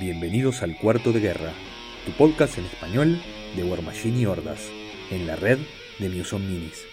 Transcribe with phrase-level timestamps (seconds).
[0.00, 1.52] Bienvenidos al Cuarto de Guerra,
[2.06, 3.20] tu podcast en español
[3.56, 4.70] de War Machine y Hordas,
[5.10, 5.58] en la red
[5.98, 6.84] de Muson Minis.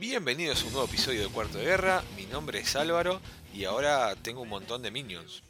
[0.00, 3.20] Bienvenidos a un nuevo episodio de Cuarto de Guerra, mi nombre es Álvaro
[3.54, 5.42] y ahora tengo un montón de minions.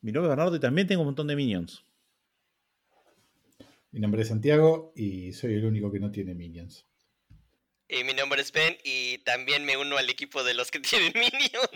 [0.00, 1.84] Mi nombre es Bernardo y también tengo un montón de minions.
[3.92, 6.86] Mi nombre es Santiago y soy el único que no tiene minions.
[7.92, 11.12] Y mi nombre es Ben y también me uno al equipo de los que tienen
[11.12, 11.68] minions.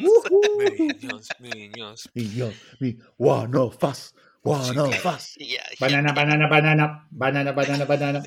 [0.59, 2.09] Minions, minions.
[2.15, 5.35] Minions, mi one of us, one of us.
[5.39, 5.63] Ya, ya.
[5.79, 8.23] Banana, banana, banana, banana, banana, banana.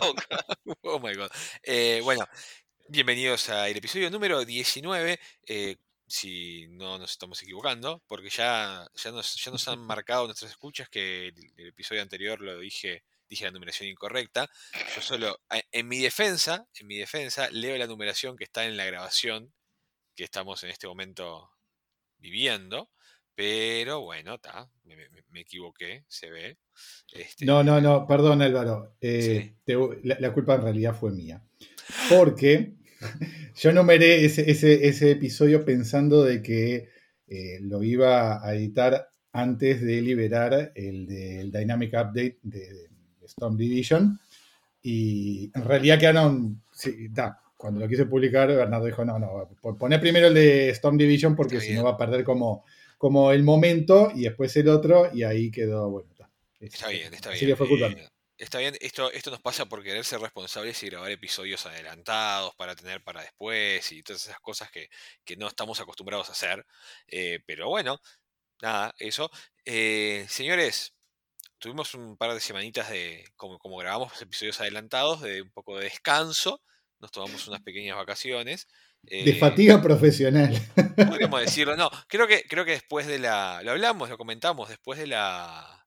[0.00, 0.76] Oh, God.
[0.84, 1.30] Oh my god.
[1.62, 2.26] Eh, bueno,
[2.88, 5.20] bienvenidos al episodio número 19.
[5.48, 5.76] eh,
[6.06, 10.88] si no nos estamos equivocando, porque ya, ya, nos, ya nos han marcado nuestras escuchas
[10.88, 14.48] que el, el episodio anterior lo dije, dije la numeración incorrecta.
[14.94, 18.76] Yo solo, a- en mi defensa, en mi defensa, leo la numeración que está en
[18.76, 19.52] la grabación
[20.14, 21.50] que estamos en este momento
[22.18, 22.90] viviendo.
[23.34, 26.56] Pero bueno, está, me, me- me equivoqué, se ve.
[27.12, 28.96] Este, No, no, no, perdón Álvaro.
[29.00, 29.56] Eh, Sí.
[29.64, 31.42] te- la, la culpa en realidad fue mía.
[32.08, 32.76] Porque
[33.56, 36.88] yo numeré ese, ese, ese episodio pensando de que
[37.26, 42.88] eh, lo iba a editar antes de liberar el del Dynamic Update de, de
[43.26, 44.18] Storm Division.
[44.82, 46.62] Y en realidad quedaron.
[46.72, 50.70] sí, da, cuando lo quise publicar, Bernardo dijo: No, no, pon- poné primero el de
[50.70, 52.64] Storm Division porque si no va a perder como,
[52.98, 55.10] como el momento y después el otro.
[55.12, 56.30] Y ahí quedó, bueno, está.
[56.60, 57.56] Está bien, está bien.
[57.56, 61.10] fue culpa eh, está bien, esto, esto nos pasa por querer ser responsables y grabar
[61.10, 64.88] episodios adelantados para tener para después y todas esas cosas que,
[65.24, 66.64] que no estamos acostumbrados a hacer.
[67.08, 67.98] eh, pero bueno,
[68.62, 69.30] nada, eso.
[69.64, 70.95] Eh, señores,
[71.66, 75.84] tuvimos un par de semanitas de, como, como grabamos episodios adelantados, de un poco de
[75.84, 76.62] descanso.
[77.00, 78.68] Nos tomamos unas pequeñas vacaciones.
[79.02, 80.56] De eh, fatiga profesional.
[80.94, 81.90] Podríamos decirlo, no.
[82.08, 83.60] Creo que, creo que después de la.
[83.64, 85.86] Lo hablamos, lo comentamos, después de la.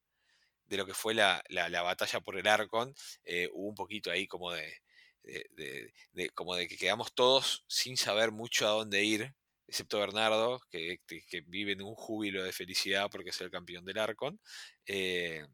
[0.66, 4.12] de lo que fue la, la- la batalla por el Arcon, eh, hubo un poquito
[4.12, 4.82] ahí como de,
[5.24, 9.34] de- de- de- como de que quedamos todos sin saber mucho a dónde ir,
[9.66, 13.86] excepto Bernardo, que, que- que vive en un júbilo de felicidad porque es el campeón
[13.86, 14.40] del Arcon.
[14.86, 15.46] Eh,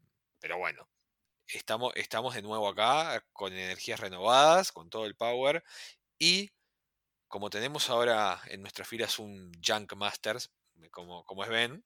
[0.45, 0.87] pero bueno,
[1.47, 5.63] estamos, estamos de nuevo acá con energías renovadas, con todo el power.
[6.19, 6.51] Y
[7.27, 10.51] como tenemos ahora en nuestras filas un Junk Masters,
[10.91, 11.83] como, como es Ben,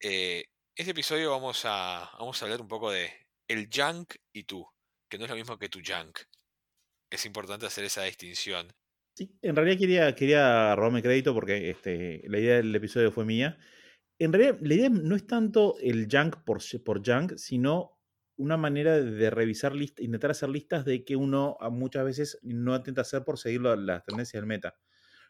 [0.00, 3.12] eh, este episodio vamos a, vamos a hablar un poco de
[3.46, 4.66] el Junk y tú,
[5.08, 6.18] que no es lo mismo que tu Junk.
[7.12, 8.74] Es importante hacer esa distinción.
[9.14, 13.56] Sí, en realidad quería, quería robarme crédito porque este, la idea del episodio fue mía.
[14.22, 17.98] En realidad, la idea no es tanto el junk por, por junk, sino
[18.36, 22.76] una manera de revisar listas, intentar hacer listas de que uno a muchas veces no
[22.76, 24.76] intenta hacer por seguir la- las tendencias del meta.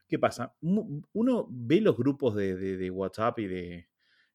[0.09, 0.57] ¿Qué pasa?
[0.61, 3.89] Uno ve los grupos de, de- de WhatsApp y, de,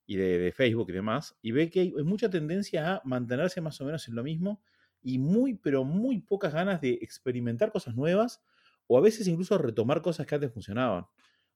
[0.07, 3.85] y de, Facebook y demás, y ve que hay mucha tendencia a mantenerse más o
[3.85, 4.61] menos en lo mismo
[5.03, 8.41] y muy, pero muy pocas ganas de experimentar cosas nuevas
[8.87, 11.05] o a veces incluso retomar cosas que antes funcionaban.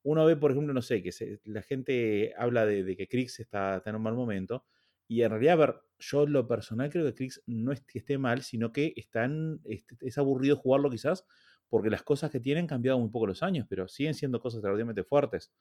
[0.04, 1.12] Uno ve, por ejemplo, no sé, que
[1.46, 4.66] la gente habla de, de que Krix está, está en un mal momento,
[5.12, 8.44] y en realidad, a ver, yo lo personal creo que Krix no es esté mal,
[8.44, 11.26] sino que están, este, es aburrido jugarlo quizás,
[11.68, 14.60] porque las cosas que tienen han cambiado muy poco los años, pero siguen siendo cosas
[14.60, 15.52] extraordinariamente fuertes.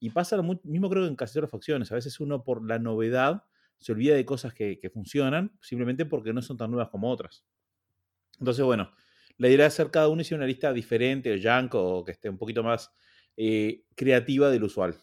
[0.00, 1.92] Y pasa lo mismo creo que en casi todas las facciones.
[1.92, 3.44] A veces uno por la novedad
[3.78, 7.44] se olvida de cosas que, funcionan, simplemente porque no son tan nuevas como otras.
[8.40, 8.90] Entonces, bueno,
[9.36, 12.28] la idea es hacer cada uno y una lista diferente o junk o que esté
[12.28, 12.92] un poquito más
[13.38, 15.00] eh, creativa del usual.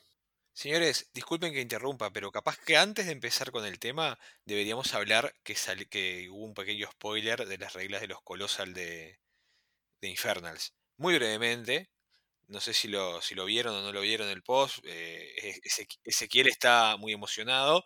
[0.54, 5.34] Señores, disculpen que interrumpa, pero capaz que antes de empezar con el tema deberíamos hablar
[5.44, 5.88] que, sal-
[6.32, 9.20] hubo un pequeño spoiler de las reglas de los Colossal de,
[10.10, 10.76] Infernals.
[10.98, 11.92] Muy brevemente,
[12.48, 16.98] no sé si lo, vieron o no lo vieron el post, eh, Ezequi- Ezequiel está
[16.98, 17.86] muy emocionado,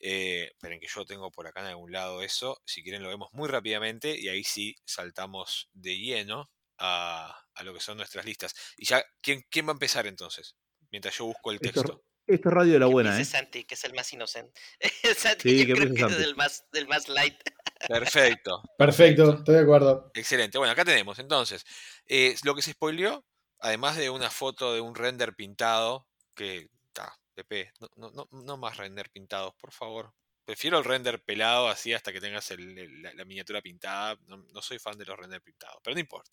[0.00, 3.30] eh, esperen que yo tengo por acá en algún lado eso, si quieren lo vemos
[3.32, 8.54] muy rápidamente y ahí sí saltamos de lleno a, a lo que son nuestras listas.
[8.76, 10.56] Y ya, ¿quién, quién va a empezar entonces?
[10.90, 12.02] Mientras yo busco el texto.
[12.26, 13.40] esto es radio de la Que buena, empiece ¿eh?
[13.40, 14.60] Santi, que es el más inocente.
[15.16, 16.22] Santi, Sí, yo que creo que es Santi.
[16.22, 17.36] del más, del más light.
[17.88, 18.62] Perfecto.
[18.76, 20.10] Perfecto, estoy de acuerdo.
[20.14, 20.58] Excelente.
[20.58, 21.64] Bueno, acá tenemos entonces
[22.06, 23.24] eh, lo que se spoileó,
[23.60, 28.56] además de una foto de un render pintado, que está, Pepe, no, no, no, no
[28.56, 30.12] más render pintados, por favor.
[30.48, 34.18] Prefiero el render pelado así hasta que tengas el- el- la, la miniatura pintada.
[34.28, 36.30] No, no soy fan de los render pintados, pero no importa.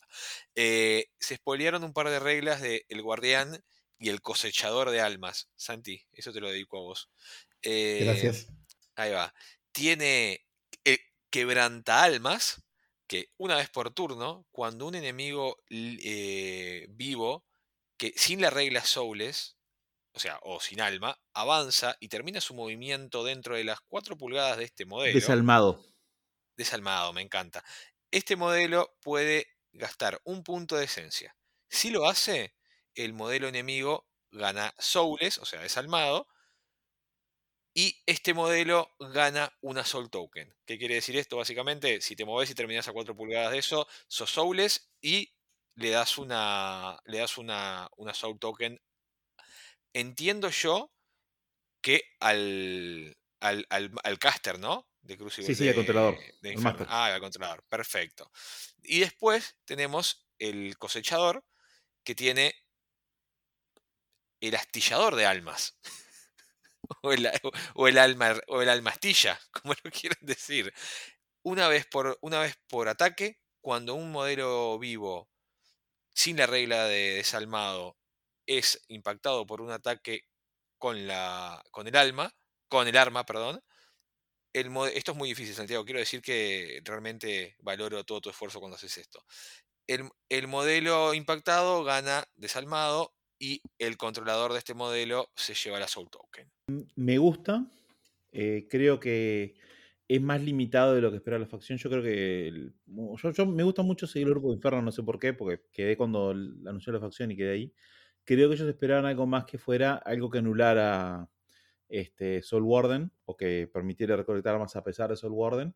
[0.55, 3.61] Eh, se spoilearon un par de reglas de El Guardián
[3.99, 5.49] y el Cosechador de Almas.
[5.57, 7.09] Santi, eso te lo dedico a vos.
[7.61, 8.47] Eh, Gracias.
[8.95, 9.33] Ahí va.
[9.73, 10.45] Tiene
[10.85, 12.63] eh, quebranta almas,
[13.07, 17.43] que una vez por turno, cuando un enemigo eh, vivo
[17.97, 19.57] que sin la regla Soulless,
[20.15, 24.57] o sea, o sin alma, avanza y termina su movimiento dentro de las 4 pulgadas
[24.57, 25.13] de este modelo.
[25.13, 25.85] Desalmado.
[26.55, 27.63] Desalmado, me encanta.
[28.11, 31.35] Este modelo puede gastar un punto de esencia.
[31.69, 32.55] Si lo hace,
[32.93, 36.27] el modelo enemigo gana Soulless, o sea, desalmado,
[37.73, 40.55] y este modelo gana una Soul Token.
[40.65, 41.35] ¿Qué quiere decir esto?
[41.35, 45.35] Básicamente, si te moves y terminas a 4 pulgadas de eso, sos Soulless y
[45.75, 48.81] le das una, le das una, una Soul Token.
[49.95, 50.91] Entiendo yo
[51.81, 54.89] que al, al, al, caster, ¿no?
[55.01, 55.47] De Crucible.
[55.47, 56.19] Sí, sí, al controlador.
[56.89, 57.63] ah, al controlador.
[57.69, 58.29] Perfecto.
[58.83, 61.45] Y después tenemos el cosechador
[62.03, 62.53] que tiene
[64.41, 65.79] el astillador de almas.
[67.01, 67.31] o, el,
[67.75, 70.73] o, el, alma, o el almastilla, como lo quieran decir.
[71.41, 75.29] Una vez, por, una vez por ataque, cuando un modelo vivo
[76.13, 77.97] sin la regla de desalmado
[78.45, 80.21] es impactado por un ataque
[80.77, 82.31] con, la, con el alma,
[82.67, 83.61] con el arma, perdón,
[84.53, 85.83] el, esto es muy difícil, Santiago.
[85.83, 89.23] Quiero decir que realmente valoro todo tu esfuerzo cuando haces esto.
[89.87, 95.87] El, el modelo impactado gana desalmado y el controlador de este modelo se lleva la
[95.87, 96.49] Soul Token.
[96.95, 97.69] Me gusta.
[98.31, 99.55] Eh, creo que
[100.07, 101.77] es más limitado de lo que espera la facción.
[101.77, 102.71] Yo creo que.
[103.35, 105.97] yo, me gusta mucho seguir el grupo de Inferno, no sé por qué, porque quedé
[105.97, 107.73] cuando anunció la facción y quedé ahí.
[108.25, 111.29] Creo que ellos esperaban algo más que fuera algo que anulara
[111.87, 115.75] este, Soul Warden o que permitiera recolectar más a pesar de Soul Warden.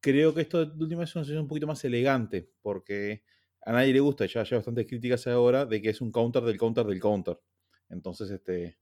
[0.00, 3.22] Creo que esto de última es una solución un poquito más elegante, porque
[3.62, 6.58] a nadie le gusta, ya hay bastantes críticas ahora de que es un counter del
[6.58, 7.40] counter del counter.
[7.88, 8.78] Entonces, este,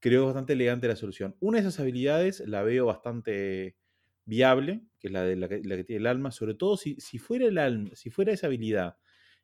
[0.00, 1.36] creo que es bastante elegante la solución.
[1.40, 3.76] Una de esas habilidades la veo bastante
[4.24, 7.46] viable, que es la, de, la, que, tiene el alma, sobre todo si, si, fuera
[7.46, 8.96] el alma, si fuera esa habilidad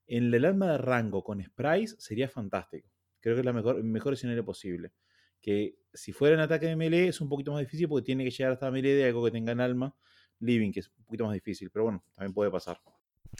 [0.06, 2.88] en el alma de rango con sprites, sería fantástico.
[3.20, 4.92] Creo que es la mejor, mejor escenario posible.
[5.40, 8.30] Que si fuera en ataque de melee es un poquito más difícil porque tiene que
[8.30, 9.94] llegar hasta melee de algo que tenga en alma.
[10.40, 12.80] Living, que es un poquito más difícil, pero bueno, también puede pasar.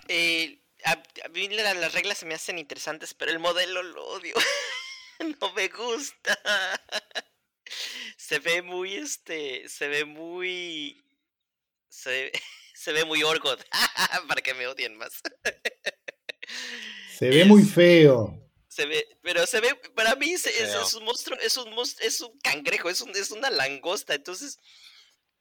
[0.09, 4.35] Eh, a, mí las reglas se me hacen interesantes, pero el modelo lo odio.
[5.41, 6.39] no me gusta.
[8.17, 11.05] se ve muy, este, se ve muy...
[11.89, 12.33] Se,
[12.75, 13.65] se ve muy Orgot,
[14.29, 15.23] para que me odien más.
[17.17, 18.48] se ve muy feo.
[18.79, 22.89] Se ve, pero se ve, para mí es, un monstruo, es un es un cangrejo,
[22.89, 24.57] es, un, es una langosta, entonces...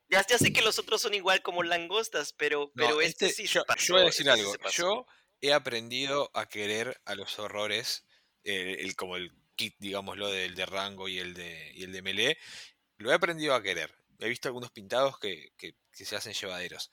[0.10, 3.48] Ya, ya, sé que los otros son igual como langostas, pero, pero este, este, sí
[3.48, 4.56] yo, yo voy a decir algo.
[4.72, 5.06] Yo
[5.42, 8.06] he aprendido a querer a los horrores,
[8.44, 12.38] el, como el kit, digámoslo, del de rango y el de, y el de melee,
[12.96, 13.94] lo he aprendido a querer.
[14.18, 16.90] He visto algunos pintados que, que, se hacen llevaderos.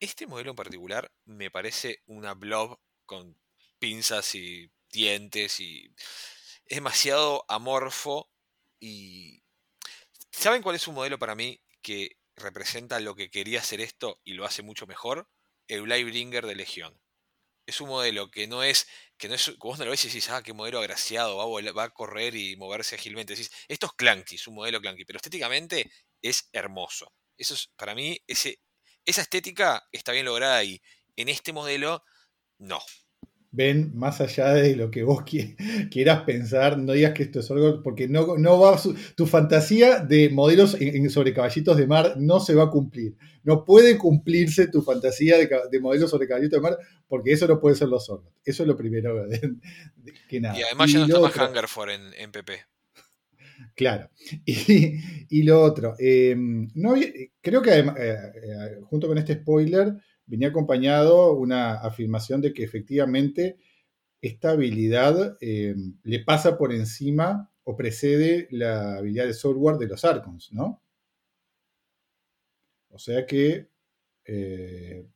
[0.00, 3.36] Este modelo en particular me parece una blob con
[3.78, 5.92] pinzas y dientes y
[6.66, 8.30] es demasiado amorfo
[8.78, 9.42] y
[10.30, 14.34] ¿saben cuál es un modelo para mí que representa lo que quería hacer esto y
[14.34, 15.28] lo hace mucho mejor?
[15.66, 17.00] El Bringer de Legión
[17.66, 18.86] es un modelo que no es,
[19.16, 21.90] que no es, vos no lo ves y decís, ah, qué modelo agraciado, va a,
[21.90, 23.34] correr y moverse ágilmente.
[23.34, 25.90] Decís, esto es clunky, es un modelo clunky, pero estéticamente
[26.20, 27.14] es hermoso.
[27.36, 28.60] Eso es, para mí, ese,
[29.04, 30.82] esa estética está bien lograda y
[31.16, 32.04] en este modelo,
[32.58, 32.82] no
[33.52, 35.22] ven más allá de lo que vos
[35.90, 38.80] quieras pensar, no digas que esto es algo, porque no, no va
[39.14, 40.76] tu fantasía de modelos
[41.10, 43.14] sobre caballitos de mar no se va a cumplir.
[43.44, 47.76] No puede cumplirse tu fantasía de, modelos sobre caballitos de mar, porque eso no puede
[47.76, 48.32] ser los sordos.
[48.44, 49.26] Eso es lo primero
[50.28, 50.58] que nada.
[50.58, 52.52] Y además ya no está más Hungerford en, en PP.
[53.74, 54.10] Claro.
[55.34, 56.94] Y, lo otro, eh, no,
[57.40, 59.94] creo que además, eh, eh, junto con este spoiler,
[60.32, 63.58] venía acompañado una afirmación de que efectivamente
[64.22, 65.74] esta habilidad eh,
[66.04, 70.82] le pasa por encima o precede la habilidad de software de los Archons, ¿no?
[72.88, 73.68] O sea que
[74.24, 75.06] eh,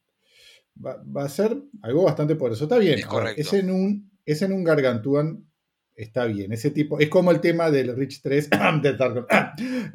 [0.84, 2.64] va, a ser algo bastante poderoso.
[2.64, 3.00] Está bien.
[3.38, 5.50] Es, en un, es en un Gargantuan,
[5.94, 6.52] está bien.
[6.52, 8.50] Ese tipo, es como el tema del Rich 3
[8.82, 8.96] de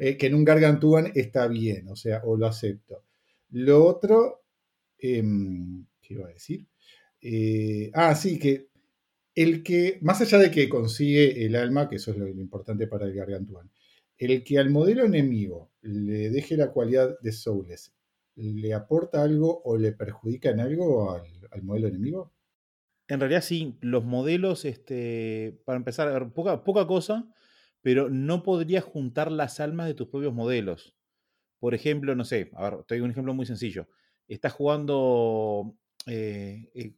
[0.00, 3.04] eh, que en un Gargantuan está bien, o sea, o lo acepto.
[3.50, 4.41] Lo otro
[5.02, 6.64] Em, ¿Qué iba a decir?
[7.20, 8.68] Eh, ah, sí, que
[9.34, 13.06] el que, más allá de que consigue el alma, que eso es lo, importante para
[13.06, 13.68] el Gargantuan,
[14.16, 17.92] el que al modelo enemigo le deje la cualidad de Soulless,
[18.36, 22.32] ¿le aporta algo o le perjudica en algo al, modelo enemigo?
[23.08, 27.28] En realidad sí, los modelos, este, para empezar, poca, poca cosa,
[27.80, 30.94] pero no podrías juntar las almas de tus propios modelos.
[31.58, 33.88] Por ejemplo, no sé, a ver, te doy un ejemplo muy sencillo
[34.28, 35.74] está jugando,
[36.06, 36.94] eh, eh,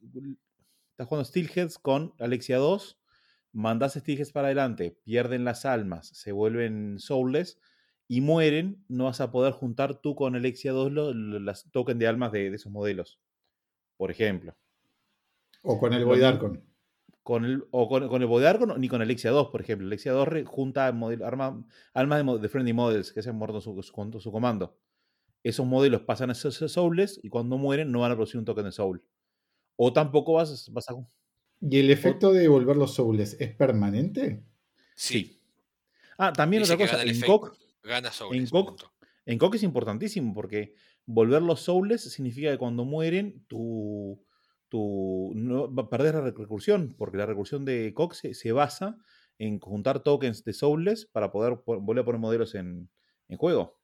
[0.91, 2.97] está jugando Steelheads con Alexia 2.
[3.51, 7.59] mandas Styges para adelante, pierden las almas, se vuelven soulless
[8.07, 10.91] y mueren, no vas a poder juntar tú con Alexia 2
[11.41, 13.19] las tokens de almas de, esos modelos.
[13.97, 14.55] Por ejemplo.
[15.63, 16.63] O con el Void Archon.
[17.23, 18.45] Con el, o con, el Void
[18.77, 19.87] ni con Alexia 2, por ejemplo.
[19.87, 24.31] Alexia 2 junta arma, almas de, Friendly Models que se han muerto su, su, su,
[24.31, 24.77] comando.
[25.45, 28.65] Esos modelos pasan a ser soulless y cuando mueren no van a producir un token
[28.65, 29.03] de soul.
[29.75, 30.95] O tampoco vas, vas a.
[31.61, 34.43] ¿Y el efecto de volver los soulless es permanente?
[34.95, 35.39] Sí.
[36.17, 37.03] Ah, también otra cosa.
[37.03, 38.11] En COC, Gana
[39.27, 40.73] En Coq, es importantísimo porque
[41.05, 44.25] volver los souls significa que cuando mueren tu,
[44.67, 48.97] tu no, perdés la recursión, porque la recursión de Coq se, basa
[49.37, 52.89] en juntar tokens de souls para poder volver a poner modelos en,
[53.37, 53.79] juego.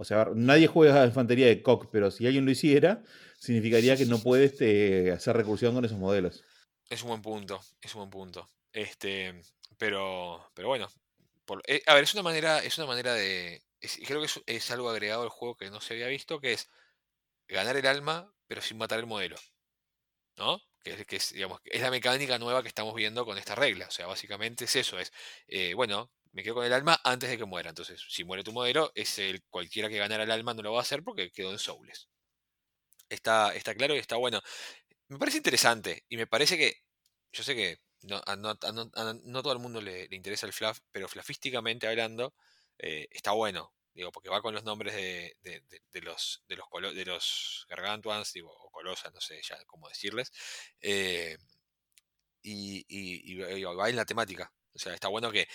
[0.00, 3.02] O sea, nadie juega a infantería de Coq, pero si alguien lo hiciera,
[3.40, 6.44] significaría que no puedes este, hacer recursión con esos modelos.
[6.88, 8.48] Es un buen punto, es un buen punto.
[8.72, 9.34] Este,
[9.76, 10.88] pero, pero bueno,
[11.66, 13.60] eh, a ver, es una manera, es una manera de.
[14.06, 16.70] creo que es, algo agregado al juego que no se había visto, que es
[17.48, 19.34] ganar el alma, pero sin matar el modelo.
[20.36, 20.60] ¿No?
[20.84, 23.88] Que, que es, digamos, es la mecánica nueva que estamos viendo con esta regla.
[23.88, 25.12] O sea, básicamente es eso, es,
[25.48, 27.70] eh, bueno, me quedo con el alma antes de que muera.
[27.70, 30.78] Entonces, si muere tu modelo, es el, cualquiera que ganara el alma no lo va
[30.78, 32.08] a hacer porque quedó en Souls.
[33.08, 34.40] Está, está claro y está bueno.
[35.08, 36.84] Me parece interesante y me parece que,
[37.32, 38.56] yo sé que no, a, no,
[39.42, 42.32] todo el mundo le, interesa el fluff, pero flafísticamente hablando,
[42.78, 43.74] eh, está bueno.
[43.92, 45.36] Digo, porque va con los nombres de,
[46.02, 50.30] los de los de los gargantuans, o colosas, no sé ya cómo decirles.
[50.80, 51.36] Eh,
[52.42, 54.52] y, va en la temática.
[54.72, 55.48] O sea, está bueno que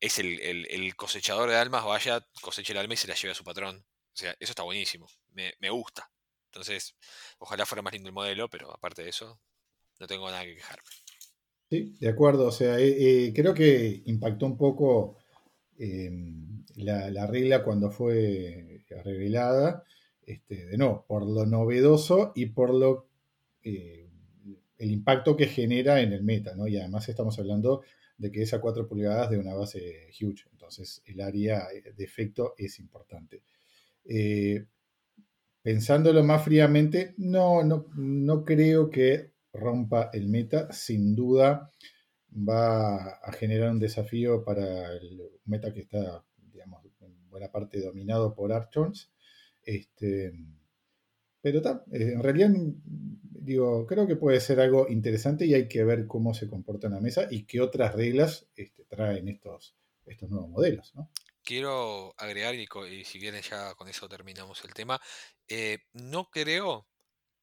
[0.00, 3.44] es el, cosechador de almas, vaya, coseche el alma y se la lleve a su
[3.44, 3.76] patrón.
[3.78, 5.06] O sea, eso está buenísimo.
[5.32, 6.10] Me, me gusta.
[6.46, 6.96] Entonces,
[7.38, 9.40] ojalá fuera más lindo el modelo, pero aparte de eso,
[10.00, 10.88] no tengo nada que quejarme.
[11.70, 12.48] Sí, de acuerdo.
[12.48, 15.18] O sea, eh, eh, creo que impactó un poco
[15.78, 19.84] em, la, regla cuando fue revelada,
[20.26, 23.06] este, de no, por lo novedoso y por lo
[23.62, 24.08] eh,
[24.78, 26.66] el impacto que genera en el meta, ¿no?
[26.66, 27.82] Y además estamos hablando
[28.20, 32.54] de que es a 4 pulgadas de una base huge, entonces el área de efecto
[32.58, 33.42] es importante.
[35.62, 41.70] pensándolo más fríamente, no, no, no creo que rompa el meta, sin duda
[42.32, 48.34] va a generar un desafío para el meta que está, digamos, en buena parte dominado
[48.34, 49.10] por Archons.
[49.62, 50.32] Este,
[51.42, 51.60] pero
[51.92, 56.34] eh, en realidad, digo, creo que puede ser algo interesante y hay que ver cómo
[56.34, 59.74] se comporta en la mesa y qué otras reglas este, traen estos,
[60.06, 60.92] estos nuevos modelos.
[61.42, 62.66] Quiero agregar, y,
[63.04, 65.00] si bien ya con eso terminamos el tema,
[65.48, 66.86] eh, no creo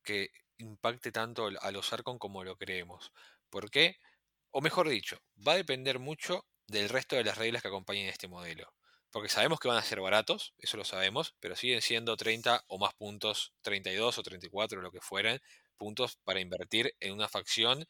[0.04, 3.12] que impacte tanto a los Arcon como lo creemos.
[3.50, 3.98] ¿Por qué?
[4.51, 8.27] O mejor dicho, va a depender mucho del resto de las reglas que acompañen este
[8.27, 8.72] modelo.
[9.17, 12.77] Porque sabemos que van a ser baratos, eso lo sabemos, pero siguen siendo 30 o
[12.77, 15.41] más puntos, 32 o 34, lo que fueran,
[15.75, 17.88] puntos para invertir en una facción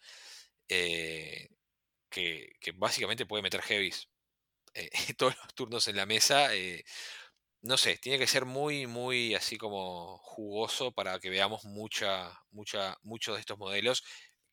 [0.70, 1.50] eh,
[2.10, 4.08] que, básicamente puede meter heavies
[4.74, 6.56] eh, todos los turnos en la mesa.
[6.56, 6.86] Eh,
[7.62, 12.98] no sé, tiene que ser muy, muy así como jugoso para que veamos mucha, mucha,
[13.02, 14.02] muchos de estos modelos,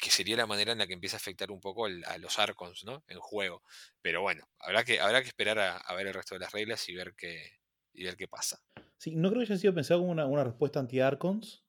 [0.05, 2.85] que sería la manera en la que empieza a afectar un poco a los Arcons,
[2.85, 3.03] ¿no?
[3.09, 3.63] En juego.
[4.03, 6.95] Pero bueno, habrá que, habrá que esperar a, ver el resto de las reglas y
[6.95, 7.59] ver qué,
[7.95, 8.61] y ver qué pasa.
[8.99, 11.65] Sí, no creo que haya sido pensado como una, respuesta anti-Arcons,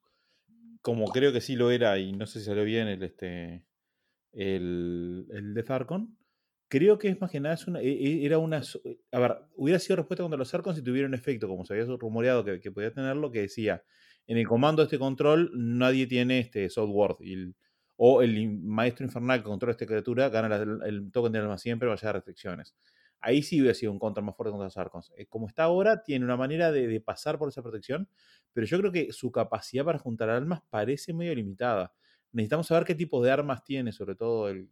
[0.82, 3.64] como creo que sí lo era, y no sé si salió bien el, este,
[4.34, 6.18] el, el Death Arcon
[6.68, 8.62] Creo que es más que nada, es una, e, e, era una...
[8.84, 11.74] Eh, a ver, hubiera sido respuesta contra los Arcons si tuviera un efecto, como se
[11.74, 13.84] había rumoreado que, que, podía tenerlo, que decía,
[14.28, 17.20] en el comando de este control nadie tiene este Sword
[17.98, 22.10] o el maestro infernal que controla esta criatura gana el token de alma siempre, vaya
[22.10, 22.76] a restricciones.
[23.22, 25.12] Ahí sí hubiera sido un contra más fuerte contra los Arcons.
[25.18, 28.08] Eh, como está ahora, tiene una manera de, pasar por esa protección,
[28.54, 31.94] pero yo creo que su capacidad para juntar armas parece medio limitada.
[32.32, 34.70] Necesitamos saber qué tipo de armas tiene, sobre todo el,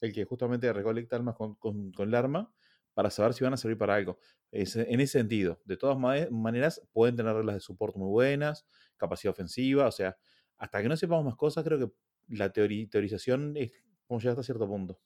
[0.00, 2.50] el que justamente recolecta armas con, el arma
[2.94, 4.18] para saber si van a servir para algo.
[4.50, 9.86] en ese sentido, de todas maneras, pueden tener reglas de soporte muy buenas, capacidad ofensiva,
[9.86, 10.16] o sea,
[10.56, 11.92] hasta que no sepamos más cosas, creo que
[12.30, 13.72] la teorización es
[14.06, 15.00] como llega hasta cierto punto.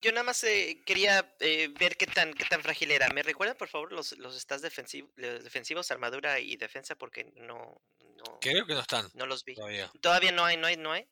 [0.00, 3.08] Yo nada más eh, quería eh, ver qué tan, qué tan frágil era.
[3.08, 6.94] ¿Me recuerdan, por favor, los, los stats defensivos, armadura y defensa?
[6.94, 7.82] Porque no,
[8.16, 8.38] no...
[8.40, 9.08] Creo que no están.
[9.14, 9.54] No los vi.
[9.54, 9.90] Todavía.
[10.00, 11.08] Todavía no hay, no hay, no hay.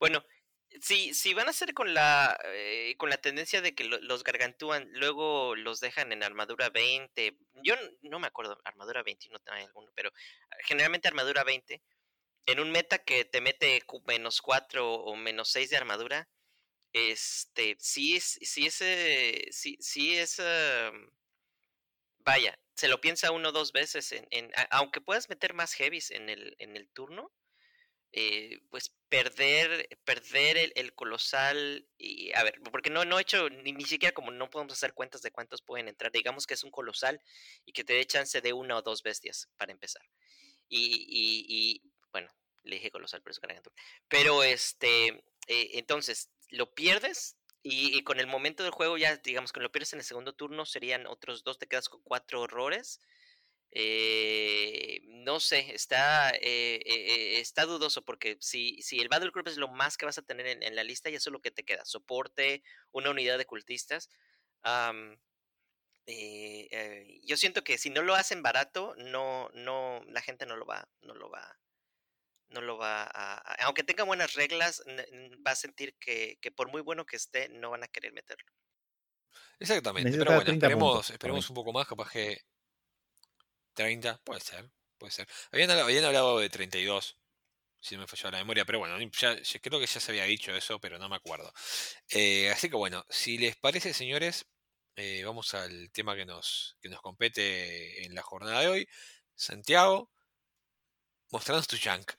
[0.00, 0.24] Bueno,
[0.80, 4.88] si, si van a ser con la, eh, con la tendencia de que los gargantúan,
[4.92, 7.36] luego los dejan en armadura 20.
[7.62, 10.10] Yo no me acuerdo, armadura 20, no hay alguno, pero
[10.50, 11.80] ah, generalmente armadura 20.
[12.46, 16.28] En un meta que te mete menos 4 o menos 6 de armadura,
[16.94, 21.10] este, sí es, sí ese, sí, sí es, em,
[22.18, 26.28] vaya, se lo piensa uno o dos veces, en, aunque puedas meter más heavies en
[26.30, 27.32] el, en el turno,
[28.12, 33.50] eh, pues perder, perder el, el, colosal, y a ver, porque no, no he hecho,
[33.50, 36.64] ni, ni siquiera como no podemos hacer cuentas de cuántos pueden entrar, digamos que es
[36.64, 37.20] un colosal
[37.66, 40.02] y que te dé chance de una o dos bestias para empezar.
[40.68, 41.82] Y
[42.14, 42.30] bueno,
[42.62, 43.60] le dije colosal, pero es gran
[44.08, 45.08] Pero este,
[45.48, 49.94] eh, entonces, lo pierdes y, con el momento del juego ya, digamos, que lo pierdes
[49.94, 53.00] en el segundo turno, serían otros dos, te quedas con cuatro horrores.
[53.72, 59.56] Eh, no sé, está, eh, eh, está dudoso porque si, si el Battle Group es
[59.56, 61.64] lo más que vas a tener en, la lista, y eso es lo que te
[61.64, 61.84] queda.
[61.84, 64.10] Soporte, una unidad de cultistas.
[67.24, 70.88] Yo siento que si no lo hacen barato, no, no, la gente no lo va,
[71.00, 71.58] no lo va,
[72.48, 74.82] no lo va a, aunque tenga buenas reglas,
[75.46, 78.50] va a sentir que, que, por muy bueno que esté, no van a querer meterlo.
[79.58, 82.38] Exactamente, Necesita pero bueno, esperemos, puntos, esperemos un poco más, capaz que
[83.74, 85.28] 30, puede ser, puede ser.
[85.52, 87.18] Habían, habían hablado de 32,
[87.80, 90.24] si no me falló la memoria, pero bueno, ya, ya, creo que ya se había
[90.24, 91.52] dicho eso, pero no me acuerdo.
[92.08, 94.46] Eh, así que bueno, si les parece, señores,
[94.96, 98.88] eh, vamos al tema que nos, que nos compete en la jornada de hoy.
[99.34, 100.10] Santiago,
[101.34, 102.12] mostrarnos tu junk.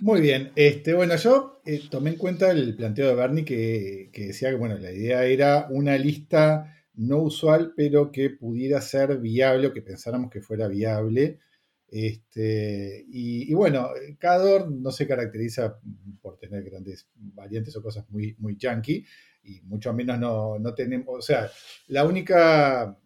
[0.00, 4.26] Muy bien, este, bueno, yo eh, tomé en cuenta el planteo de Bernie que, que
[4.28, 9.66] decía que bueno, la idea era una lista no usual, pero que pudiera ser viable
[9.66, 11.40] o que pensáramos que fuera viable.
[11.88, 15.78] Este, y, y, bueno, Cador no se caracteriza
[16.22, 19.04] por tener grandes variantes o cosas muy, muy junky,
[19.42, 21.50] y mucho menos no, no tenemos, o sea,
[21.88, 22.96] la única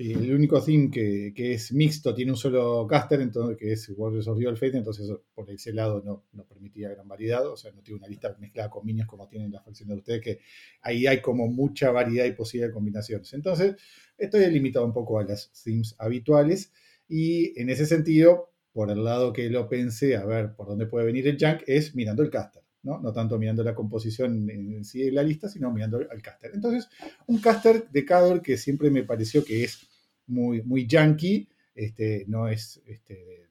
[0.00, 4.28] el único theme que, que, es mixto tiene un solo caster, entonces, que es Warriors
[4.28, 7.82] of Dual Fate, entonces por ese lado no, no, permitía gran variedad, o sea, no
[7.82, 10.40] tiene una lista mezclada con minions como tienen las facciones de ustedes, que
[10.80, 13.32] ahí hay como mucha variedad y posibilidad de combinaciones.
[13.34, 13.76] Entonces,
[14.16, 16.72] estoy limitado un poco a las themes habituales,
[17.06, 21.06] y en ese sentido, por el lado que lo pensé, a ver por dónde puede
[21.06, 22.62] venir el junk, es mirando el caster.
[22.82, 23.00] ¿No?
[23.00, 26.52] no tanto mirando la composición en sí de la lista, sino mirando al caster.
[26.54, 26.88] Entonces,
[27.26, 29.86] un caster de Cador que siempre me pareció que es
[30.26, 33.48] muy, muy yankee, este, no es, este,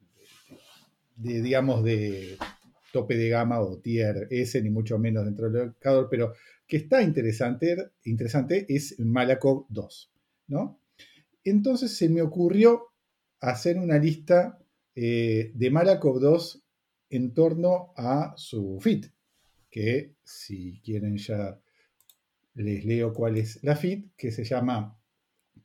[1.16, 2.38] de, digamos, de
[2.92, 6.34] tope de gama o tier S, ni mucho menos dentro del mercado, pero
[6.68, 10.12] que está interesante, interesante es Malakov 2,
[10.48, 10.80] ¿no?
[11.44, 12.88] Entonces se me ocurrió
[13.40, 14.60] hacer una lista
[14.96, 16.64] eh, de Malakov 2
[17.12, 19.08] en torno a su fit,
[19.70, 21.60] que si quieren ya
[22.56, 25.00] les leo cuál es la fit, que se llama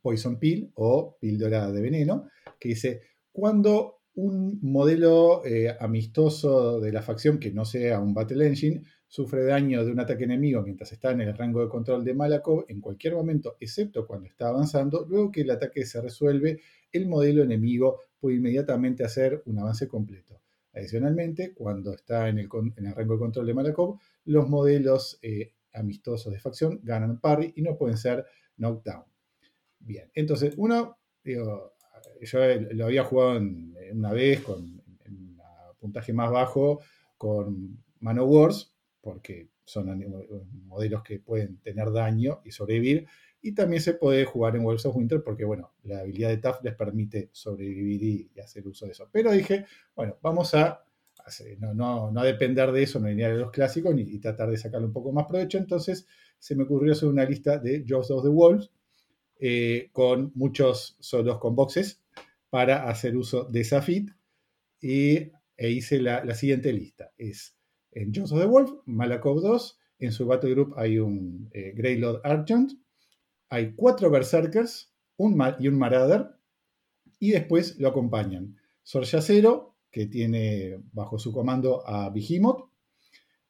[0.01, 7.01] Poison Pill o píldora de veneno, que dice, cuando un modelo eh, amistoso de la
[7.01, 11.11] facción que no sea un Battle Engine sufre daño de un ataque enemigo mientras está
[11.11, 15.31] en el rango de control de Malakov en cualquier momento, excepto cuando está avanzando, luego
[15.31, 20.39] que el ataque se resuelve, el modelo enemigo puede inmediatamente hacer un avance completo.
[20.75, 25.53] Adicionalmente, cuando está en el, en el rango de control de Malakov, los modelos eh,
[25.73, 28.25] amistosos de facción ganan parry y no pueden ser
[28.57, 29.05] knockdown.
[29.79, 31.75] Bien, entonces uno, digo,
[32.21, 32.39] yo
[32.71, 33.39] lo había jugado
[33.91, 35.41] una vez con un
[35.79, 36.81] puntaje más bajo
[37.17, 40.03] con Manowars, porque son
[40.65, 43.07] modelos que pueden tener daño y sobrevivir.
[43.45, 46.63] Y también se puede jugar en Wolves of Winter porque, bueno, la habilidad de TAF
[46.63, 49.07] les permite sobrevivir y, hacer uso de eso.
[49.11, 50.83] Pero dije, bueno, vamos a
[51.59, 54.57] no, no, no, depender de eso, no venir de los clásicos ni, y tratar de
[54.57, 55.59] sacarle un poco más provecho.
[55.59, 56.07] Entonces
[56.39, 58.71] se me ocurrió hacer una lista de Jaws of the Wolves,
[59.39, 62.01] eh, con muchos solos con boxes
[62.49, 64.09] para hacer uso de esa fit
[64.81, 67.11] y, e hice la, siguiente lista.
[67.15, 67.55] Es
[67.91, 72.21] en Jones of the Wolf, Malakov 2, en su Battle Group hay un eh, Greylord
[72.23, 72.71] Argent,
[73.49, 76.27] hay cuatro Berserkers un y un Marauder,
[77.19, 82.69] y después lo acompañan Sorjacero, que tiene bajo su comando a Behemoth,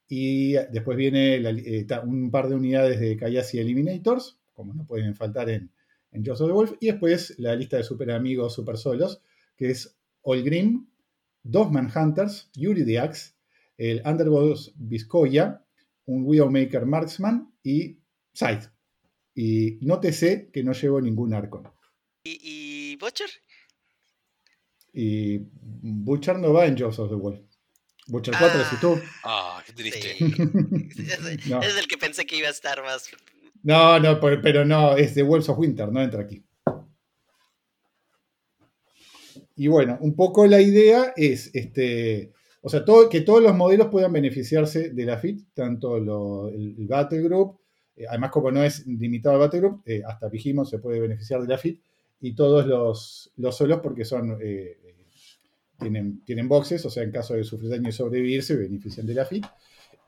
[0.08, 5.50] y después viene eh, un par de unidades de Kayasi Eliminators, como no pueden faltar
[5.50, 5.72] en,
[6.12, 6.74] en the Wolf.
[6.80, 9.22] Y después la lista de super amigos, super solos,
[9.58, 10.88] que es All Grim,
[11.42, 13.34] dos Manhunters, Yuri the Axe,
[13.78, 15.64] el Underboss Vizcoya,
[16.06, 17.98] un Widowmaker Marksman y
[18.34, 18.75] Scythe.
[19.36, 21.76] Y nótese que no llevo ningún arco.
[22.24, 23.30] ¿Y, ¿Y, Butcher?
[24.94, 27.42] Y Butcher no va en Jaws of the Wolf.
[28.08, 29.02] Butcher 4 ah, si tú.
[29.24, 30.16] Ah, qué triste.
[30.18, 30.26] Sí.
[30.26, 31.62] es, no.
[31.62, 33.10] es el que pensé que iba a estar más
[33.66, 36.46] no, no, pero no, es de Wolves of Winter, no entra aquí.
[39.56, 43.88] Y bueno, un poco la idea es, este, o sea, todo, que todos los modelos
[43.88, 47.60] puedan beneficiarse de la FIT, tanto el, Battle Group,
[47.96, 51.42] eh, además como no es limitado al Battle Group, eh, hasta Vigimo se puede beneficiar
[51.42, 51.82] de la FIT,
[52.22, 54.78] y todos los, los solos porque son, eh,
[55.80, 59.14] tienen, tienen boxes, o sea, en caso de sufrir daño y sobrevivir, se benefician de
[59.14, 59.46] la FIT,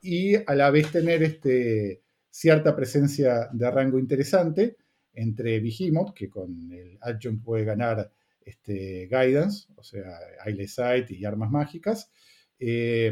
[0.02, 4.78] y a la vez tener este, cierta presencia de rango interesante
[5.14, 8.12] entre Vigimoth, que con el Adjunct puede ganar
[8.46, 12.12] este, Guidance, o sea, Eyeless Sight y armas mágicas,
[12.60, 13.12] eh,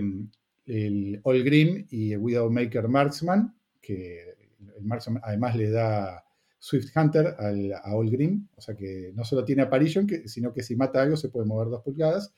[0.66, 4.35] el All Green y el Widowmaker Marksman, que
[4.78, 6.24] el Marksman además le da
[6.60, 10.64] Swift Hunter al, a All Green, o sea que no solo tiene Apparition, sino que
[10.64, 12.34] si mata algo se puede mover dos pulgadas.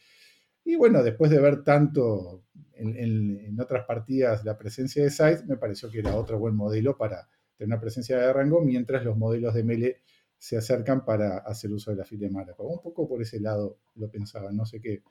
[0.66, 5.90] Y bueno, después de ver tanto en, otras partidas la presencia de Scythe, me pareció
[5.90, 9.64] que era otro buen modelo para tener una presencia de rango, mientras los modelos de
[9.64, 10.02] Melee
[10.38, 14.12] se acercan para hacer uso de la fila de Un poco por ese lado lo
[14.12, 15.04] pensaba, no sé qué,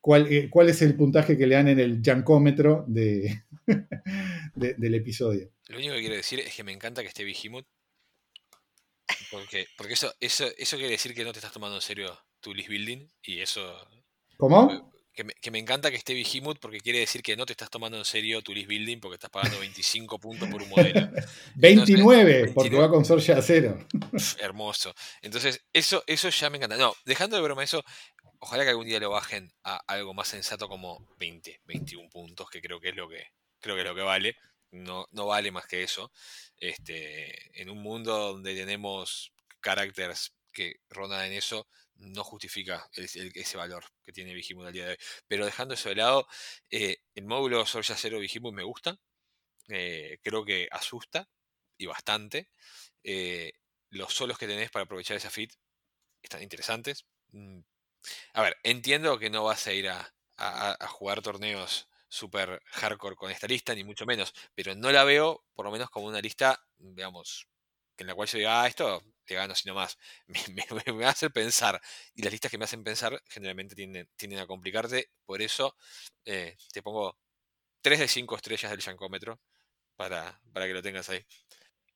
[0.00, 3.42] cuál, eh, cuál, es el puntaje que le dan en el yancómetro de,
[4.54, 5.50] del episodio.
[5.68, 7.66] Lo único que quiero decir es que me encanta que esté Vigimut.
[9.30, 12.54] Porque, porque eso, eso, eso quiere decir que no te estás tomando en serio tu
[12.54, 13.08] list building.
[13.22, 13.76] Y eso.
[14.36, 14.92] ¿Cómo?
[15.16, 18.04] Que me, encanta que esté Vigimut porque quiere decir que no te estás tomando en
[18.04, 21.08] serio tu list building porque estás pagando 25 puntos por un modelo.
[21.54, 23.78] 29, porque va con Sorja a cero.
[24.38, 24.94] Hermoso.
[25.22, 26.76] Entonces, eso, eso ya me encanta.
[26.76, 27.82] No, dejando de broma eso,
[28.40, 32.60] ojalá que algún día lo bajen a algo más sensato como 20, 21 puntos, que
[32.60, 33.24] creo que es lo que,
[33.58, 34.36] creo que es lo que vale.
[34.70, 36.12] No, no vale más que eso.
[36.58, 41.66] Este, en un mundo donde tenemos caracteres que rondan en eso,
[41.98, 44.98] no justifica ese valor que tiene Vigimut al día de hoy.
[45.26, 46.26] Pero dejando eso de lado,
[46.70, 48.98] eh, el módulo Soya Cero Vigimut me gusta.
[49.68, 51.28] Eh, creo que asusta
[51.78, 52.50] y bastante.
[53.04, 53.52] Eh,
[53.90, 55.52] los solos que tenés para aprovechar esa fit
[56.22, 57.06] están interesantes.
[57.32, 57.60] Mm,
[58.34, 60.12] a ver, entiendo que no vas a ir a,
[60.88, 65.66] jugar torneos super hardcore con esta lista, ni mucho menos, pero no la veo, por
[65.66, 67.48] lo menos, como una lista, digamos,
[67.96, 69.98] en la cual yo diga, ah, esto te gano sino más.
[70.86, 71.80] Me, va a hacer pensar,
[72.14, 75.76] y las listas que me hacen pensar generalmente tienden, tienden a complicarte, por eso
[76.24, 77.18] eh, te pongo
[77.82, 79.40] 3 de 5 estrellas del yancómetro
[79.96, 81.24] para, para que lo tengas ahí.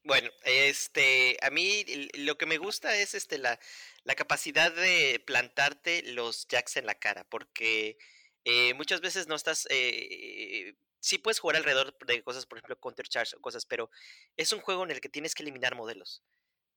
[0.03, 3.59] Bueno, este, a mí lo que me gusta es este la,
[4.05, 7.99] la capacidad de plantarte los jacks en la cara, porque
[8.45, 13.07] eh, muchas veces no estás, eh, sí puedes jugar alrededor de cosas, por ejemplo, Counter
[13.09, 13.91] Charge o cosas, pero
[14.37, 16.23] es un juego en el que tienes que eliminar modelos.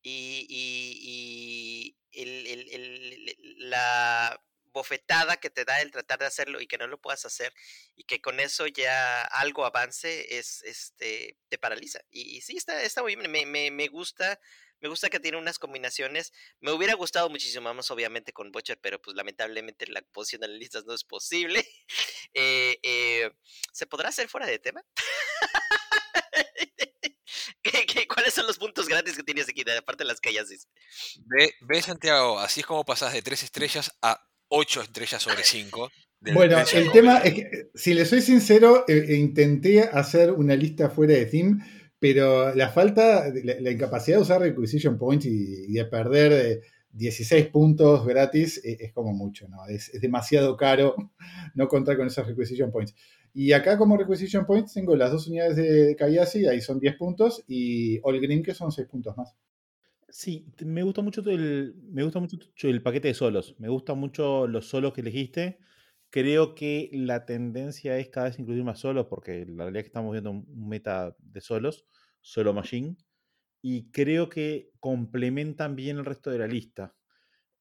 [0.04, 4.40] Y, y, y el, el, el, la
[4.74, 7.54] bofetada que te da el tratar de hacerlo y que no lo puedas hacer
[7.96, 12.02] y que con eso ya algo avance es este te paraliza.
[12.12, 14.40] Y, sí está está muy bien me, me, me, gusta
[14.82, 16.34] me gusta que tiene unas combinaciones.
[16.60, 20.58] Me hubiera gustado muchísimo más obviamente con Butcher pero pues lamentablemente la posición de las
[20.58, 21.66] listas no es posible.
[22.36, 23.32] Eh, eh,
[23.72, 24.84] se podrá hacer fuera de tema
[28.08, 30.44] cuáles son los puntos gratis que tienes aquí, aparte de las que ya
[31.26, 35.92] Ve, ve, Santiago, así es como pasas de tres estrellas a 8 estrellas sobre 5.
[36.34, 40.90] Bueno, el tema es que, si le soy sincero, eh, eh, intenté hacer una lista
[40.90, 41.60] fuera de Team,
[42.00, 48.06] pero la falta, la, incapacidad de usar Requisition Points y, de perder 16 eh, puntos
[48.06, 49.66] gratis es, como mucho, ¿no?
[49.68, 50.96] Es, demasiado caro
[51.56, 52.96] no contar con esos Requisition Points.
[53.34, 57.44] Y acá como Requisition Points tengo las dos unidades de Kayasi, ahí son 10 puntos,
[57.48, 59.36] y All Green que son 6 puntos más.
[60.10, 63.56] Sí, me gusta mucho el, me gusta mucho el paquete de solos.
[63.58, 65.58] Me gustan mucho los solos que elegiste.
[66.12, 69.88] Creo que la tendencia es cada vez incluir más solos, porque la realidad es que
[69.88, 71.88] estamos viendo un meta de solos,
[72.22, 72.96] solo machine,
[73.64, 76.94] y creo que complementan bien el resto de la lista.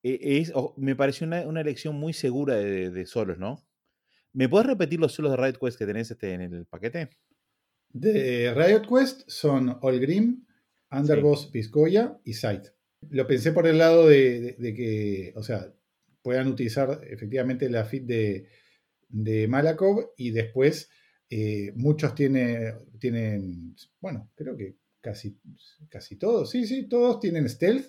[0.02, 3.64] E, es, me pareció una, elección muy segura de, solos, ¿no?
[4.34, 7.10] ¿Me puedes repetir los solos de Riot Quest que tenés este, en el paquete?
[7.90, 10.46] De Riot Quest son All Green,
[10.90, 12.68] Underboss, Piscoya y Sight.
[13.10, 15.72] Lo pensé por el lado de, que, o sea,
[16.22, 18.46] puedan utilizar efectivamente la fit de,
[19.08, 20.88] de Malakov y después
[21.28, 25.38] eh, muchos tiene, tienen, bueno, creo que casi,
[25.88, 27.86] casi todos, sí, sí, todos tienen stealth.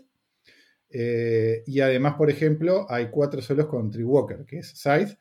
[0.90, 5.18] Eh, y además, por ejemplo, hay cuatro solos con Tree Walker, que es Scythe,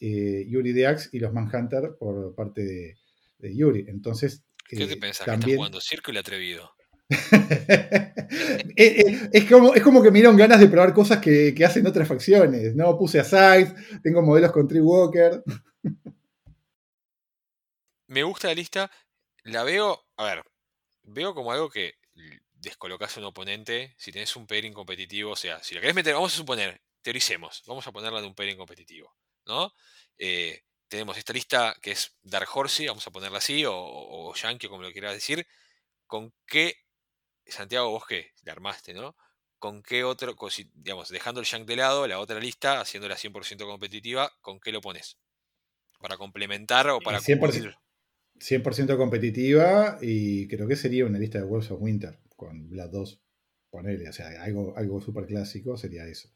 [0.00, 3.84] eh, Yuri de Axe y los Manhunter por parte de, Yuri.
[3.88, 5.26] Entonces, ¿qué te pensás?
[5.26, 5.40] También...
[5.40, 6.74] Que estás jugando Círculo Atrevido.
[8.76, 12.74] es, como, es como que me dieron ganas de probar cosas que, hacen otras facciones.
[12.74, 12.98] ¿no?
[12.98, 15.42] Puse a Scythe, tengo modelos con Tree Walker.
[18.08, 18.90] me gusta la lista.
[19.42, 20.42] La veo, a ver,
[21.02, 21.94] veo como algo que
[22.54, 25.32] descolocas a un oponente si tenés un pairing competitivo.
[25.32, 28.34] O sea, si la querés meter, vamos a suponer, teoricemos, vamos a ponerla de un
[28.34, 29.14] pairing competitivo.
[29.46, 29.72] ¿No?
[30.18, 34.68] Eh, tenemos esta lista que es Dark Horsey, vamos a ponerla así, o, o Yankee,
[34.68, 35.46] como lo quieras decir,
[36.06, 36.74] ¿con qué,
[37.46, 39.16] Santiago, vos qué, le armaste, ¿no?
[39.58, 40.36] ¿Con qué otro,
[40.74, 44.80] digamos, dejando el Yank de lado, la otra lista, haciéndola 100% competitiva, ¿con qué lo
[44.80, 45.18] pones?
[46.00, 47.74] ¿Para complementar o para 100%,
[48.38, 53.22] 100% competitiva y creo que sería una lista de Wolves of Winter con las dos,
[53.70, 56.28] ponerle, o sea, algo, algo súper clásico sería eso.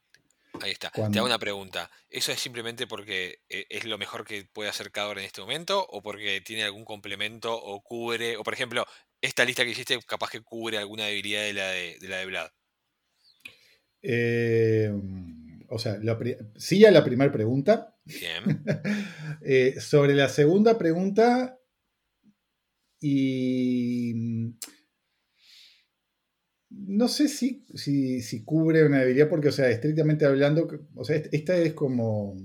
[0.62, 0.90] Ahí está.
[0.90, 1.90] Te hago una pregunta.
[2.09, 5.85] ¿Eso es simplemente porque eh, es lo mejor que puede hacer Cador en este momento?
[5.90, 8.37] ¿O porque tiene algún complemento o cubre?
[8.37, 8.87] O por ejemplo,
[9.21, 12.51] esta lista que hiciste capaz que cubre alguna debilidad de la de, la de Vlad.
[14.03, 14.92] Eh,
[15.68, 15.99] o sea,
[16.57, 17.97] sí a la primera pregunta.
[18.05, 18.64] Bien.
[19.40, 21.59] Eh, sobre la segunda pregunta,
[23.01, 24.12] y
[26.87, 31.57] no sé si, si, cubre una debilidad, porque, o sea, estrictamente hablando, o sea, esta
[31.57, 32.37] es como,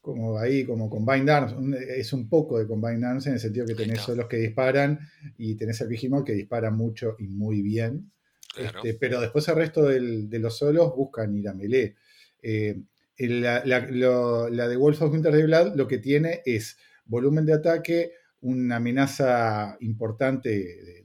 [0.00, 1.54] como ahí, como Combined Arms,
[1.96, 4.98] es un poco de Combined Arms en el sentido que tenés solos que disparan
[5.38, 8.10] y tenés el Vigimon que dispara mucho y muy bien.
[8.56, 11.96] Este, pero después el resto de los solos buscan ir a melee.
[12.42, 12.82] Eh,
[13.18, 18.12] la, de Wolf of Winter de Blood lo que tiene es volumen de ataque,
[18.44, 21.04] una amenaza importante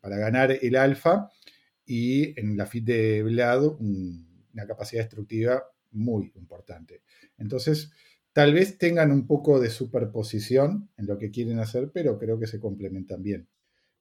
[0.00, 1.28] para ganar el alfa
[1.84, 7.02] y en la fit de Vlad una capacidad destructiva muy importante.
[7.36, 7.90] Entonces,
[8.32, 12.46] tal vez tengan un poco de superposición en lo que quieren hacer, pero creo que
[12.46, 13.48] se complementan bien.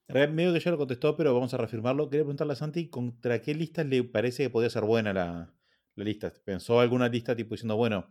[0.08, 2.10] Medio que ya lo contestó, pero vamos a reafirmarlo.
[2.10, 5.54] Quería preguntarle a Santi, ¿contra qué lista le parece que podría ser buena la,
[5.96, 6.32] la lista?
[6.46, 8.08] ¿Pensó alguna lista tipo diciendo, bueno,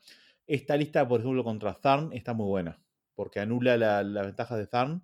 [0.47, 2.83] esta lista, por ejemplo, contra Zarn está muy buena?
[3.17, 5.03] Porque anula la, la ventaja de Tharn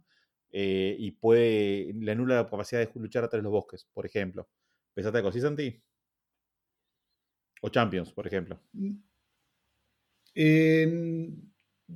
[0.53, 4.49] eh, y puede, le anula la capacidad de luchar atrás de los bosques, por ejemplo.
[4.93, 5.83] ¿Pensaste algo así, Santi?
[7.63, 8.61] O Champions, por ejemplo.
[8.75, 8.99] Mm.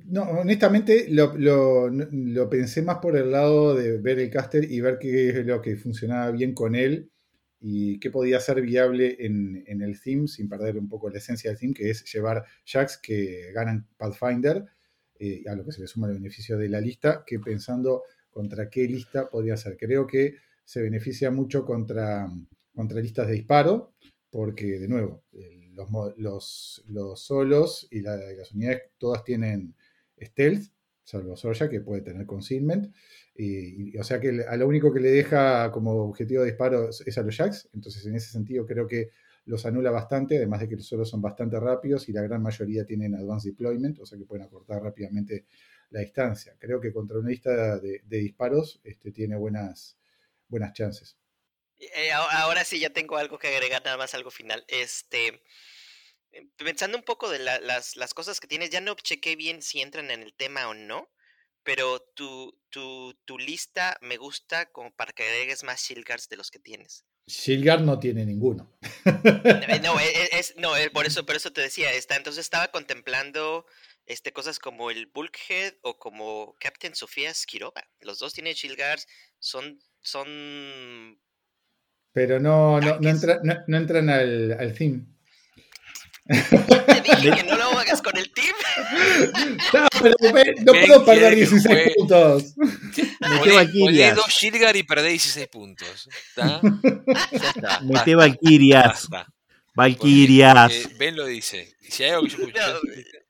[0.09, 5.29] no, honestamente lo, pensé más por el lado de ver el caster y ver qué
[5.29, 7.11] es lo que funcionaba bien con él
[7.59, 11.51] y qué podía ser viable en, en el theme sin perder un poco la esencia
[11.51, 14.65] del theme, que es llevar jacks que ganan Pathfinder
[15.19, 18.69] eh, a lo que se le suma el beneficio de la lista, que pensando contra
[18.69, 19.77] qué lista podría ser.
[19.77, 22.29] Creo que se beneficia mucho contra,
[22.73, 23.93] contra listas de disparo,
[24.29, 25.23] porque de nuevo,
[26.17, 29.75] los, los, solos y, las unidades todas tienen
[30.21, 30.71] stealth,
[31.03, 32.93] salvo Sorja, que puede tener concealment.
[33.35, 37.17] Y, o sea que a lo único que le deja como objetivo de disparo es
[37.17, 37.69] a los jacks.
[37.73, 39.11] Entonces, en ese sentido, creo que
[39.47, 42.85] los anula bastante, además de que los solos son bastante rápidos y la gran mayoría
[42.85, 45.45] tienen advanced deployment, o sea que pueden acortar rápidamente
[45.89, 46.55] la distancia.
[46.59, 49.97] Creo que contra una lista de, disparos este, tiene buenas,
[50.49, 51.17] buenas chances.
[51.79, 54.65] Eh, ahora sí ya tengo algo que agregar, nada más algo final.
[54.67, 55.41] Este,
[56.57, 60.23] pensando un poco de las, cosas que tienes, ya no chequé bien si entran en
[60.23, 61.09] el tema o no,
[61.63, 66.35] pero tu, tu, tu lista me gusta como para que agregues más shield guards de
[66.35, 67.05] los que tienes.
[67.27, 68.71] Shilgar no tiene ninguno.
[69.05, 72.69] Eh, no, eh, es, no eh, por, eso, por eso te decía, está, entonces estaba
[72.69, 73.65] contemplando
[74.05, 77.83] este, cosas como el Bulkhead o como Captain Sofía Skirova.
[77.99, 79.07] Los dos tienen Shilgars,
[79.39, 81.19] son, son...
[82.13, 83.13] Pero no, no, no,
[83.67, 85.05] no, entran al, al theme.
[86.27, 88.55] Te dije que no lo hagas con el team.
[89.73, 90.15] No, pero
[90.61, 92.53] no puedo perder 16 puntos.
[92.57, 94.15] Mete Valkyrias.
[94.15, 96.07] dos Shilgar y perdé 16 puntos.
[96.29, 96.61] ¿Está?
[97.31, 97.79] Ya está.
[97.81, 99.07] Mete Valkyrias.
[99.75, 100.97] Valkyrias.
[100.97, 101.75] Ben lo dice.
[101.89, 102.59] Si hay algo que yo escuché.
[102.61, 103.26] No,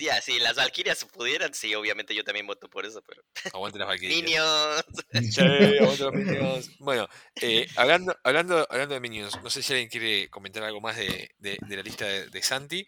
[0.00, 3.22] ya, si las Valkyrias pudieran, sí, obviamente yo también voto por eso, pero.
[3.52, 4.22] Aguante las Valkyrias.
[4.22, 4.84] Minions.
[5.34, 6.78] Sí, aguante los Minions.
[6.78, 7.08] Bueno,
[7.40, 11.30] eh, hablando, hablando, hablando de Minions, no sé si alguien quiere comentar algo más de,
[11.38, 12.86] de, de la lista de, de, Santi.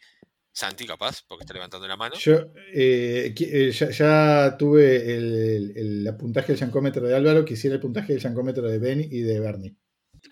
[0.54, 2.14] Santi, capaz, porque está levantando la mano.
[2.16, 7.74] Yo eh, eh ya, ya, tuve el, el, el, puntaje del yancómetro de Álvaro, quisiera
[7.76, 9.76] el puntaje del yancómetro de Ben y de Bernie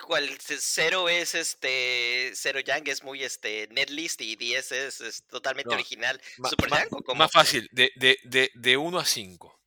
[0.00, 6.20] cual cero es este cero Yang es muy este netlist y 10 es, totalmente original.
[6.48, 6.70] ¿Super
[7.16, 9.60] Más fácil, de, de, de, de 1 a 5.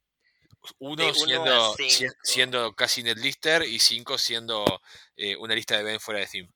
[0.79, 1.75] 1 siendo,
[2.23, 4.81] siendo casi netlister y 5 siendo
[5.17, 6.49] eh, una lista de Ben fuera de Steam.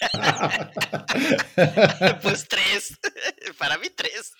[2.22, 2.98] pues 3.
[3.58, 4.32] Para mí 3.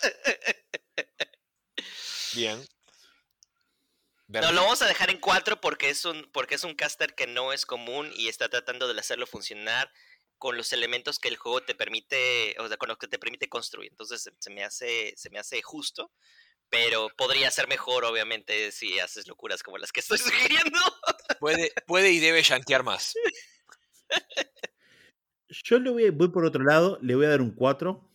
[2.35, 2.65] Bien.
[4.33, 7.27] No, lo vamos a dejar en cuatro porque es un porque es un caster que
[7.27, 9.91] no es común y está tratando de hacerlo funcionar
[10.39, 13.49] con los elementos que el juego te permite, o sea, con los que te permite
[13.49, 13.91] construir.
[13.91, 16.13] Entonces se me hace se me hace justo,
[16.69, 20.79] pero podría ser mejor obviamente si haces locuras como las que estoy sugiriendo.
[21.41, 23.15] Puede puede y debe yantear más.
[25.49, 28.09] Yo le voy, voy por otro lado, le voy a dar un 4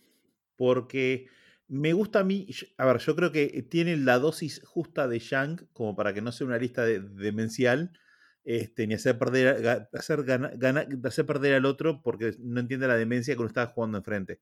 [0.56, 1.28] porque
[1.68, 2.46] Me gusta a mí,
[2.78, 6.30] a ver, yo creo que tiene la dosis justa de Yang como para que no
[6.30, 7.92] sea una lista de- demencial,
[8.44, 10.24] este, ni hacer perder, hacer,
[11.04, 14.40] hacer perder al otro porque no entiende la demencia que uno está jugando enfrente.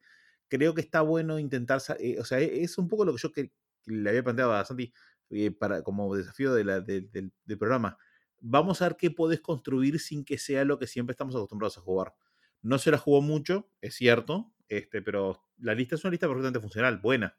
[0.49, 3.33] Creo que está bueno intentar, eh, o sea, e- es un poco lo que yo
[3.33, 3.53] que,
[3.87, 4.93] le había planteado a Santi
[5.31, 7.99] eh, para, como desafío del programa.
[8.41, 11.81] Vamos a ver qué podés construir sin que sea lo que siempre estamos acostumbrados a
[11.81, 12.15] jugar.
[12.63, 16.61] No se la jugó mucho, es cierto, este, pero la lista es una lista perfectamente
[16.61, 17.39] funcional, buena.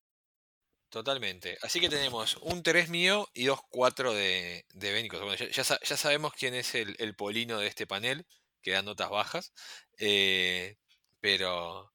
[0.89, 1.57] Totalmente.
[1.61, 5.19] Así que tenemos un 3 mío y dos 4 de, de Bénicos.
[5.21, 8.25] Bueno, ya, ya sa- ya sabemos quién es el, el polino de este panel,
[8.61, 9.53] que da notas bajas.
[9.99, 10.77] eh,
[11.19, 11.91] pero,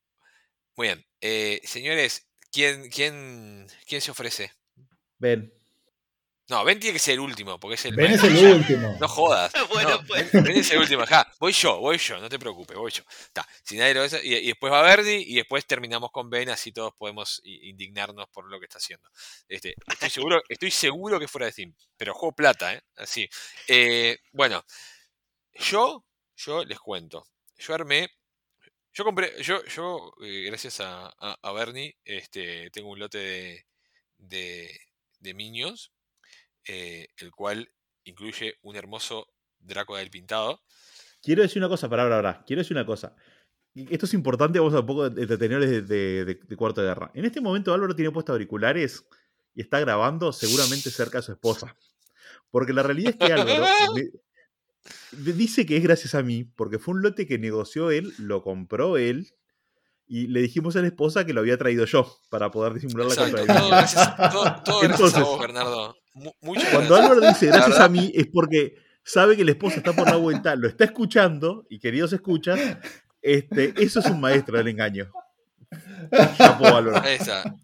[0.76, 1.06] muy bien.
[1.20, 4.52] Eh, señores, ¿quién, quién, ¿quién se ofrece?
[5.18, 5.52] Ven.
[6.50, 8.48] No, Ben tiene que ser el último, porque es el Ben es el ya.
[8.54, 8.96] último.
[9.00, 9.52] No jodas.
[9.70, 10.32] Bueno, no, pues.
[10.32, 11.02] Ben es el último.
[11.02, 13.02] Ajá, voy yo, voy yo, no te preocupes, voy yo.
[13.22, 16.72] Está, si nadie lo y, y después va Verdi y después terminamos con Ben, así
[16.72, 19.08] todos podemos indignarnos por lo que está haciendo.
[19.48, 22.82] Este, estoy seguro, estoy seguro que fuera de Steam, pero juego plata, ¿eh?
[22.96, 23.28] Así.
[23.68, 24.64] Eh, bueno,
[25.54, 26.04] yo,
[26.36, 27.26] yo les cuento.
[27.58, 28.10] Yo armé.
[28.92, 33.66] Yo compré, yo, yo eh, gracias a, a, a Bernie, este, tengo un lote de,
[34.18, 34.80] de,
[35.20, 35.92] de Minions,
[36.66, 37.70] eh, el cual
[38.04, 39.26] incluye un hermoso
[39.58, 40.62] Draco del pintado.
[41.22, 42.42] Quiero decir una cosa, para ahora.
[42.46, 43.14] Quiero decir una cosa.
[43.74, 47.10] Esto es importante, vamos a un poco de de, de- de- de cuarto de guerra.
[47.14, 49.04] En este momento Álvaro tiene puestos auriculares
[49.54, 51.76] y está grabando seguramente cerca de su esposa.
[52.50, 56.94] Porque la realidad es que Álvaro me- dice que es gracias a mí, porque fue
[56.94, 59.34] un lote que negoció él, lo compró él,
[60.06, 63.14] y le dijimos a la esposa que lo había traído yo para poder disimular la
[63.14, 65.96] compra de todo gracias, todo- todo gracias a vos, Bernardo.
[66.14, 66.96] Mu- muchas Cuando.
[66.96, 70.54] Álvaro dice gracias a mí es porque sabe que la esposa está por la vuelta,
[70.56, 72.58] lo está escuchando y queridos escuchas,
[73.22, 75.10] este, eso es un maestro del engaño.
[76.36, 77.02] Chapo, Álvaro.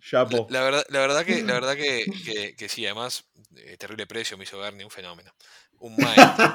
[0.01, 0.47] Chapo.
[0.51, 3.25] La verdad, la verdad que, la verdad que, que- que sí, además,
[3.57, 5.33] eh, terrible precio me hizo Bernie, un fenómeno.
[5.79, 6.55] Un maestro.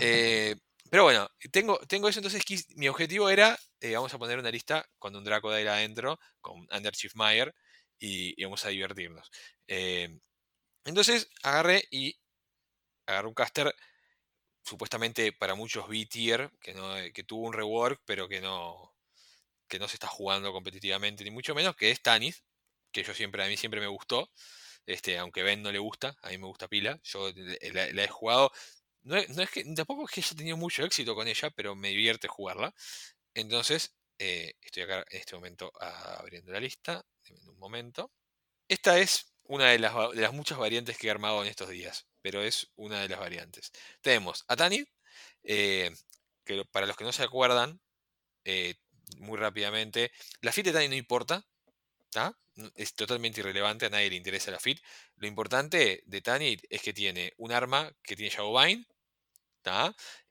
[0.00, 0.56] Eh,
[0.90, 2.42] pero bueno, tengo, tengo eso, entonces
[2.76, 6.18] mi objetivo era, eh, vamos a poner una lista con un Draco de ahí adentro,
[6.40, 7.54] con Under Chief Meyer,
[7.98, 9.30] y, y vamos a divertirnos.
[9.68, 10.18] Eh,
[10.84, 12.16] entonces agarré y
[13.06, 13.74] agarré un caster
[14.64, 18.94] supuestamente para muchos B-tier, que, no, eh, que tuvo un rework, pero que no,
[19.68, 22.44] que no se está jugando competitivamente, ni mucho menos, que es Tanis,
[22.92, 24.30] que yo siempre, a mí siempre me gustó.
[24.86, 27.00] Este, aunque Ben no le gusta, a mí me gusta pila.
[27.04, 28.52] Yo le- la, he jugado.
[29.02, 31.88] No no es que, tampoco es que haya tenido mucho éxito con ella, pero me
[31.90, 32.74] divierte jugarla.
[33.34, 37.04] Entonces, eh, estoy acá en este momento abriendo la lista.
[37.28, 38.12] Denme un momento.
[38.68, 42.06] Esta es una de las, de las muchas variantes que he armado en estos días,
[42.22, 43.72] pero es una de las variantes.
[44.00, 44.88] Tenemos a Tanit,
[45.44, 45.90] eh,
[46.44, 47.80] que para los que no se acuerdan,
[48.44, 48.74] eh,
[49.18, 51.46] muy rápidamente, la fit de Tanit no importa,
[52.10, 52.38] ¿tá?
[52.76, 54.80] Es totalmente irrelevante, a nadie le interesa la fit.
[55.16, 58.86] Lo importante de Tanit es que tiene un arma que tiene Shadowbind.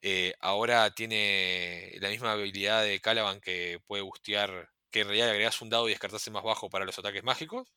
[0.02, 5.32] Eh, ahora tiene la misma habilidad de Calaban que puede bustear, que en realidad le
[5.32, 7.68] agregas un dado y descartarse más bajo para los ataques mágicos.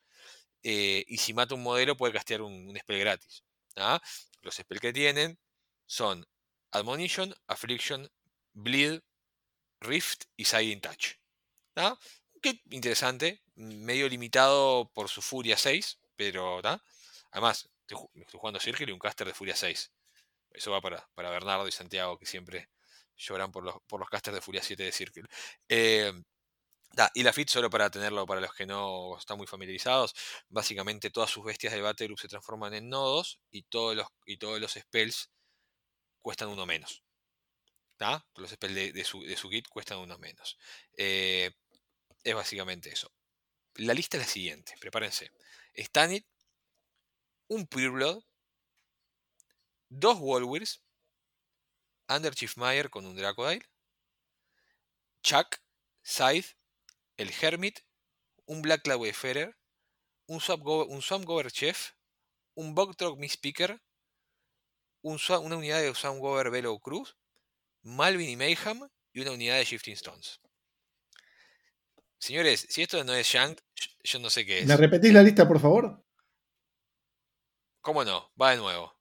[0.68, 3.44] Eh, y si mata un modelo puede castear un, un spell gratis.
[3.76, 4.02] ¿tá?
[4.42, 5.38] Los spells que tienen
[5.86, 6.26] son
[6.72, 8.10] Admonition, Affliction,
[8.54, 9.02] Bleed,
[9.80, 11.18] Rift y Siding Touch.
[11.76, 11.96] ¿tá?
[12.42, 16.62] Qué interesante, medio limitado por su Furia 6, pero
[17.30, 19.92] además estoy, estoy jugando Circle y un caster de Furia 6.
[20.50, 22.70] Eso va para, para Bernardo y Santiago, que siempre
[23.16, 25.26] lloran por los, por los casters de Furia 7 de Circle.
[25.70, 26.12] Eh,
[27.14, 30.14] y la fit, solo para tenerlo para los que no están muy familiarizados,
[30.50, 34.38] básicamente todas sus bestias del Battle Group se transforman en nodos y todos los, y
[34.38, 35.30] todos los spells
[36.22, 37.04] cuestan uno menos.
[37.98, 38.26] ¿tá?
[38.36, 40.58] Los spells de, su, de su kit cuestan uno menos.
[40.98, 41.52] Eh,
[42.24, 43.12] es básicamente eso.
[43.76, 45.32] La lista es la siguiente, prepárense.
[45.76, 46.26] Stanit,
[47.48, 48.24] un Pureblood,
[49.90, 50.82] dos Wolwirs,
[52.08, 53.66] Under Chief Meyer con un Dracodile,
[55.22, 55.58] Chuck,
[56.04, 56.56] Scythe,
[57.18, 57.80] el Hermit,
[58.46, 59.58] un Black Cloud Wayfarer,
[60.28, 61.92] un Swamp Go- un Swamp Gober Chef,
[62.56, 63.82] un Bogtrog Mistpicker,
[65.02, 67.16] un Swa- una unidad de Swamp Gober Velo Cruz,
[67.84, 70.40] Malvin y Mayhem y una unidad de Shifting Stones.
[72.18, 73.60] Señores, si esto no es Shank,
[74.04, 74.66] yo- no sé qué es.
[74.66, 76.04] ¿Me repetís la lista, por favor?
[77.82, 78.32] ¿Cómo no?
[78.42, 78.98] Va de nuevo.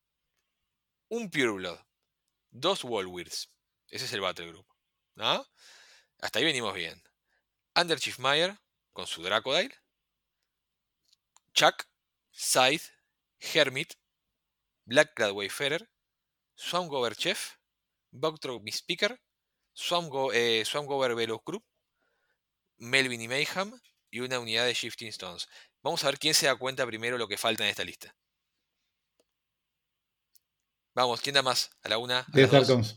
[1.09, 1.79] Un Pureblood.
[2.51, 3.51] Dos Wolwirs.
[3.89, 4.67] Ese es el Battle Group.
[5.15, 5.47] ¿No?
[6.21, 7.03] Hasta ahí venimos bien.
[7.77, 8.57] Under Chief Meyer
[8.93, 9.75] con su Dracodile.
[11.53, 11.87] Chuck,
[12.33, 12.91] Scythe,
[13.39, 13.95] Hermit,
[14.85, 15.89] Black Clad Wayfarer,
[16.57, 17.57] Swamp Gober Chef,
[18.11, 19.21] Bugtrog Mistpicker,
[19.73, 21.63] Swamp, Go, eh, Swamp Gober Velo Crew,
[22.79, 25.49] Melvin y Mayhem y una unidad de Shifting Stones.
[25.83, 28.15] Vamos a ver quién se da cuenta primero lo que falta en esta lista.
[30.95, 31.71] Vamos, ¿quién da más?
[31.83, 32.21] ¿A la una?
[32.21, 32.97] ¿A las dos?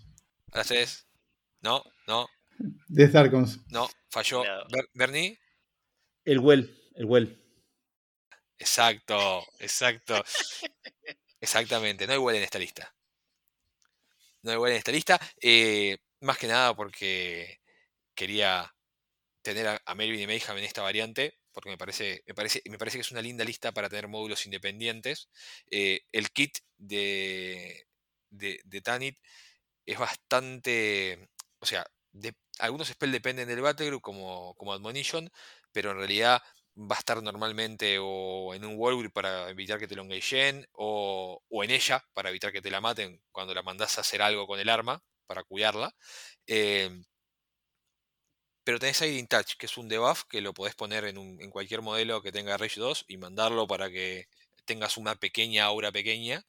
[0.52, 1.08] ¿A las tres?
[1.62, 2.28] No, no,
[2.88, 3.60] Death Archons.
[3.72, 4.44] no, falló.
[4.46, 4.64] No.
[4.94, 5.38] Bernie,
[6.26, 7.44] El Well, el Well.
[8.58, 10.24] exacto, exacto.
[11.40, 12.94] Exactamente, no hay igual en esta lista.
[14.42, 15.20] No hay igual en esta lista.
[15.42, 17.60] eh, más que nada porque
[18.16, 18.74] quería
[19.44, 22.78] tener a, a Melvin y Mayhem en esta variante, porque me parece, me parece, me
[22.80, 25.30] parece que es una linda lista para tener módulos independientes.
[25.70, 27.86] Eh, el kit de,
[28.30, 29.20] de, de Tanit
[29.86, 31.30] es bastante.
[31.60, 35.30] O sea, de- algunos spells dependen del Battlegroup como, como Admonition,
[35.72, 36.42] pero en realidad
[36.78, 41.42] va a estar normalmente o en un Wargrip para evitar que te lo engagen, o,
[41.50, 44.48] o en ella para evitar que te la maten cuando la mandás a hacer algo
[44.48, 45.94] con el arma, para cuidarla.
[46.48, 47.02] Eh,
[48.64, 51.50] pero tenés Aiding Touch, que es un debuff que lo podés poner en, un- en
[51.50, 54.28] cualquier modelo que tenga Rage 2 y mandarlo para que
[54.66, 56.46] tengas una pequeña aura pequeña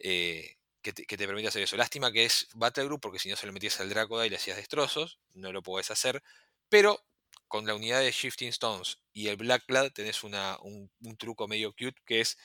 [0.00, 1.76] eh, que, te, que te permite hacer eso.
[1.76, 4.58] Lástima que es Battlegroup, porque si no se lo metías al Dracoda y le hacías
[4.58, 6.22] destrozos, no lo podés hacer.
[6.68, 7.04] Pero
[7.48, 12.00] con la unidad de Shifting Stones y el Black Clad tenés un, truco medio cute
[12.04, 12.36] que es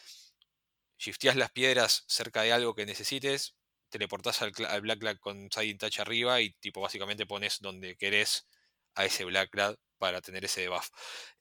[0.97, 3.55] shifteás las piedras cerca de algo que necesites,
[3.89, 8.47] teleportás al, al Black Clad con Siding Touch arriba y tipo básicamente pones donde querés
[8.95, 10.89] a ese Black Clad para tener ese debuff.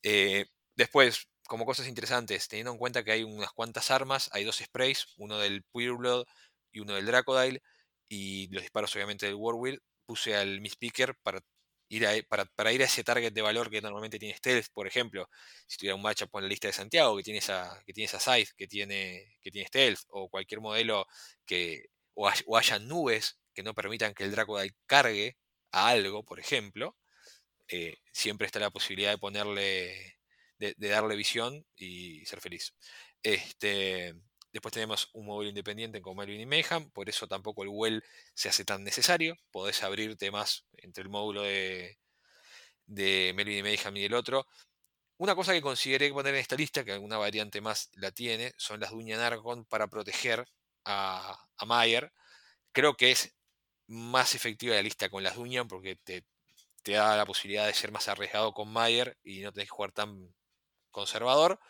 [0.03, 4.57] Eh, después, como cosas interesantes, teniendo en cuenta que hay unas cuantas armas, hay dos
[4.59, 6.27] sprays, uno del Pureblood
[6.73, 7.63] y uno del Dracodile,
[8.09, 11.41] y los disparos obviamente del Warwheel, puse al Miss Picker para
[11.91, 14.87] ir a, para, para ir a ese target de valor que normalmente tiene Stealth, por
[14.87, 15.29] ejemplo,
[15.67, 18.21] si tuviera un matchup con la lista de Santiago, que tiene esa, que tiene esa
[18.21, 21.07] Scythe, que tiene, que tiene Stealth, o cualquier modelo
[21.47, 25.37] que, o, hay- haya nubes que no permitan que el Dracodile cargue
[25.73, 26.97] a algo, por ejemplo,
[27.69, 30.17] eh, siempre está la posibilidad de ponerle,
[30.59, 32.75] de darle visión y ser feliz.
[33.23, 34.15] Este,
[34.53, 38.49] después tenemos un módulo independiente como Melvin y Mayhem, por eso tampoco el Well se
[38.49, 39.37] hace tan necesario.
[39.51, 41.99] Podés abrirte más entre el módulo de,
[42.87, 44.47] de Melvin y Mayhem y el otro.
[45.19, 48.81] Una cosa que consideré poner en esta lista, que alguna variante más la tiene, son
[48.81, 50.47] las Duña Narcon para proteger
[50.85, 52.13] a, a Mayer.
[52.73, 53.37] Creo que es
[53.89, 56.27] más efectiva la lista con las Duña porque te,
[56.83, 59.93] te da la posibilidad de ser más arriesgado con Mayer y no tenés que jugar
[59.93, 60.35] tan
[60.91, 61.61] conservador.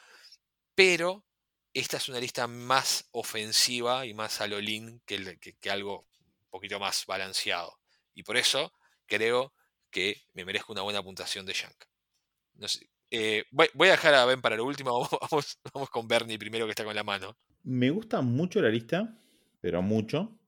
[0.74, 1.24] Pero
[1.78, 4.48] esta es una lista más ofensiva y más a
[5.06, 7.78] que, que- que algo un poquito más balanceado.
[8.14, 8.72] Y por eso
[9.06, 9.52] creo
[9.90, 11.84] que me merezco una buena puntuación de Shank.
[12.54, 15.08] No sé, eh, voy, a dejar a Ben para lo último.
[15.30, 17.36] Vamos, con Bernie primero que está con la mano.
[17.62, 19.16] Me gusta mucho la lista,
[19.60, 20.38] pero mucho.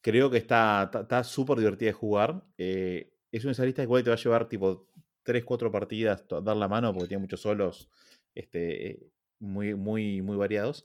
[0.00, 2.44] Creo que está súper divertida de jugar.
[2.56, 4.88] Eh, es una esas listas igual que te va a llevar tipo
[5.22, 7.88] 3, 4 partidas dar la mano porque tiene muchos solos
[8.34, 9.10] este,
[9.40, 10.84] muy, muy, muy variados.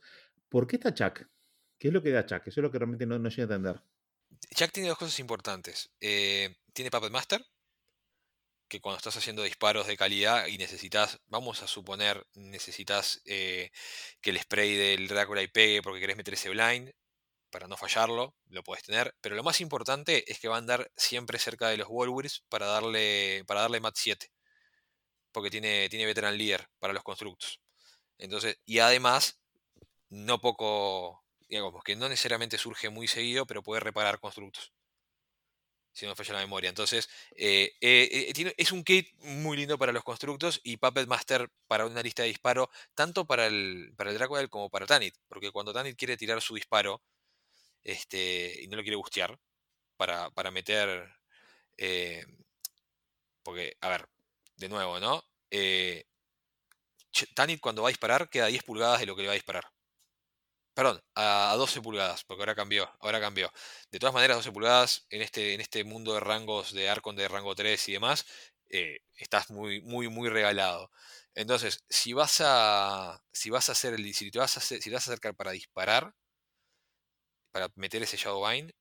[0.49, 1.27] ¿Por qué está Chuck?
[1.77, 2.41] ¿Qué es lo que da Chuck?
[2.47, 3.81] Eso es lo que realmente no, no llego a entender.
[4.51, 5.91] Jack tiene dos cosas importantes.
[5.99, 7.45] Eh, tiene Puppet Master,
[8.67, 13.71] que cuando estás haciendo disparos de calidad y necesitas, vamos a suponer, necesitas eh,
[14.21, 16.91] que el spray del Drácula y pegue porque querés meter ese blind,
[17.51, 19.15] para no fallarlo, lo puedes tener.
[19.21, 22.65] Pero lo más importante es que va a andar siempre cerca de los Warwheels para
[22.65, 24.29] darle, para darle mat 7.
[25.31, 27.61] Porque tiene, tiene Veteran Leader para los constructos.
[28.17, 29.39] Entonces, y además,
[30.09, 34.73] no poco, digamos, que no necesariamente surge muy seguido, pero puede reparar constructos.
[35.93, 36.69] Si no falla la memoria.
[36.69, 37.07] Entonces,
[37.37, 41.85] eh, eh, eh, es un kit muy lindo para los constructos y Puppet Master para
[41.85, 45.15] una lista de disparo, tanto para el, para el Dracodile como para Tanit.
[45.29, 47.01] Porque cuando Tanit quiere tirar su disparo
[47.83, 49.39] este, y no lo quiere bustear
[49.97, 51.09] para, para meter.
[53.43, 54.09] porque, a ver,
[54.57, 55.23] de nuevo, ¿no?
[57.35, 59.41] Tanit cuando va a disparar queda a 10 pulgadas de lo que le va a
[59.41, 59.65] disparar.
[60.73, 63.51] Perdón, a, a 12 pulgadas, porque ahora cambió, ahora cambió.
[63.91, 67.27] De todas maneras, 12 pulgadas en este, en este mundo de rangos de Arcon de
[67.29, 68.25] rango 3 y demás,
[68.69, 70.91] eh, estás muy, muy, muy regalado.
[71.33, 73.21] Entonces, si vas a.
[73.31, 74.13] Si vas a hacer el.
[74.13, 76.13] Si te vas a si te vas a acercar para disparar,
[77.51, 78.71] para meter ese Shadowbind,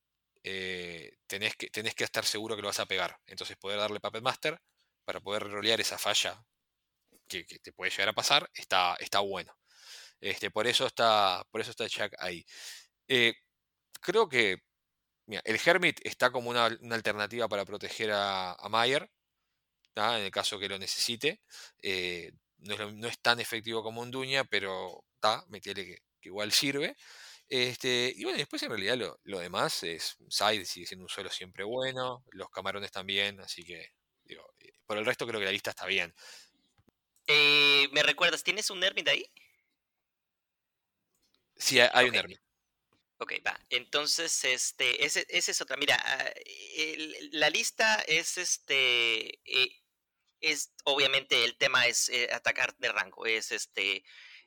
[0.42, 3.18] eh, tenés, que, tenés que estar seguro que lo vas a pegar.
[3.26, 4.60] Entonces poder darle Puppet Master
[5.04, 6.44] para poder rolear esa falla
[7.28, 9.56] que, te puede llegar a pasar, está, está bueno.
[10.20, 11.44] Este, por eso está.
[11.50, 12.44] Por eso está Jack ahí.
[13.08, 13.34] Eh,
[14.00, 14.58] creo que.
[15.26, 19.10] El Hermit está como una, alternativa para proteger a, a Mayer.
[19.96, 21.40] En el caso que lo necesite.
[21.82, 26.96] Eh, no, es tan efectivo como un Duña, pero está, metele que, igual sirve.
[27.48, 31.28] Este, y bueno, después en realidad lo, lo demás es Side sigue siendo un suelo
[31.30, 33.92] siempre bueno, los camarones también, así que
[34.26, 36.14] eh, por el resto creo que la lista está bien.
[37.26, 38.42] Eh, ¿Me recuerdas?
[38.44, 39.30] ¿Tienes un Hermit ahí?
[41.56, 42.14] Sí, hay un.
[42.14, 42.40] Hermit.
[43.18, 43.58] Ok, va.
[43.70, 45.76] Entonces, este, ese, ese es otra.
[45.76, 46.30] Mira, ah,
[46.76, 49.40] el- la lista es este.
[49.44, 49.80] eh,
[50.40, 53.26] es obviamente el tema es eh, atacar de rango.
[53.26, 54.04] Es este.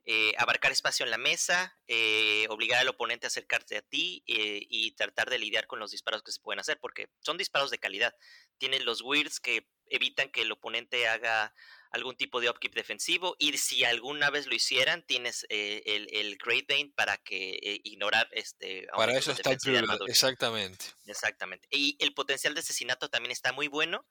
[0.10, 4.66] Eh, abarcar espacio en la mesa, eh, obligar al oponente a acercarse a ti eh,
[4.70, 7.78] y tratar de lidiar con los disparos que se pueden hacer, porque son disparos de
[7.78, 8.16] calidad.
[8.58, 11.54] Tienen los weirds que evitan que el oponente haga
[11.92, 16.38] algún tipo de upkeep defensivo y si alguna vez lo hicieran tienes eh, el, el
[16.38, 19.88] Great Bane para que eh, ignorar este Para eso está el.
[20.08, 20.86] Exactamente.
[21.06, 21.68] Exactamente.
[21.72, 24.06] Y el potencial de asesinato también está muy bueno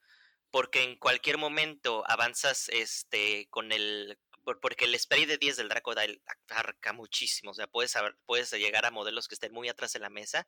[0.50, 4.18] porque en cualquier momento avanzas este con el
[4.60, 7.94] porque el spray de 10 del Dracodile abarca muchísimo, o sea, puedes,
[8.24, 10.46] puedes llegar a modelos que estén muy atrás de la mesa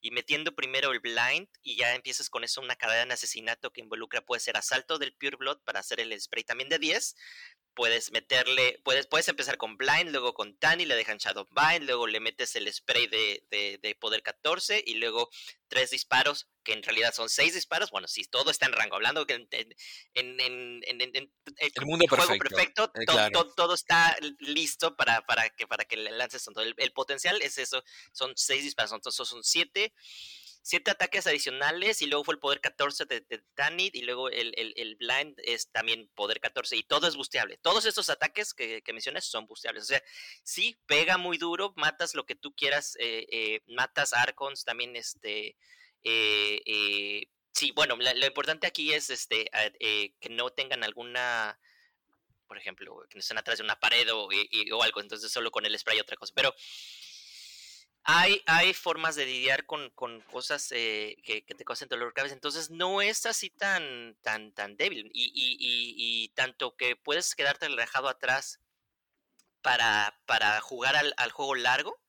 [0.00, 3.80] y metiendo primero el blind y ya empiezas con eso una cadena de asesinato que
[3.80, 7.16] involucra puede ser asalto del Pure Blood para hacer el spray también de 10
[7.74, 12.06] puedes meterle, puedes, puedes empezar con Blind, luego con Tani, le dejan Shadow Bind, luego
[12.06, 15.30] le metes el spray de, de, de poder 14 y luego
[15.68, 17.90] tres disparos, que en realidad son seis disparos.
[17.90, 19.74] Bueno, si todo está en rango, hablando que en, en,
[20.14, 21.32] en, en- en- en- en
[21.74, 22.48] El mundo juego perfecto.
[22.48, 23.44] perfecto, eh, to- claro.
[23.44, 26.62] to- todo está listo para, para, que, para que le lances todo.
[26.62, 29.92] El, el potencial es eso, son seis disparos, entonces son siete
[30.62, 34.52] siete ataques adicionales y luego fue el poder 14 de, de Tanit y luego el,
[34.56, 37.56] el, el blind es también poder 14 y todo es busteable.
[37.58, 39.84] Todos estos ataques que, que mencionas son busteables.
[39.84, 40.02] O sea,
[40.42, 45.56] sí, pega muy duro, matas lo que tú quieras, eh, eh, matas Archons también, este,
[46.02, 49.50] eh, sí, bueno, lo importante aquí es este,
[50.20, 51.58] que no tengan alguna
[52.46, 54.28] por ejemplo, que no estén atrás de una pared o,
[54.72, 56.32] o algo, entonces solo con el spray otra cosa.
[56.34, 56.52] Pero
[58.04, 62.34] hay, hay formas de lidiar con, con cosas eh, que, te causen dolor de cabeza.
[62.34, 65.10] Entonces no es así tan, tan, tan débil.
[65.14, 68.60] Y, y- y- y tanto que puedes quedarte relajado atrás
[69.62, 72.00] para, para jugar al, al juego largo.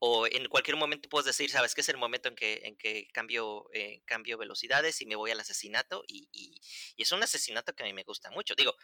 [0.00, 3.08] O en cualquier momento puedes decir, sabes que es el momento en que, en que
[3.12, 6.04] cambio, eh, cambio velocidades y me voy al asesinato.
[6.06, 6.60] Y, y-
[6.96, 8.54] y es un asesinato que a mí me gusta mucho.
[8.54, 8.76] Digo,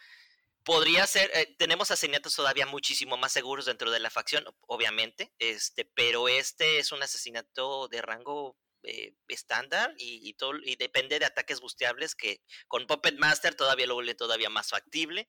[0.65, 5.85] podría ser, eh, tenemos asesinatos todavía muchísimo más seguros dentro de la facción, obviamente, este,
[5.85, 11.25] pero este es un asesinato de rango eh, estándar y, y todo, y depende de
[11.25, 15.27] ataques busteables que con Puppet Master todavía lo vuelve todavía más factible.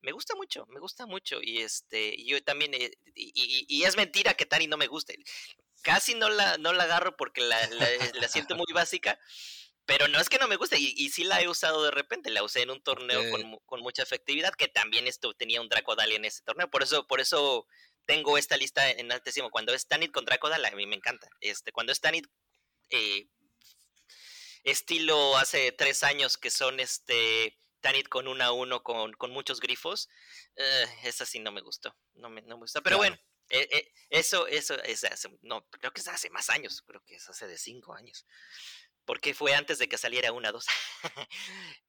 [0.00, 4.34] Me gusta mucho, me gusta mucho y este, y yo también, eh, y, es mentira
[4.34, 5.16] que Tani no me guste.
[5.82, 9.18] Casi no la, no la agarro porque la, la- la siento muy básica,
[9.88, 12.28] pero no es que no me guste, y, y sí la he usado de repente,
[12.28, 13.30] la usé en un torneo Ok.
[13.30, 17.06] con, con mucha efectividad, que también esto tenía un Dracodile en ese torneo, por eso,
[17.06, 17.66] por eso
[18.04, 19.50] tengo esta lista en altísimo.
[19.50, 21.30] Cuando es Tanit con Dracodile, a mí me encanta.
[21.40, 22.26] Este, cuando es Tanit
[22.90, 23.28] eh,
[24.62, 29.58] estilo hace tres años que son este Tanit con una a uno con, con muchos
[29.58, 30.10] grifos,
[30.56, 32.82] eh, esa sí no me gustó, no me, no me gusta.
[32.82, 33.16] Pero Claro.
[33.16, 37.02] bueno, eh, eh, eso, eso es hace, no, creo que es hace más años, creo
[37.06, 38.26] que es hace de cinco años
[39.08, 40.66] porque fue antes de que saliera una 2.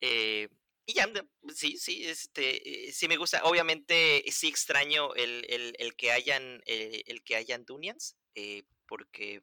[0.01, 0.47] eh,
[0.85, 3.43] y ya, de- sí, sí, este, eh, sí me gusta.
[3.43, 8.15] Obviamente sí extraño el, el- el que hayan, eh, el que hayan Dunians,
[8.87, 9.41] porque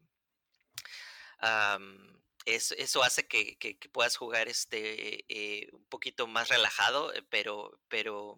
[2.46, 3.56] eso, hace que,
[3.92, 5.24] puedas jugar este
[5.72, 8.36] un poquito más relajado, pero, pero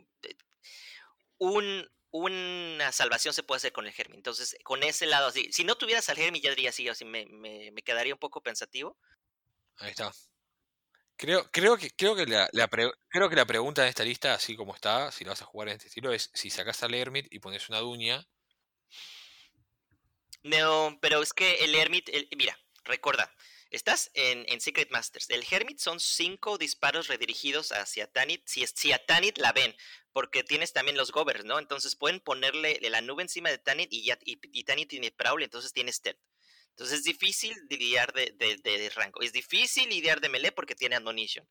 [1.39, 4.17] un, una salvación se puede hacer con el Germi.
[4.17, 7.27] Entonces, con ese lado, así, si no tuvieras al Germi, ya diría así, así me,
[7.73, 8.97] me quedaría un poco pensativo.
[9.79, 10.13] Ahí está.
[11.17, 12.49] Creo, creo que, creo que la,
[13.09, 15.69] creo que la pregunta en esta lista, así como está, si lo vas a jugar
[15.69, 18.25] en este estilo, es si sacas al Hermit y pones una duña.
[20.45, 23.35] No, pero es que el Hermit, mira, recuerda,
[23.71, 25.29] estás en, en Secret Masters.
[25.31, 29.75] El Hermit son cinco disparos redirigidos hacia Tanit, si, si a Tanit la ven,
[30.13, 31.59] porque tienes también los Govers, ¿no?
[31.59, 35.43] Entonces pueden ponerle la nube encima de Tanit y ya y, y Tanit tiene Prowl,
[35.43, 36.21] entonces tiene Stealth.
[36.79, 39.21] Entonces es difícil lidiar de, de, de rango.
[39.21, 41.45] Es difícil lidiar de melee porque tiene Admonition.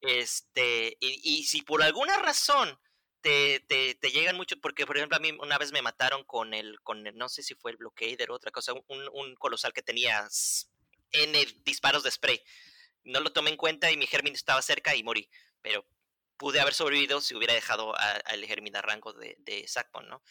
[0.00, 2.78] Este, y, y si por alguna razón
[3.20, 6.54] te, te, te llegan mucho, porque por ejemplo a mí una vez me mataron con
[6.54, 9.72] el, con el- no sé si fue el Blockader o otra cosa, un, un colosal
[9.72, 10.28] que tenía
[11.10, 12.40] N disparos de spray.
[13.02, 15.28] No lo tomé en cuenta y mi Germin estaba cerca y morí,
[15.62, 15.84] pero
[16.36, 20.22] pude haber sobrevivido si hubiera dejado al Germin a rango de, de Sackbone, ¿no?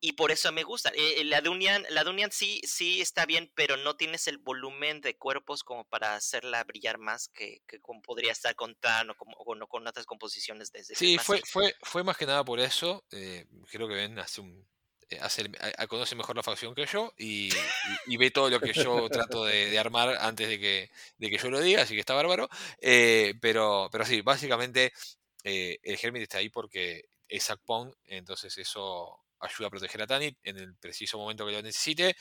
[0.00, 0.92] Y por eso me gusta.
[0.94, 5.16] Eh, la Dunian, la Dunian sí, sí está bien, pero no tienes el volumen de
[5.16, 9.36] cuerpos como para hacerla brillar más que, que como podría estar con Tan o, como,
[9.36, 13.04] o con otras composiciones desde Sí, fue, fue, fue más que nada por eso.
[13.10, 14.68] eh, creo que Ben hace un,
[15.10, 17.58] eh, hace el- a- a- conoce mejor la facción que yo y, y-
[18.06, 21.38] y ve todo lo que yo trato de, de armar antes de que, de que
[21.38, 22.48] yo lo diga, así que está bárbaro.
[22.80, 24.92] eh, pero, pero sí, básicamente
[25.44, 30.38] eh, el Hermit está ahí porque es Pong, entonces eso ayuda a proteger a Tanit
[30.42, 32.16] en el preciso momento que lo necesite,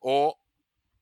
[0.00, 0.38] o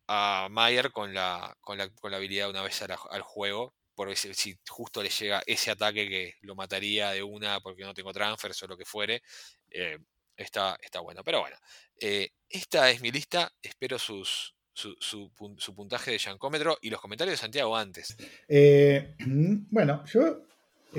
[0.06, 4.58] a Mayer con la, con la, con la habilidad una vez al, juego, porque si,
[4.68, 8.66] justo le llega ese ataque que lo mataría de una porque no tengo transfers o
[8.66, 9.22] lo que fuere,
[9.70, 9.98] eh,
[10.36, 11.22] está, está bueno.
[11.24, 11.56] Pero bueno,
[12.00, 17.34] eh, esta es mi lista, espero sus, su, su, puntaje de yancómetro y los comentarios
[17.34, 18.16] de Santiago antes.
[18.48, 19.14] Eh,
[19.70, 20.46] bueno, yo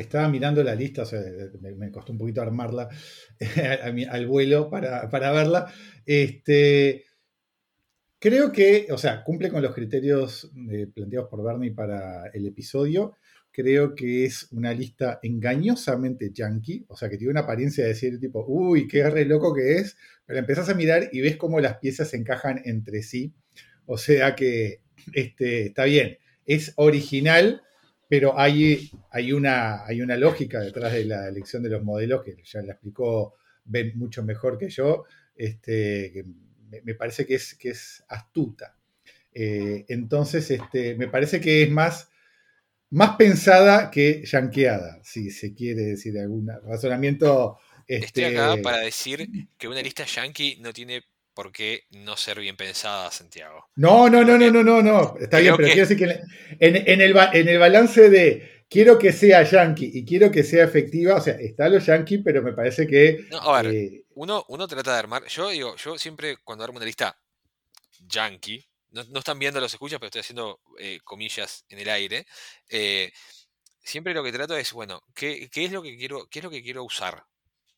[0.01, 1.21] estaba mirando la lista, o sea,
[1.59, 2.89] me, costó un poquito armarla
[4.09, 5.71] al vuelo para, para verla.
[6.05, 7.05] Este,
[8.25, 13.13] Creo que, o sea, cumple con los criterios eh, planteados por Bernie para el episodio.
[13.51, 18.19] Creo que es una lista engañosamente yankee, o sea, que tiene una apariencia de decir
[18.19, 21.77] tipo, uy, qué re loco que es, pero empezás a mirar y ves cómo las
[21.77, 23.31] piezas se encajan entre sí.
[23.85, 24.81] O sea que
[25.13, 26.17] este, está bien,
[26.47, 27.61] es original,
[28.07, 32.37] pero hay, hay, una, hay una lógica detrás de la elección de los modelos que
[32.43, 35.05] ya la explicó Ben mucho mejor que yo.
[35.35, 36.25] Este, que
[36.83, 38.77] me, parece que es, que es astuta.
[39.33, 42.09] Eh, entonces, este, me parece que es más,
[42.91, 47.57] más pensada que yanqueada, si se quiere decir algún razonamiento.
[47.87, 49.27] Estoy acá este, para decir
[49.57, 51.03] que una lista yankee no tiene
[51.35, 53.69] por qué no ser bien pensada, Santiago.
[53.75, 55.15] No, no, no, no, no, no, no.
[55.19, 56.05] Está bien, pero quiero decir que
[56.59, 60.63] en, en, el, en el balance de quiero que sea yankee y quiero que sea
[60.63, 63.27] efectiva, o sea, está lo yankee, pero me parece que...
[63.29, 66.77] No, a ver, eh, uno, uno trata de armar, yo digo, yo siempre cuando armo
[66.77, 67.19] una lista
[67.99, 72.25] yankee, no, están viendo los escuchas, pero estoy haciendo eh, comillas en el aire,
[72.69, 73.11] eh,
[73.83, 76.49] siempre lo que trato es, bueno, ¿qué, ¿qué, es lo que quiero, ¿qué es lo
[76.49, 77.25] que quiero usar?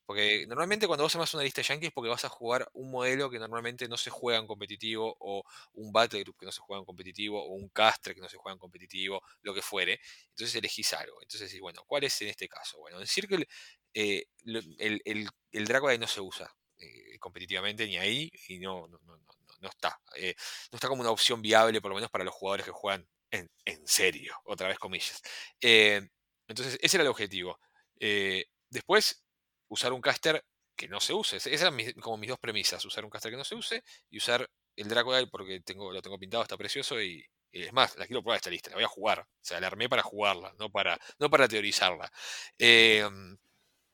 [0.08, 2.90] Porque normalmente cuando vos armas una lista de Yankees es porque vas a jugar un
[2.90, 5.44] modelo que normalmente no se juega en competitivo, o
[5.74, 8.38] un Battle Group que no se juega en competitivo, o un Castre que no se
[8.38, 10.00] juega en competitivo, lo que fuere.
[10.30, 11.22] Entonces elegís algo.
[11.22, 12.80] Entonces decís, bueno, ¿cuál es en este caso?
[12.80, 13.46] Bueno, en Circle
[13.94, 19.18] eh, el, el, el no se usa eh, competitivamente ni ahí y no, no, no,
[19.60, 20.00] no está.
[20.16, 20.36] Eh,
[20.72, 23.50] no está como una opción viable, por lo menos para los jugadores que juegan en,
[23.66, 25.22] en serio, otra vez comillas.
[25.60, 27.60] entonces, ese era el objetivo.
[28.70, 29.27] después
[29.70, 30.44] usar un caster
[30.76, 31.38] que no se use.
[31.38, 34.48] Esas eran como mis dos premisas, usar un caster que no se use y usar
[34.76, 38.38] el Dracodile porque tengo, lo tengo pintado, está precioso y, es más, la quiero probar
[38.38, 39.20] esta lista, la voy a jugar.
[39.20, 42.12] O sea, la armé para jugarla, no para, no para teorizarla.
[42.58, 43.38] Em,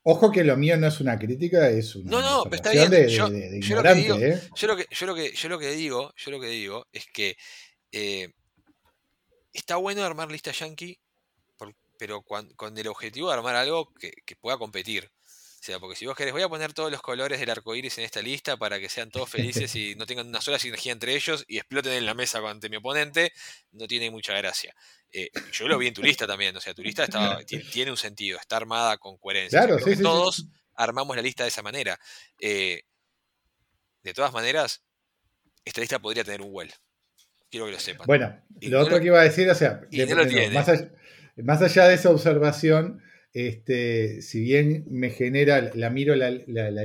[0.06, 3.08] Ojo que lo mío no es una crítica, es una no, no, está bien.
[3.08, 4.42] yo, lo que digo, ¿eh?
[4.54, 7.06] yo, lo que, yo, lo que, yo lo que digo, yo lo que digo es
[7.08, 7.38] que
[7.94, 8.34] eh,
[9.54, 11.00] está bueno armar lista yankee,
[11.98, 15.10] pero con, el objetivo de armar algo que, que pueda competir.
[15.64, 17.98] O sea, porque si vos querés, voy a poner todos los colores del arco iris
[17.98, 21.16] en esta lista para que sean todos felices y no tengan una sola sinergia entre
[21.16, 23.32] ellos y exploten en la mesa ante mi oponente,
[23.72, 24.76] no tiene mucha gracia.
[25.10, 27.08] Eh, yo lo vi en tu lista también, o sea, tu lista
[27.72, 29.66] tiene, un sentido, está armada con coherencia.
[29.66, 31.98] Claro, sí, todos armamos la lista de esa manera.
[32.42, 32.82] Eh,
[34.04, 34.84] de todas maneras,
[35.64, 36.74] esta lista podría tener un well.
[37.50, 38.06] Quiero que lo sepan.
[38.06, 39.80] Bueno, lo otro que iba a decir, o sea,
[41.38, 43.02] más allá de esa observación,
[43.34, 46.30] este, si bien me genera, la miro la,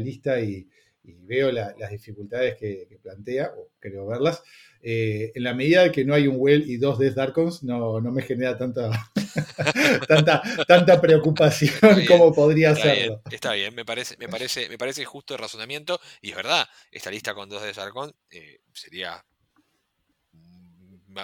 [0.01, 0.68] lista y,
[1.03, 4.42] veo las dificultades que, plantea, o creo verlas,
[4.82, 8.12] eh, en la medida que no hay un Well y dos Death Darkons, no, no
[8.12, 8.90] me genera tanta,
[10.09, 13.22] tanta, tanta preocupación como podría serlo.
[13.30, 17.11] está bien, me parece, me, parece, me parece justo el razonamiento, y es verdad, esta
[17.11, 19.22] lista con dos Death Darkons eh, sería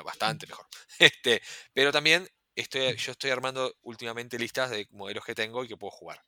[0.03, 0.67] bastante mejor.
[0.99, 5.91] Este, pero también yo estoy armando últimamente listas de modelos que tengo y que puedo
[5.91, 6.21] jugar.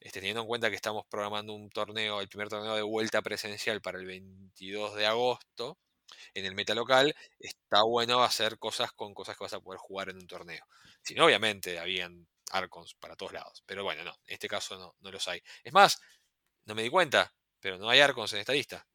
[0.00, 3.80] Este, teniendo en cuenta que estamos programando un torneo, el primer torneo de vuelta presencial
[3.80, 5.78] para el 22 de agosto
[6.34, 10.08] en el meta local, está bueno hacer cosas con cosas que vas a poder jugar
[10.08, 10.64] en un torneo.
[11.02, 13.62] Si no, obviamente habían Arcons para todos lados.
[13.66, 15.42] Pero bueno, no, en este caso no, no los hay.
[15.64, 16.00] Es más,
[16.64, 18.86] no me di cuenta, pero no hay Arcons en esta lista.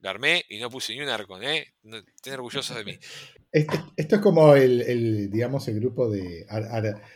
[0.00, 1.74] La armé y no puse ni un Arcon, ¿eh?
[2.14, 2.98] Estén orgullosos de mí.
[3.52, 6.46] Esto es como el, digamos, el grupo de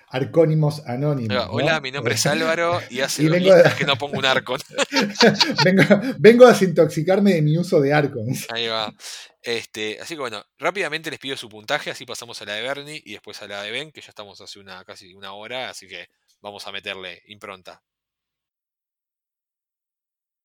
[0.08, 1.46] arcónimos anónimos.
[1.50, 3.22] Hola, mi nombre es Álvaro y hace
[3.78, 4.58] que no pongo un arcon.
[6.18, 8.48] vengo, a desintoxicarme de mi uso de arcons.
[8.50, 8.92] Ahí va.
[9.42, 13.02] Este, así que bueno, rápidamente les pido su puntaje, así pasamos a la de Bernie
[13.04, 15.86] y después a la de Ben, que ya estamos hace una casi una hora, así
[15.86, 16.08] que
[16.40, 17.82] vamos a meterle impronta.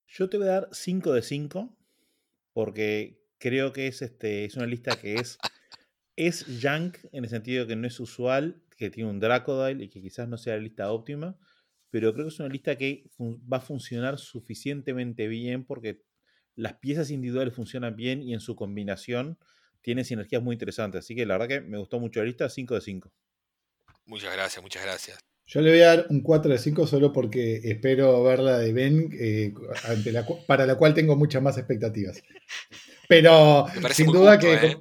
[0.05, 1.77] Yo te voy a dar 5 de 5,
[2.53, 5.39] porque creo que es, este, es una lista que es
[6.28, 10.01] es junk en el sentido que no es usual, que tiene un Dracodile y que
[10.01, 11.38] quizás no sea la lista óptima,
[11.89, 16.03] pero creo que es una lista que va a funcionar suficientemente bien porque
[16.55, 19.38] las piezas individuales funcionan bien y en su combinación
[19.82, 20.99] tiene sinergias muy interesantes.
[20.99, 23.13] Así que la verdad que me gustó mucho la lista, 5 de 5.
[24.05, 25.20] Muchas gracias, muchas gracias.
[25.45, 28.74] Yo le voy a dar un 4 de 5 solo porque espero ver la de
[28.74, 29.53] Ben, eh,
[29.86, 32.22] ante la cu- para la cual tengo muchas más expectativas.
[33.10, 34.68] Pero sin duda justo, que...
[34.68, 34.78] ¿eh?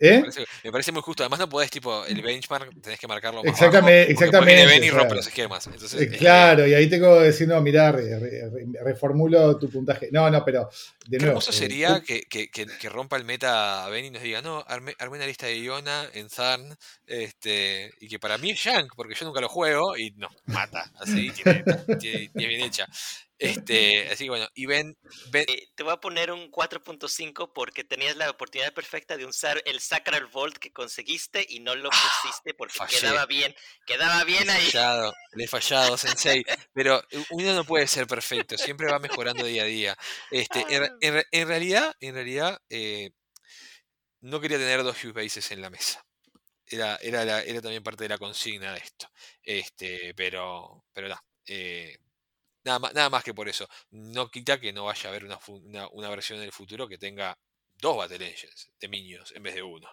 [0.00, 0.14] ¿Eh?
[0.16, 1.22] Me parece, me parece muy justo.
[1.22, 4.90] Además, no podés, tipo, el benchmark tenés que marcarlo más Exactamente- bajo, exactamente, Ben y
[4.90, 5.64] rompe los esquemas.
[5.68, 9.70] Entonces, Eh, Claro, y ahí tengo que decir, no, mirá, re- re- re- reformulo tu
[9.70, 10.08] puntaje.
[10.10, 10.68] No, no, pero
[11.08, 11.30] de nuevo.
[11.32, 14.42] hermoso eh, sería que, que- que- que rompa el meta a Ben y nos diga,
[14.42, 18.58] no, armé, armé una lista de Iona en Zarn, este, y que para mí es
[18.60, 21.64] Shank, porque yo nunca lo juego, y nos mata, así, tiene,
[21.98, 22.86] tiene- tiene bien hecha.
[23.40, 24.98] Este, así que bueno, y Ben,
[25.30, 29.62] Ben- Eh, te voy a poner un 4.5 porque tenías la oportunidad perfecta de usar
[29.64, 32.98] el Sacral Vault que conseguiste y no lo pusiste porque fallé.
[32.98, 33.54] quedaba bien.
[33.86, 34.64] Quedaba le bien he ahí.
[34.72, 36.44] fallado, le he fallado, Sensei,
[36.74, 37.00] pero
[37.30, 39.96] uno no puede ser perfecto, siempre va mejorando día a día.
[40.32, 43.10] Este, en, re- en re- en realidad, en realidad, eh,
[44.20, 46.04] no quería tener dos Hugh Bases en la mesa.
[46.66, 49.08] Era, era, era también parte de la consigna de esto.
[49.42, 51.24] Este, pero, pero nada.
[51.46, 51.98] eh,
[52.64, 53.68] nada, más, que por eso.
[53.90, 57.38] No quita que no vaya a haber una, una, versión en el futuro que tenga
[57.76, 59.88] dos Battle Engines de Minions en vez de uno.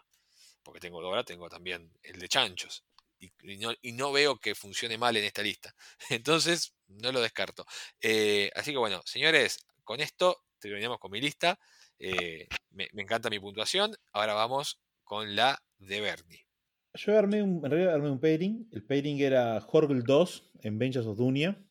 [0.63, 2.85] Porque tengo ahora tengo también el de Chanchos.
[3.19, 5.75] Y, y no, y no veo que funcione mal en esta lista.
[6.09, 7.65] Entonces, no lo descarto.
[8.01, 11.59] Eh, así que bueno, señores, con esto terminamos con mi lista.
[11.99, 13.93] Eh, me, encanta mi puntuación.
[14.13, 16.45] Ahora vamos con la de Bernie.
[16.93, 18.69] Yo armé un, en realidad armé un pairing.
[18.71, 21.61] El pairing era Horgle 2 en Vengeance of Dunia,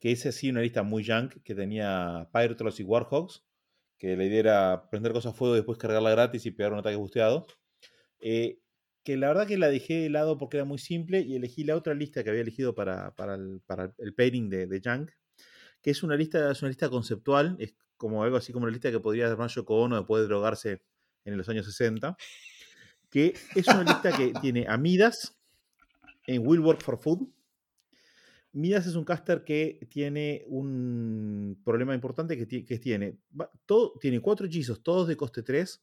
[0.00, 3.44] que ese sí una lista muy junk, que tenía Pyrotrolls y Warhogs,
[3.98, 6.78] que la idea era prender cosas a fuego y después cargarla gratis y pegar un
[6.78, 7.46] ataque busteado.
[8.20, 8.58] Eh,
[9.04, 11.76] que la verdad que la dejé de lado porque era muy simple y elegí la
[11.76, 15.10] otra lista que había elegido para, para el, para pairing de, de junk,
[15.82, 17.74] que es una lista, es una lista conceptual, es
[18.04, 20.82] como algo así como la lista que podría armar Yoko Ono después de drogarse
[21.24, 22.18] en los años 60
[23.08, 25.34] que es una lista que tiene a Midas
[26.26, 27.28] en Will Work for Food.
[28.52, 33.16] Midas es un caster que tiene un problema importante que, ti- que tiene,
[33.64, 35.82] todo, tiene cuatro hechizos, todos de coste 3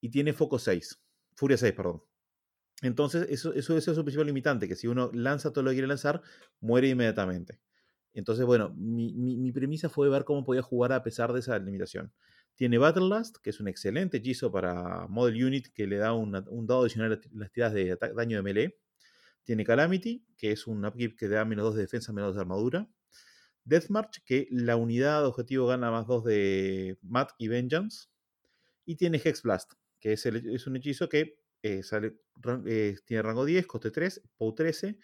[0.00, 1.00] y tiene foco 6,
[1.36, 2.02] furia 6, perdón.
[2.82, 5.76] Entonces, eso, eso, eso es su principal limitante, que si uno lanza todo lo que
[5.76, 6.20] quiere lanzar,
[6.60, 7.60] muere inmediatamente.
[8.14, 11.58] Entonces, bueno, mi, mi- mi premisa fue ver cómo podía jugar a pesar de esa
[11.58, 12.12] limitación.
[12.56, 16.32] Tiene Battle Last, que es un excelente hechizo para Model Unit que le da un
[16.32, 18.78] dado adicional a las tiradas de daño de melee.
[19.44, 22.40] Tiene Calamity, que es un upkeep que da menos 2 de defensa, menos 2 de
[22.42, 22.90] armadura.
[23.64, 28.08] Deathmarch, que la unidad de objetivo gana más 2 de Mat y Vengeance.
[28.84, 30.26] Y tiene Hex Blast, que es,
[30.66, 32.18] un hechizo que eh, sale,
[32.66, 34.98] eh, tiene rango 10, coste 3, POW 13.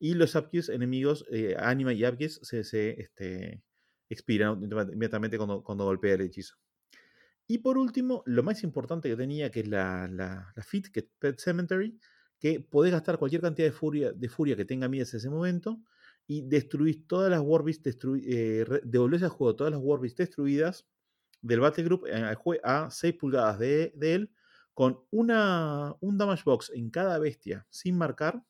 [0.00, 3.62] Y los upkeeps enemigos, eh, Anima y upkeeps, se, se, este,
[4.08, 6.56] expiran inmediatamente cuando, cuando golpea el hechizo.
[7.46, 11.06] Y por último, lo más importante que tenía, que es la, la, Fit, que es
[11.18, 11.98] Pet Cemetery,
[12.38, 15.80] que podés gastar cualquier cantidad de furia, de furia que tenga Midas en ese momento
[16.26, 20.86] y destruís todas las Warbeasts, destrui- eh, al juego todas las Warbeasts destruidas
[21.42, 24.30] del Battle Group eh, a 6 pulgadas de, de él,
[24.74, 28.42] con una, un damage box en cada bestia sin marcar,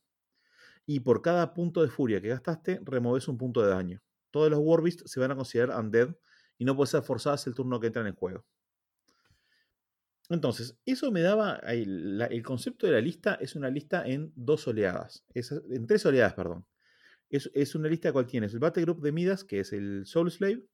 [0.93, 4.03] y por cada punto de furia que gastaste, removes un punto de daño.
[4.33, 6.17] Todos los Warbeasts se van a considerar undead
[6.59, 8.45] y no pueden ser forzadas el turno que entran en juego.
[10.29, 11.57] Entonces, eso me daba.
[11.59, 15.25] El, el concepto de la lista es una lista en dos oleadas.
[15.35, 16.67] Es- en tres oleadas, perdón.
[17.29, 20.31] Es, es una lista cual tienes el Battle Group de Midas, que es el Soul
[20.31, 20.67] Slave,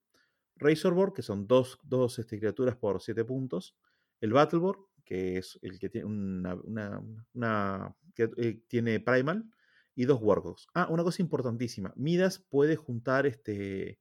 [0.56, 3.76] Razorboard, que son dos, dos este, criaturas por 7 puntos,
[4.22, 9.44] el Battleboard, que es el que tiene una- que, eh, tiene Primal,
[9.96, 10.68] y dos Wargogs.
[10.74, 11.92] Ah, una cosa importantísima.
[11.96, 13.98] Midas puede juntar este.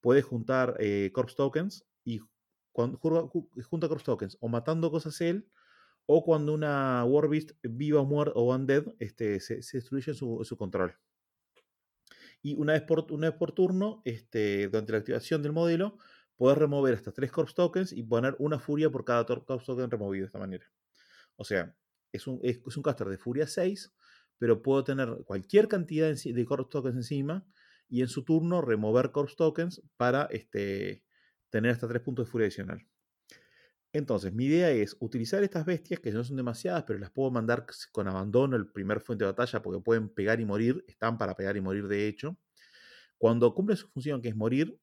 [0.00, 2.20] Puede juntar eh, Corpse Tokens y
[2.72, 5.48] cuando junta Corpse Tokens o matando cosas él,
[6.06, 10.96] o cuando una Warbeast viva muerta o undead este, se, destruye en su, su control.
[12.42, 15.98] Y una vez por, una vez por turno, este, durante la activación del modelo,
[16.36, 20.22] puedes remover hasta tres Corpse Tokens y poner una furia por cada Corpse Token removido
[20.22, 20.70] de esta manera.
[21.36, 21.74] O sea,
[22.12, 23.92] es un, es, es un caster de furia 6,
[24.38, 27.46] pero puedo tener cualquier cantidad de Corpse Tokens encima
[27.88, 31.04] y en su turno remover Corpse Tokens para este,
[31.50, 32.86] tener hasta 3 puntos de furia adicional.
[33.92, 37.66] Entonces, mi idea es utilizar estas bestias, que no son demasiadas, pero las puedo mandar
[37.92, 41.56] con abandono el primer fuente de batalla porque pueden pegar y morir, están para pegar
[41.56, 42.36] y morir de hecho.
[43.16, 44.78] Cuando cumple su función, que es morir,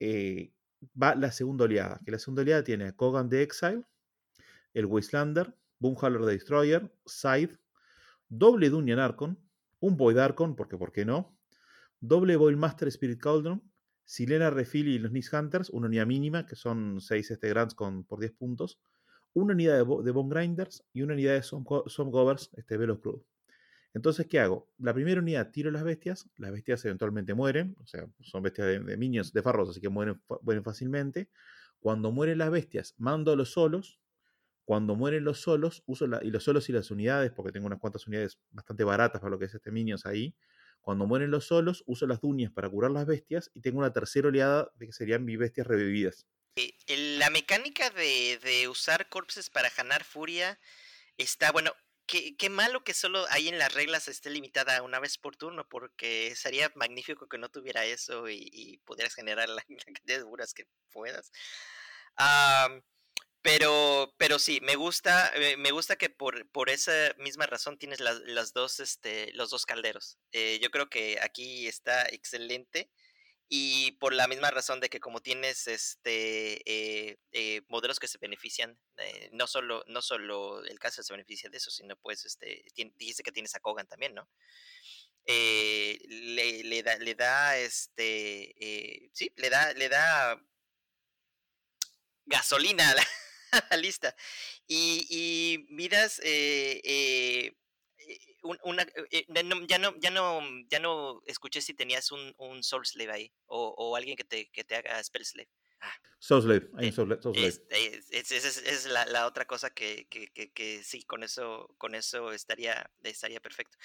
[0.00, 0.52] eh,
[1.00, 3.84] va la segunda oleada, que la segunda oleada tiene a Kogan de Exile,
[4.74, 7.58] el Wastelander, Boomhauler de Destroyer, Scythe,
[8.28, 9.38] doble Dunyan Archon,
[9.80, 11.38] un Void Archon, porque ¿por qué no?
[12.00, 13.62] Doble Boilmaster Spirit Cauldron,
[14.04, 18.04] Silena Refill y los Nis Hunters, una unidad mínima, que son 6 este, grants con,
[18.04, 18.80] por 10 puntos,
[19.34, 23.00] una unidad de, Bo- de Bone Grinders y una unidad de Som Govers, este, Velos
[23.00, 23.24] Crude.
[23.94, 24.70] Entonces, ¿qué hago?
[24.78, 28.80] La primera unidad tiro las bestias, las bestias eventualmente mueren, o sea, son bestias de,
[28.80, 31.30] de minions, de farros, así que mueren, mueren fácilmente.
[31.80, 34.00] Cuando mueren las bestias, mando a los solos.
[34.66, 37.78] Cuando mueren los solos, uso la, y los solos y las unidades, porque tengo unas
[37.78, 40.34] cuantas unidades bastante baratas para lo que es este minions ahí.
[40.80, 44.26] Cuando mueren los solos, uso las duñas para curar las bestias y tengo una tercera
[44.26, 46.26] oleada de que serían mis bestias revividas.
[46.88, 50.58] La mecánica de, de usar corpses para ganar furia
[51.16, 51.72] está, bueno,
[52.08, 55.68] Qué, qué, malo que solo ahí en las reglas esté limitada una vez por turno,
[55.68, 60.46] porque sería magnífico que no tuviera eso y, y pudieras generar la, la, cantidad de
[60.54, 61.32] que puedas.
[62.16, 62.80] Um,
[63.46, 68.00] pero, pero sí, me gusta, eh, me gusta que por, por esa misma razón tienes
[68.00, 70.18] las, las dos, este, los dos calderos.
[70.32, 72.90] Eh, yo creo que aquí está excelente
[73.48, 78.76] y por la misma razón de que como tienes este eh, modelos que se benefician
[79.30, 82.64] no solo no solo el caso se beneficia de eso sino pues este
[82.96, 84.28] dice que tienes a Kogan también no
[85.26, 90.42] le, le, da le da este sí le da le da
[92.24, 93.06] gasolina a la,
[93.52, 94.14] a la lista
[94.66, 96.20] y, y miras
[98.64, 102.86] una, eh, no, ya, no, ya, no, ya no escuché si tenías un, un Soul
[102.86, 105.50] Slave ahí o, o alguien que te, que te haga Spell Slave.
[105.80, 105.92] Ah.
[106.18, 107.48] Soul Slave, hay un Soul, Soul Slave.
[108.10, 111.74] Es, es, es, es la, la, otra cosa que, que, que, que, sí, con eso,
[111.78, 113.76] con eso estaría, estaría perfecto.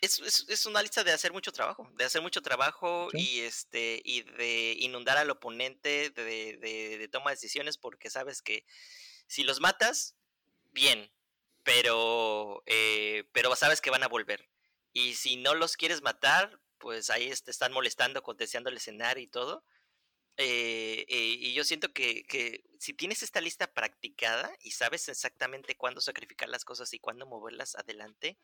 [0.00, 3.18] Es, es, una lista de hacer mucho trabajo, de hacer mucho trabajo ¿Sí?
[3.18, 8.42] y este y de inundar al oponente de, de, de toma de decisiones porque sabes
[8.42, 8.66] que
[9.26, 10.14] si los matas,
[10.72, 11.10] bien,
[11.62, 14.48] pero, eh, pero sabes que van a volver.
[14.92, 19.28] Y si no los quieres matar, pues ahí te están molestando, contestando el escenario y
[19.28, 19.64] todo.
[20.38, 25.76] Eh, eh, y yo siento que, que, si tienes esta lista practicada y sabes exactamente
[25.76, 28.38] cuándo sacrificar las cosas y cuándo moverlas adelante,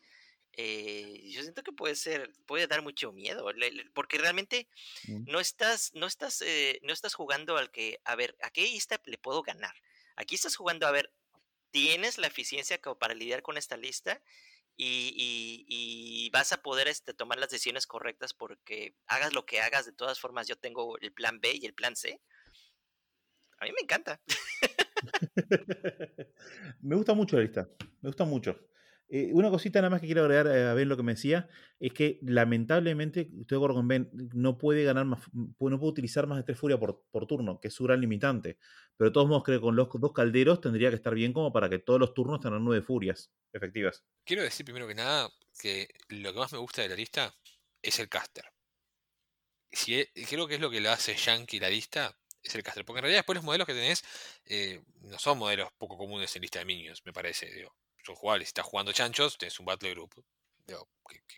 [0.55, 3.47] eh, yo siento que puede ser, puede dar mucho miedo,
[3.95, 4.68] porque realmente
[5.26, 9.01] no estás, no estás, eh, no estás jugando al que, a ver, ¿a qué lista
[9.07, 9.74] le puedo ganar?
[10.16, 11.12] Aquí estás jugando a ver,
[11.70, 14.20] tienes la eficiencia para lidiar con esta lista
[14.76, 19.92] y, vas a poder este, tomar las decisiones correctas porque hagas lo que hagas, de
[19.92, 22.20] todas formas yo tengo el plan B y el plan C.
[23.58, 24.20] A mí me encanta.
[26.80, 27.68] me gusta mucho la lista,
[28.00, 28.58] me gusta mucho.
[29.14, 31.46] Eh, una cosita nada más que quiero agregar eh, a Ben lo que me decía,
[31.78, 36.26] es que lamentablemente, estoy de acuerdo con Ben, no puede ganar más, no puede utilizar
[36.26, 38.56] más de tres furias por, por, turno, que es su gran limitante.
[38.96, 41.52] Pero de todos modos creo que con los dos calderos tendría que estar bien como
[41.52, 44.02] para que todos los turnos tengan nueve furias efectivas.
[44.24, 45.28] Quiero decir primero que nada
[45.60, 47.34] que lo que más me gusta de la lista
[47.82, 48.46] es el caster.
[49.70, 52.86] Si es, creo que es lo que le hace Yankee la lista, es el caster.
[52.86, 54.02] Porque en realidad después los modelos que tenés
[54.46, 57.52] eh, no son modelos poco comunes en lista de minions, me parece.
[57.52, 58.48] Digo son jugables.
[58.48, 60.24] Si estás jugando chanchos, tenés un battle group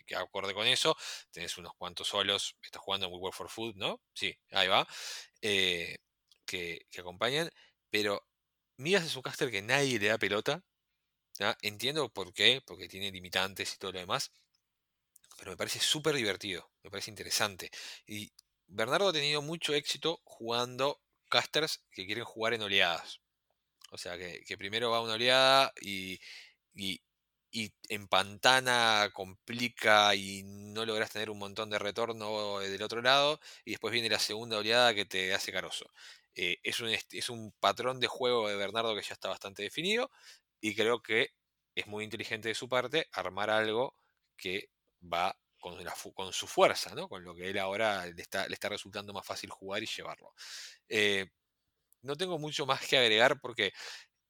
[0.05, 0.95] que, acorde con eso.
[1.31, 2.55] Tenés unos cuantos solos.
[2.61, 4.01] Estás jugando en We Work for Food, ¿no?
[4.13, 4.87] Sí, ahí va.
[5.41, 5.97] Eh,
[6.45, 7.49] que, que, acompañan.
[7.89, 8.25] Pero
[8.77, 10.63] Midas es un caster que nadie le da pelota.
[11.61, 14.31] Entiendo por qué, porque tiene limitantes y todo lo demás.
[15.37, 16.71] Pero me parece súper divertido.
[16.83, 17.71] Me parece interesante.
[18.07, 18.31] Y
[18.67, 23.21] Bernardo ha tenido mucho éxito jugando casters que quieren jugar en oleadas.
[23.91, 26.19] O sea, que, que primero va una oleada y,
[26.75, 27.01] y,
[27.51, 33.39] y en pantana complica y no logras tener un montón de retorno del otro lado,
[33.65, 35.85] y después viene la segunda oleada que te hace caroso.
[36.35, 40.11] Eh, es, un, es un patrón de juego de Bernardo que ya está bastante definido,
[40.61, 41.29] y creo que
[41.75, 43.95] es muy inteligente de su parte armar algo
[44.37, 44.69] que
[45.01, 45.37] va
[46.13, 47.09] con su fuerza, ¿no?
[47.09, 50.33] con lo que él ahora le está, le está resultando más fácil jugar y llevarlo.
[50.87, 51.25] Eh,
[52.01, 53.73] no tengo mucho más que agregar porque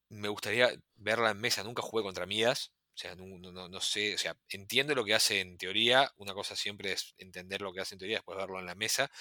[0.09, 1.63] me gustaría verla en mesa.
[1.63, 2.71] Nunca jugué contra Midas.
[2.95, 6.09] O sea, no, sé, o sea, entiendo lo que hace en teoría.
[6.17, 9.11] Una cosa siempre es entender lo que hace en teoría, después verlo en la mesa.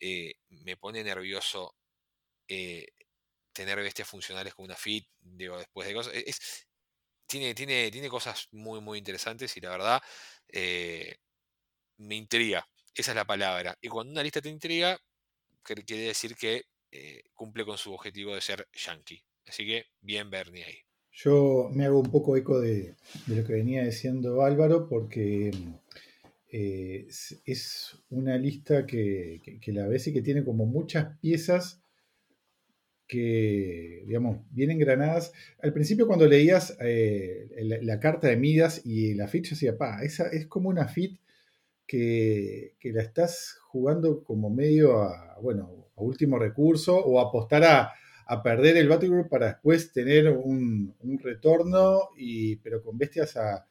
[0.00, 1.74] Eh, me pone nervioso
[2.48, 2.86] eh,
[3.52, 6.14] tener bestias funcionales con una fit, digo, después de cosas.
[6.14, 6.68] Es,
[7.26, 10.02] tiene, tiene, tiene cosas muy, muy interesantes y la verdad
[10.48, 11.16] eh,
[11.98, 12.68] me intriga.
[12.94, 13.76] Esa es la palabra.
[13.80, 14.98] Y cuando una lista te intriga,
[15.62, 16.66] quiere decir que
[17.34, 19.24] cumple con su objetivo de ser yankee.
[19.46, 20.76] Así que bien Bernie ahí.
[21.12, 22.94] Yo me hago un poco eco de,
[23.26, 25.52] de lo que venía diciendo Álvaro porque
[26.56, 27.08] eh,
[27.46, 31.80] es, una lista que, que, la ves y que tiene como muchas piezas
[33.08, 35.32] que, digamos, bien engranadas.
[35.60, 40.02] Al principio cuando leías eh, la, la, carta de Midas y la ficha, decía, pa,
[40.04, 41.18] esa es como una fit
[41.86, 47.92] que, que la estás jugando como medio a, bueno, a último recurso o apostar a
[48.26, 53.36] a perder el Battle Group para después tener un, un retorno, y, pero con bestias
[53.36, 53.66] a,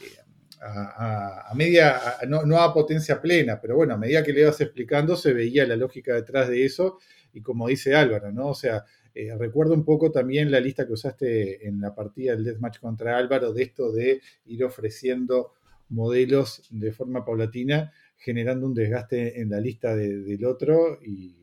[0.00, 0.16] eh,
[0.60, 5.32] a, media, no, a potencia plena, pero bueno, a medida que le ibas explicando se
[5.32, 6.98] veía la lógica detrás de eso
[7.32, 8.48] y como dice Álvaro, ¿no?
[8.48, 8.84] O sea,
[9.14, 13.16] eh, recuerdo un poco también la lista que usaste en la partida del Deathmatch contra
[13.16, 15.52] Álvaro de esto de ir ofreciendo
[15.88, 21.36] modelos de forma paulatina, generando un desgaste en la lista del otro y,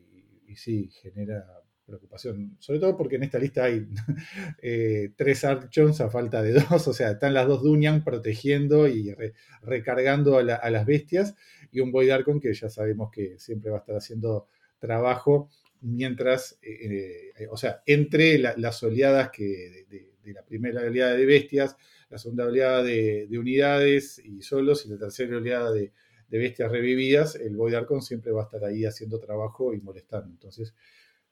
[0.46, 1.59] y sí, genera
[1.90, 3.86] preocupación, sobre todo porque en esta lista hay
[4.62, 9.14] eh, tres Archons a falta de dos, o sea, están las dos Dunyan protegiendo y
[9.62, 11.34] recargando a, las bestias,
[11.70, 15.50] y un Void Archon que ya sabemos que siempre va a estar haciendo trabajo
[15.82, 21.76] mientras, eh, eh, o sea, entre las oleadas que de, la primera oleada de bestias,
[22.08, 25.92] la segunda oleada de, unidades y solos, y la tercera oleada de,
[26.28, 30.30] bestias revividas, el Void Archon siempre va a estar ahí haciendo trabajo y molestando.
[30.30, 30.74] Entonces,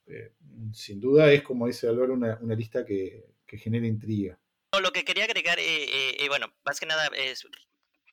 [0.09, 0.33] eh,
[0.73, 4.39] sin duda es, como dice Álvaro, una, lista que, genera intriga.
[4.81, 7.47] lo que quería agregar, eh, eh, bueno, más que nada es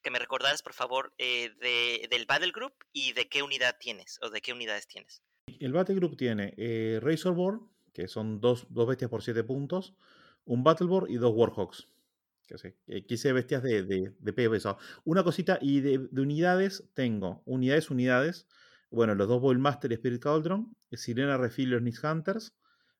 [0.03, 4.41] que me recordaras, por favor, del Battle Group y de qué unidad tienes o de
[4.41, 5.23] qué unidades tienes.
[5.59, 6.55] El Battle Group tiene
[7.01, 9.95] Razorborn, que son dos, bestias por siete puntos,
[10.45, 11.89] un Battleboard y dos Warhawks.
[12.47, 17.91] Que sé, 15 bestias de, de, de Una cosita, y de, de, unidades tengo unidades,
[17.91, 18.47] unidades
[18.91, 22.55] bueno, los dos Master y Spirit Cauldron, Sirena Refiller Nick Hunters,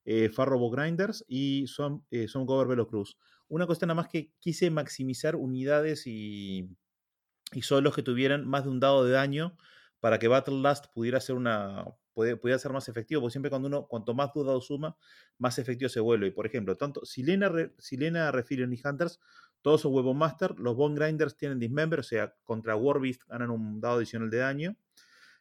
[0.05, 3.17] eh, Farrobo Grinders y Son, eh, Son Gover Velocruz.
[3.49, 6.69] Una cuestión nada más que quise maximizar unidades y,
[7.53, 9.57] y solos que tuvieran más de un dado de daño
[10.01, 11.85] para que Battle Last pudiera ser una
[12.15, 14.97] pudiera ser más efectivo, porque siempre cuando uno, cuanto más dado suma,
[15.37, 16.29] más efectivo se vuelve.
[16.29, 19.21] Y por ejemplo, tanto Silena, Re, Silena Refiller y Hunters,
[19.61, 23.81] todos son Weapon Master, los Bone Grinders tienen Dismember, o sea, contra Warbeast ganan un
[23.81, 24.77] dado adicional de daño.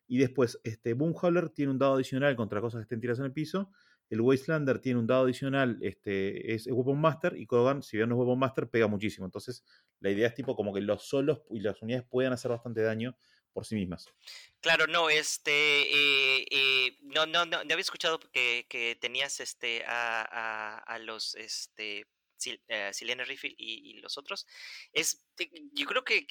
[0.08, 3.34] Y después, este, Boomhauler tiene un dado adicional contra cosas que estén tiradas en el
[3.34, 3.72] piso.
[4.10, 7.38] El Wastelander tiene un dado adicional, este, es, Weapon Master.
[7.38, 9.26] Y Kogan, si bien no es Weapon Master, pega muchísimo.
[9.26, 9.64] Entonces,
[10.00, 13.18] la idea es tipo como que los solos y las unidades puedan hacer bastante daño
[13.56, 14.14] por sí mismas.
[14.60, 20.22] Claro, no, este, eh, eh, no, no, no, había escuchado que, que tenías este a,
[20.22, 22.06] a, a, los este
[22.48, 24.46] eh, Silena Riffle y, los otros,
[24.94, 25.26] es,
[25.74, 26.26] yo creo que,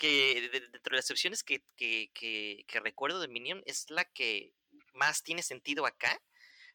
[0.53, 1.63] dentro de las opciones que,
[2.83, 4.55] recuerdo de Minion es la que
[4.93, 6.21] más tiene sentido acá,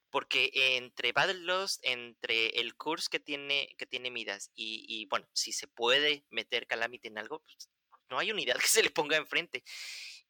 [0.09, 5.53] porque entre Battle Lost, entre el curse que tiene, que tiene Midas y, bueno, si
[5.53, 7.69] se puede meter Calamity en algo, pues,
[8.09, 9.63] no hay unidad que se le ponga enfrente.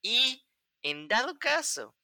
[0.01, 0.45] Y
[0.81, 1.95] en dado caso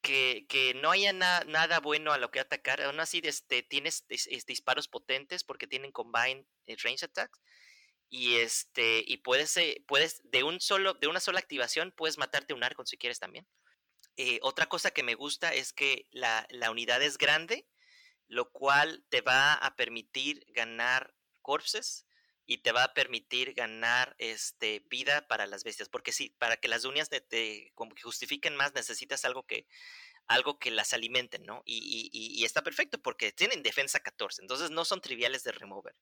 [0.00, 2.82] que, no haya nada bueno a lo que atacar.
[2.82, 4.04] Aún así, este, tienes
[4.46, 7.40] disparos potentes porque tienen combine eh, range attacks.
[8.08, 12.54] Y este, y puedes, eh, puedes, de un solo, de una sola activación, puedes matarte
[12.54, 13.46] un arco si quieres también.
[14.16, 17.66] Eh, otra cosa que me gusta es que la, unidad es grande,
[18.26, 22.06] lo cual te va a permitir ganar corpses
[22.50, 25.88] y te va a permitir ganar este, vida para las bestias.
[25.88, 29.68] Porque sí, para que las uñas te, como que justifiquen más, necesitas algo que,
[30.26, 31.62] algo que las alimenten, ¿no?
[31.64, 35.94] Y, y, está perfecto porque tienen defensa 14, entonces no son triviales de remover.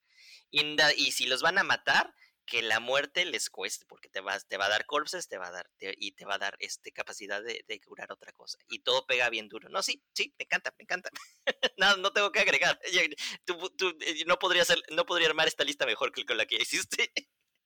[0.51, 2.14] y si los van a matar,
[2.49, 5.49] que la muerte les cueste, porque te, vas, te va a dar corpses, te va
[5.49, 8.59] a dar, y te va a dar este, capacidad de, curar otra cosa.
[8.68, 9.68] Y todo pega bien duro.
[9.68, 11.11] No, sí, sí, me encanta, me encanta.
[11.78, 12.78] no, no tengo que agregar.
[12.99, 17.12] Eh, no, podría ser, no podría armar esta lista mejor que con la que hiciste.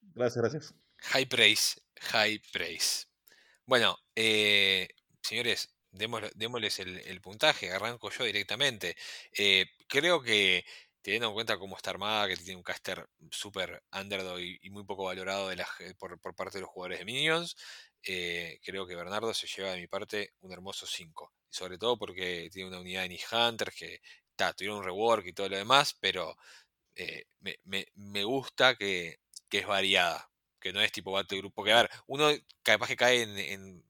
[0.00, 0.74] Gracias, gracias.
[0.98, 3.06] High praise, high praise.
[3.64, 4.88] Bueno, eh,
[5.22, 8.96] señores, démosles el, puntaje, arranco yo directamente.
[9.32, 10.64] Eh, creo que
[11.02, 15.04] teniendo en cuenta cómo está armada, que tiene un caster súper underdog y, muy poco
[15.04, 15.66] valorado de la,
[15.98, 17.56] por, parte de los jugadores de Minions,
[18.04, 21.32] eh, creo que Bernardo se lleva de mi parte un hermoso 5.
[21.50, 24.00] Sobre todo porque tiene una unidad de Nick Hunter que
[24.30, 26.36] está, tuvieron un rework y todo lo demás, pero
[26.94, 27.24] eh,
[27.64, 29.18] me, gusta que,
[29.50, 30.30] es variada,
[30.60, 31.52] que no es tipo Battle Group.
[31.54, 32.30] Porque, a uno
[32.62, 33.84] capaz que cae en,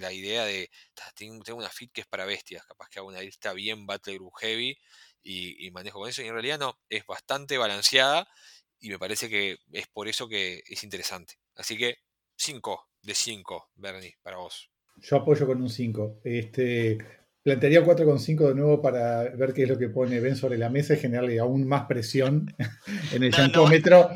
[0.00, 0.70] la idea de,
[1.14, 4.34] tengo, una fit que es para bestias, capaz que hago una lista bien Battle Group
[4.40, 4.78] heavy
[5.26, 6.22] y, manejo con eso.
[6.22, 8.28] Y en realidad no, es bastante balanceada
[8.78, 11.34] y me parece que es por eso que es interesante.
[11.56, 11.96] Así que
[12.36, 14.70] 5 de 5, Bernie, para vos.
[14.96, 16.20] Yo apoyo con un 5.
[16.24, 16.98] Este,
[17.42, 20.94] plantearía 4,5 de nuevo para ver qué es lo que pone Ben sobre la mesa
[20.94, 22.54] y generarle aún más presión
[23.12, 24.10] en el llantómetro.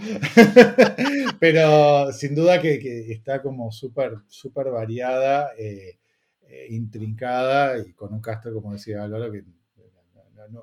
[1.40, 5.98] Pero sin duda que, está como súper super variada, eh,
[6.42, 9.44] eh, intrincada y con un castro, como decía Álvaro, que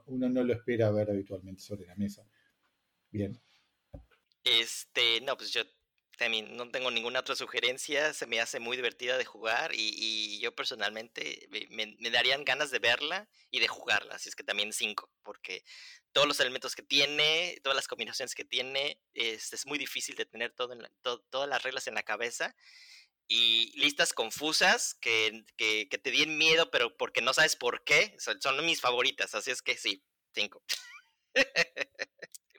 [0.05, 2.27] uno no lo espera ver habitualmente sobre la mesa.
[3.09, 3.39] Bien.
[4.43, 5.63] Este, no, pues yo
[6.17, 10.39] también no tengo ninguna otra sugerencia, se me hace muy divertida de jugar y, y
[10.39, 14.73] yo personalmente me, me, darían ganas de verla y de jugarla, así es que también
[14.73, 15.63] 5, porque
[16.11, 20.25] todos los elementos que tiene, todas las combinaciones que tiene, es, es muy difícil de
[20.25, 20.75] tener todo
[21.29, 22.55] todas las reglas en la cabeza
[23.27, 28.65] y listas confusas que, que, te den miedo, pero porque no sabes por qué, son,
[28.65, 30.03] mis favoritas, así es que sí,
[30.33, 30.63] 5.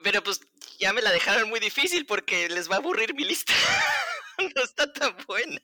[0.03, 0.41] pero pues
[0.77, 3.53] ya me la dejaron muy difícil porque les va a aburrir mi lista.
[4.55, 5.61] no está tan buena.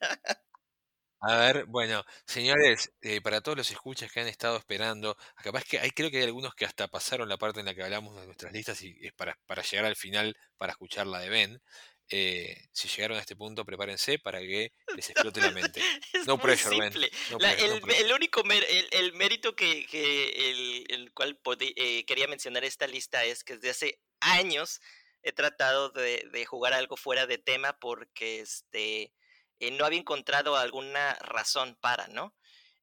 [1.20, 5.78] A ver, bueno, señores, eh, para todos los escuchas que han estado esperando, capaz que
[5.78, 8.26] hay, creo que hay algunos que hasta pasaron la parte en la que hablamos de
[8.26, 11.62] nuestras listas y es para, para llegar al final para escuchar la de Ben.
[12.08, 15.80] Eh, si llegaron a este punto, prepárense para que les explote la mente.
[16.26, 16.92] no pressure, Ben.
[16.94, 18.42] el, único
[18.90, 24.00] el, mérito que, que el, cual eh, quería mencionar esta lista es que desde hace
[24.20, 24.80] años
[25.22, 29.12] he tratado de, de jugar algo fuera de tema porque este
[29.58, 32.34] eh, no había encontrado alguna razón para, ¿no?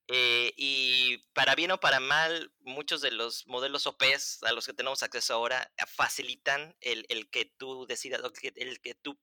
[0.07, 4.73] Eh, y para bien o para mal, muchos de los modelos OPs a los que
[4.73, 8.21] tenemos acceso ahora eh, facilitan el, que tú decidas,
[8.55, 9.17] el que tú...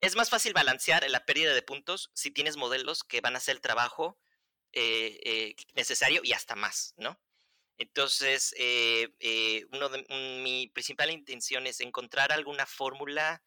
[0.00, 3.56] Es más fácil balancear la pérdida de puntos si tienes modelos que van a hacer
[3.56, 4.18] el trabajo
[5.74, 7.20] necesario y hasta más, ¿no?
[7.78, 8.54] Entonces,
[9.70, 10.04] uno de,
[10.42, 13.42] mi principal intención es encontrar alguna fórmula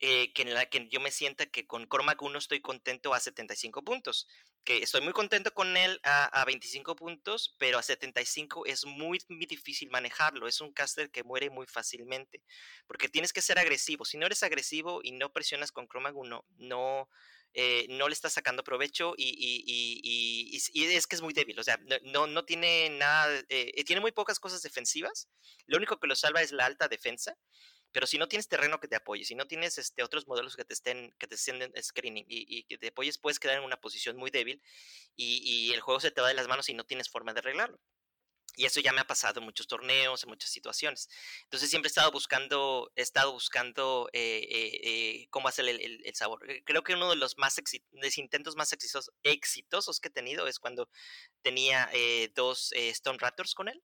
[0.00, 3.20] eh, que en la que yo me sienta que con Cormac 1 estoy contento a
[3.20, 4.28] 75 puntos,
[4.62, 9.46] que estoy muy contento con él a, 25 puntos, pero a 75 es muy, muy,
[9.46, 12.42] difícil manejarlo, es un caster que muere muy fácilmente,
[12.86, 16.44] porque tienes que ser agresivo, si no eres agresivo y no presionas con Cormac 1,
[16.58, 17.08] no...
[17.58, 21.62] Eh, no le estás sacando provecho y, y, y, es que es muy débil, o
[21.62, 25.30] sea, no, no tiene nada, eh, tiene muy pocas cosas defensivas,
[25.64, 27.34] lo único que lo salva es la alta defensa,
[27.96, 30.66] pero si no tienes terreno que te apoye, si no tienes este, otros modelos que
[30.66, 34.18] te estén, que te estén screening y, que te apoyes, puedes quedar en una posición
[34.18, 34.62] muy débil
[35.16, 37.80] y, el juego se te va de las manos y no tienes forma de arreglarlo.
[38.54, 41.08] Y eso ya me ha pasado en muchos torneos, en muchas situaciones.
[41.44, 46.46] Entonces siempre he estado buscando, he estado buscando eh, eh, eh, cómo hacer el, sabor.
[46.66, 47.56] Creo que uno de los más
[48.18, 50.90] intentos más exitosos, exitosos, que he tenido es cuando
[51.40, 51.90] tenía
[52.34, 53.82] dos Stone Raptors con él.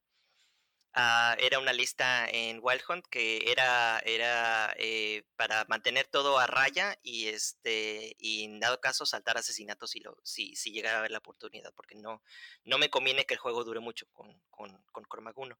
[0.94, 6.46] Ah, era una lista en Wild Hunt que era, era eh, para mantener todo a
[6.46, 10.98] raya y este y en dado caso saltar asesinatos si, lo, si, si llegara a
[10.98, 12.22] haber la oportunidad, porque no,
[12.64, 15.58] no me conviene que el juego dure mucho con, con, con Cormaguno.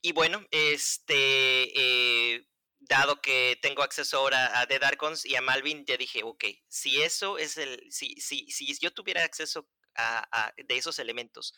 [0.00, 2.48] y bueno, este eh,
[2.80, 7.02] dado que tengo acceso ahora a The Darkons y a Malvin, ya dije, ok, si
[7.02, 11.54] eso es el, si, si, si yo tuviera acceso a, a de esos elementos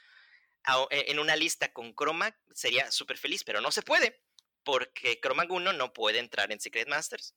[0.90, 4.20] en una lista con Chroma sería súper feliz, pero no se puede,
[4.64, 7.34] porque Chroma 1 no puede entrar en Secret Masters.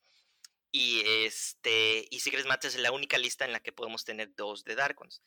[0.72, 4.64] Y, este, y Secret Masters es la única lista en la que podemos tener dos
[4.64, 5.22] de Darkons.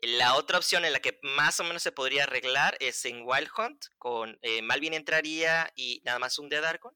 [0.00, 3.50] La otra opción en la que más o menos se podría arreglar es en Wild
[3.56, 6.92] Hunt, con eh, Malvin entraría y nada más un de Darkon.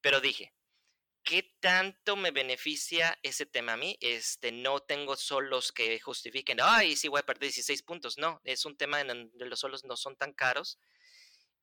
[0.00, 0.54] Pero dije,
[1.24, 3.96] ¿qué tanto me beneficia ese tema a mí?
[4.00, 8.18] Este, no tengo solos que justifiquen, ay, sí voy a perder 16 puntos.
[8.18, 10.78] No, es un tema en donde los solos no son tan caros.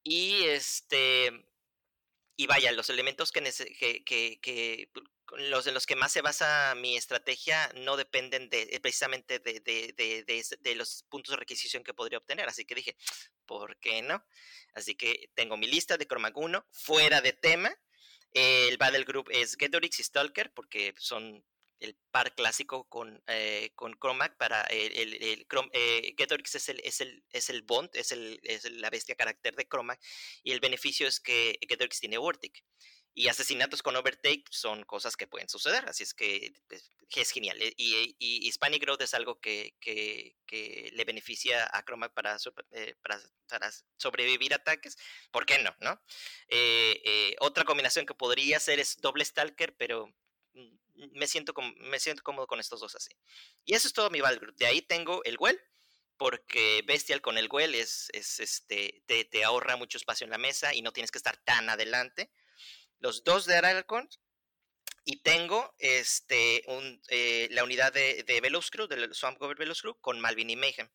[0.03, 1.31] Y este,
[2.35, 3.43] y vaya, los elementos que,
[4.03, 4.89] que, que,
[5.37, 9.59] los en los que más se basa mi estrategia no dependen de, eh, precisamente de,
[9.59, 12.49] de, de, los puntos de requisición que podría obtener.
[12.49, 12.97] Así que dije,
[13.45, 14.25] ¿por qué no?
[14.73, 17.77] Así que tengo mi lista de Chroma 1 fuera de tema
[18.33, 21.43] el Battle Group es Getorix y Stalker, porque son
[21.81, 27.23] el par clásico con, eh, con Chromac para el, el, eh, es el, es el,
[27.31, 29.99] es el Bond, es, el, es la bestia carácter de Chromac,
[30.43, 32.63] y el beneficio es que Getorix tiene Vortic.
[33.13, 37.61] Y asesinatos con Overtake son cosas que pueden suceder, así es que pues, es, genial.
[37.61, 39.75] Eh, y, y, Hispanic Growth es algo que,
[40.93, 42.37] le beneficia a Chromac para,
[42.71, 42.95] eh,
[43.97, 44.97] sobrevivir ataques.
[45.29, 46.01] ¿Por qué no?
[46.47, 50.07] Eh, otra combinación que podría ser es doble Stalker, pero
[50.53, 50.77] mm,
[51.13, 53.11] me siento, me siento cómodo con estos dos así.
[53.65, 54.55] Y eso es todo mi Valgroup.
[54.55, 55.59] De ahí tengo el Well,
[56.15, 60.37] porque Bestial con el Well es, es este, te, te, ahorra mucho espacio en la
[60.37, 62.31] mesa y no tienes que estar tan adelante
[63.01, 64.07] los dos de Aralcon
[65.03, 66.63] y tengo este,
[67.09, 70.89] eh, la unidad de, de Veluscrew, del Swamp Gover Veluscrew, con Malvin y Mayhem.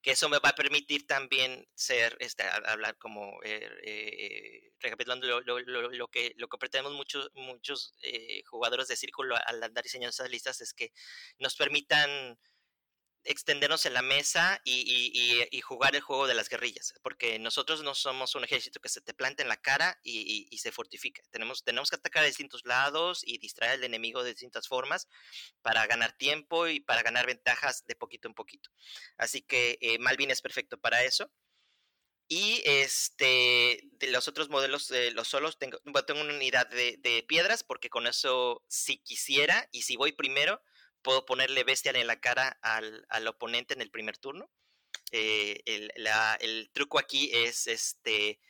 [0.00, 6.08] Que eso me va a permitir también ser, este, hablar como, eh, eh, recapitulando lo,
[6.08, 7.94] que, lo que pretendemos muchos, muchos
[8.46, 10.90] jugadores de círculo al andar diseñando esas listas, es que
[11.38, 12.38] nos permitan
[13.24, 18.34] extendernos en la mesa y, jugar el juego de las guerrillas, porque nosotros no somos
[18.34, 21.22] un ejército que se te planta en la cara y, se fortifica.
[21.30, 25.08] Tenemos, tenemos que atacar de distintos lados y distraer al enemigo de distintas formas
[25.62, 28.70] para ganar tiempo y para ganar ventajas de poquito en poquito.
[29.16, 31.30] Así que eh, Malvin es perfecto para eso.
[32.28, 37.64] Y este, de los otros modelos, eh, los solos, tengo, tengo una unidad de piedras,
[37.64, 40.62] porque con eso, si quisiera, y si voy primero,
[41.02, 44.50] puedo ponerle bestial en la cara al, al oponente en el primer turno.
[45.12, 48.40] Eh, el, truco aquí es este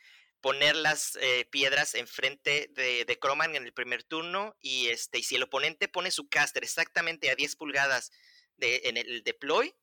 [0.41, 5.23] poner las eh, piedras enfrente de, de Croman en el primer turno y este y
[5.23, 8.11] si el oponente pone su caster exactamente a 10 pulgadas
[8.57, 9.75] de, en el deploy,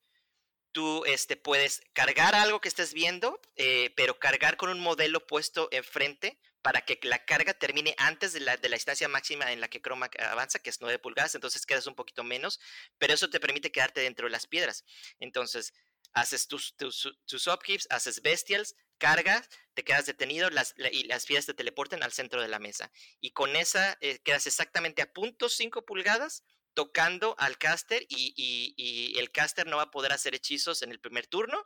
[0.73, 5.69] tú este, puedes cargar algo que estés viendo, eh, pero cargar con un modelo puesto
[5.73, 9.69] enfrente para que la carga termine antes de la, de la distancia máxima en la
[9.69, 12.61] que Chroma avanza, que es 9 pulgadas, entonces quedas un poquito menos,
[12.99, 14.85] pero eso te permite quedarte dentro de las piedras.
[15.21, 15.73] Entonces,
[16.13, 21.27] haces tus, tus, tus upkeeps, haces bestials, cargas, te quedas detenido las, la- y las
[21.27, 22.91] piedras te teleportan al centro de la mesa.
[23.21, 26.45] Y con esa eh, quedas exactamente a punto 5 pulgadas
[26.75, 30.91] tocando al caster y, y- y el caster no va a poder hacer hechizos en
[30.93, 31.65] el primer turno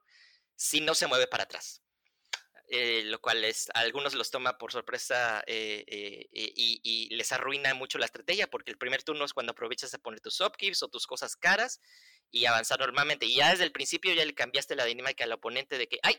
[0.57, 1.82] si no se mueve para atrás.
[2.75, 7.31] Eh, lo cual es, a algunos los toma por sorpresa eh, eh, y, y les
[7.31, 10.83] arruina mucho la estrategia porque el primer turno es cuando aprovechas a poner tus upkeeps
[10.83, 11.83] o tus cosas caras
[12.31, 13.27] y avanzar normalmente.
[13.27, 16.17] Y ya desde el principio ya le cambiaste la dinámica al oponente de que, ay,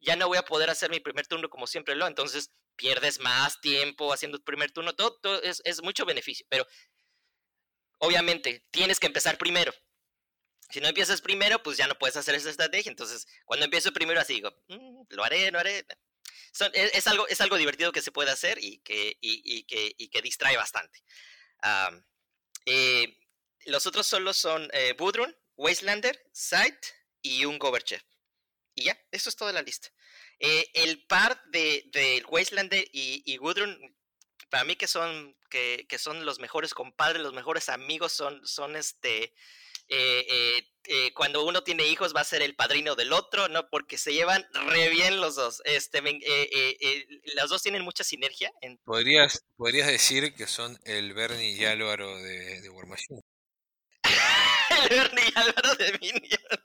[0.00, 3.60] ya no voy a poder hacer mi primer turno como siempre lo, entonces pierdes más
[3.60, 6.66] tiempo haciendo tu primer turno, todo, todo es, es mucho beneficio, pero
[7.98, 9.72] obviamente tienes que empezar primero.
[10.70, 12.90] Si no empiezas primero, pues ya no puedes hacer esa estrategia.
[12.90, 15.86] Entonces, cuando empiezo primero así digo, "Mm, lo haré, lo haré.
[16.52, 19.64] Son- es, es algo, es algo divertido que se puede hacer y que, y, y
[19.64, 21.02] que, y que distrae bastante.
[21.62, 22.04] Am,
[22.66, 23.18] eh,
[23.66, 26.76] los otros solo son eh, Budrun, Wastelander, Sight
[27.22, 28.02] y un Goverchef.
[28.74, 29.88] Y ya, eso es toda la lista.
[30.40, 33.96] Eh, el par de, de Wastelander y, y Gudrun,
[34.50, 38.76] para mí que son, que, que son los mejores compadres, los mejores amigos, son, son
[38.76, 39.32] este...
[39.88, 43.68] eh, eh, eh, cuando uno tiene hijos va a ser el padrino del otro, ¿no?
[43.70, 45.62] Porque se llevan re bien los dos.
[45.64, 46.00] Este,
[47.36, 48.50] los dos tienen mucha sinergia.
[48.60, 53.20] en- Podrías, podrías decir que son el Bernie y Álvaro de, de War Machine.
[54.82, 56.40] el Bernie y Álvaro de Minion.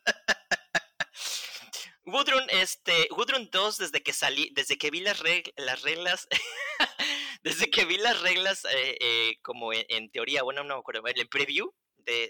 [2.06, 6.28] Gudrun, este, Gudrun 2, desde que salí, desde que vi las, reg- las reglas,
[7.44, 11.08] desde que vi las reglas, eh, eh, como en, en teoría, bueno, no me acuerdo,
[11.08, 11.72] en el preview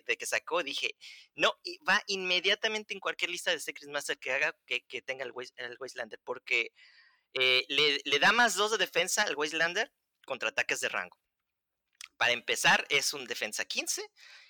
[0.05, 0.95] de, que sacó, dije,
[1.35, 1.57] no,
[1.87, 5.77] va inmediatamente en cualquier lista de Secret Master que haga que, tenga el, Waste- el
[5.79, 6.73] Wastelander, porque
[7.33, 9.91] eh, le, le da más 2 de defensa al Wastelander
[10.25, 11.17] contra ataques de rango.
[12.17, 14.03] Para empezar, es un defensa 15,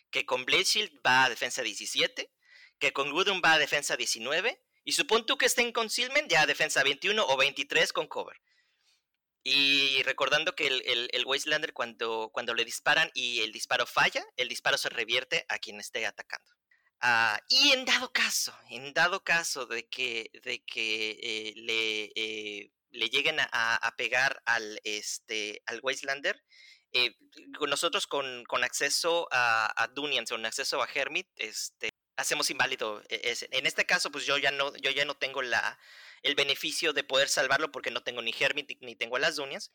[0.09, 2.31] que con Blade Shield va a defensa 17,
[2.79, 6.47] que con Gudrun va a defensa 19, y supón tú que esté en Concealment ya
[6.47, 8.37] defensa 21 o 23 con cover.
[9.43, 14.25] Y recordando que el, el, el Wastelander cuando, cuando le disparan y el disparo falla,
[14.35, 16.53] el disparo se revierte a quien esté atacando.
[17.01, 22.71] Ah, y en dado caso, en dado caso de que, de que eh, le, eh,
[22.91, 26.43] le lleguen a, a pegar al, este, al Wastelander,
[26.91, 27.15] eh,
[27.67, 33.01] nosotros con, con acceso a, a Dunians o con acceso a Hermit, este, hacemos inválido
[33.07, 33.47] e- ese.
[33.51, 35.79] En este caso, pues yo ya no, yo ya no tengo la,
[36.23, 39.71] el beneficio de poder salvarlo porque no tengo ni Hermit ni- tengo las Dunias.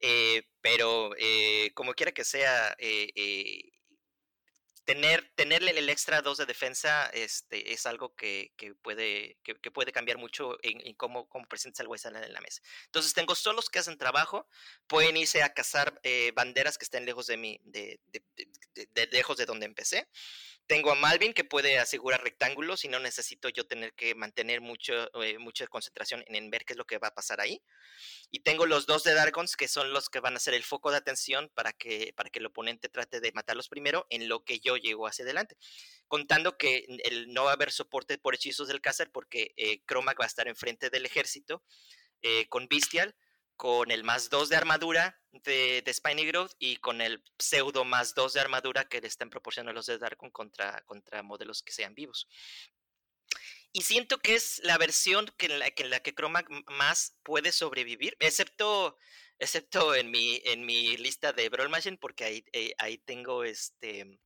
[0.00, 3.70] eh, pero eh, como quiera que sea, eh, eh,
[4.84, 9.92] tener, tenerle el extra 2 de defensa este, es algo que, que puede, que, puede
[9.92, 12.60] cambiar mucho en, en cómo, cómo presentas al Westland en la mesa.
[12.86, 14.46] Entonces tengo solos que hacen trabajo,
[14.86, 15.98] pueden irse a cazar
[16.34, 17.98] banderas que estén lejos de mí, de-
[18.74, 20.08] de lejos de donde empecé.
[20.66, 25.10] Tengo a Malvin que puede asegurar rectángulos y no necesito yo tener que mantener mucho,
[25.22, 27.62] eh, mucha concentración en, ver qué es lo que va a pasar ahí.
[28.30, 30.90] Y tengo los dos de Dargons que son los que van a ser el foco
[30.90, 34.58] de atención para que, para que el oponente trate de matarlos primero en lo que
[34.60, 35.56] yo llego hacia adelante.
[36.08, 40.18] Contando que el, no va a haber soporte por hechizos del Cácer porque eh, Cromac
[40.18, 41.62] va a estar enfrente del ejército
[42.22, 43.14] eh, con Bestial,
[43.56, 48.14] con el más 2 de armadura de, de Spiny Growth y con el pseudo más
[48.14, 51.94] 2 de armadura que le están proporcionando los de Darkon contra, contra modelos que sean
[51.94, 52.28] vivos.
[53.72, 56.62] Y siento que es la versión que en la que, en la que Cromac m-
[56.68, 58.96] más puede sobrevivir, excepto,
[59.38, 64.20] excepto en, mi, en mi lista de Brawl Machine, porque ahí, eh, ahí tengo este.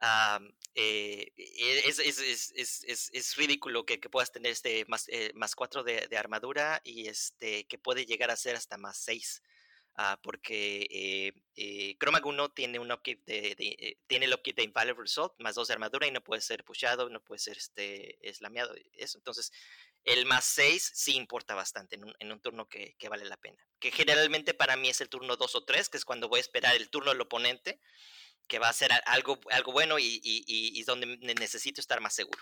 [0.00, 5.32] Am, eh, e- es, es, es, es, ridículo que, que puedas tener este más, eh,
[5.34, 9.42] más 4 de, de armadura y este que puede llegar a ser hasta más 6
[9.96, 15.02] ah, porque eh, eh, 1 tiene, un upkeep de, eh, tiene el upkeep de Invaluable
[15.02, 18.74] Result, más 2 de armadura y no puede ser pushado, no puede ser este, eslameado.
[18.94, 19.18] Eso.
[19.18, 19.52] Entonces,
[20.04, 23.36] el más 6 sí importa bastante en un, en un turno que, que, vale la
[23.36, 23.64] pena.
[23.78, 26.40] Que generalmente para mí es el turno 2 o 3, que es cuando voy a
[26.40, 27.80] esperar el turno del oponente,
[28.46, 32.40] que va a ser algo, algo bueno y, y, y, donde necesito estar más seguro.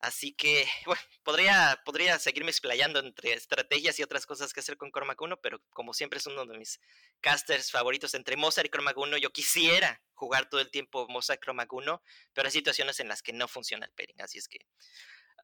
[0.00, 4.90] Así que, bueno, podría, podría seguirme explayando entre estrategias y otras cosas que hacer con
[4.90, 6.80] Cormac 1, pero como siempre es uno de mis
[7.20, 11.46] casters favoritos entre Mozart y Cormac 1, yo quisiera jugar todo el tiempo Mozart y
[11.46, 12.02] Cormac 1,
[12.32, 14.60] pero hay situaciones en las que no funciona el pairing, así es que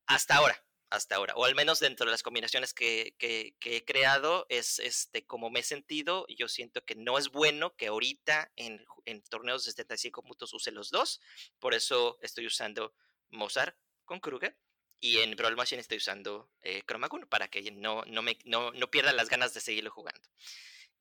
[0.06, 4.46] hasta ahora, hasta ahora, o al menos dentro de las combinaciones que, que, he creado,
[4.48, 8.84] es este como me he sentido, yo siento que no es bueno que ahorita en,
[9.04, 11.20] en torneos de 75 puntos use los dos,
[11.58, 12.94] por eso estoy usando
[13.30, 14.56] Mozart con Kruger.
[15.00, 18.72] Y en Brawl Machine estoy usando eh, Chroma 1 para que no, no, me, no,
[18.72, 20.26] no pierda las ganas de seguirlo jugando.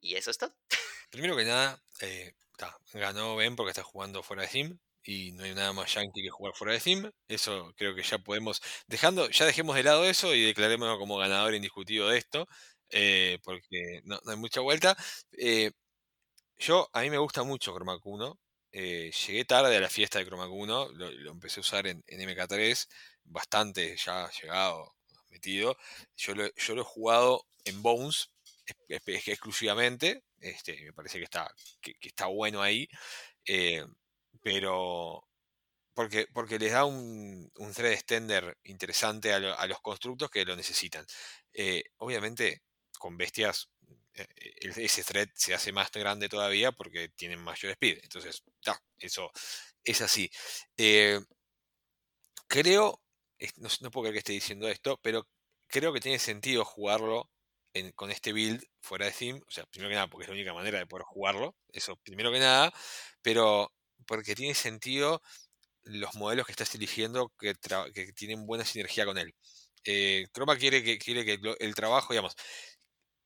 [0.01, 0.53] Y eso es todo.
[1.10, 2.35] Primero que nada, eh,
[2.91, 6.30] ganó Ben porque está jugando fuera de Steam y no hay nada más yankee que
[6.30, 7.12] jugar fuera de Steam.
[7.28, 11.54] Eso creo que ya podemos, dejando, ya dejemos de lado eso y declarémonos como ganador
[11.56, 12.48] indiscutido de esto,
[12.90, 14.96] eh, porque no, hay mucha vuelta.
[15.38, 15.72] Eh,
[16.58, 18.40] yo, a mí me gusta mucho Chroma 1,
[18.72, 22.22] eh, llegué tarde a la fiesta de Chroma 1, lo, empecé a usar en, en,
[22.30, 22.88] MK3,
[23.26, 24.94] bastante ya llegado,
[25.30, 25.78] metido.
[26.18, 28.30] Yo lo, yo lo he jugado en Bones
[28.88, 31.52] exclusivamente, este, me parece que está,
[31.82, 32.88] que, que está bueno ahí,
[33.46, 33.86] eh,
[34.44, 35.28] pero
[35.94, 40.45] porque, porque les da un, un thread extender interesante a, lo, a, los constructos que
[40.45, 41.06] lo necesitan.
[41.53, 42.64] Eh, obviamente,
[42.99, 43.70] con bestias
[44.15, 44.28] eh,
[44.78, 47.99] ese thread se hace más grande todavía porque tienen mayor speed.
[48.03, 49.32] Entonces, ya, eso
[49.84, 50.30] es así.
[50.78, 51.20] Eh,
[52.48, 53.02] creo,
[53.57, 55.28] no, puedo creer que esté diciendo esto, pero
[55.68, 57.30] creo que tiene sentido jugarlo
[57.95, 59.41] con este build fuera de Steam.
[59.48, 61.56] O sea, primero que nada, porque es la única manera de poder jugarlo.
[61.70, 62.72] Eso, primero que nada.
[63.22, 63.74] Pero
[64.06, 65.22] porque tiene sentido
[65.84, 67.54] los modelos que estás eligiendo que,
[68.16, 69.34] tienen buena sinergia con él.
[69.86, 72.36] Eh, Chroma quiere que, quiere que el trabajo, digamos,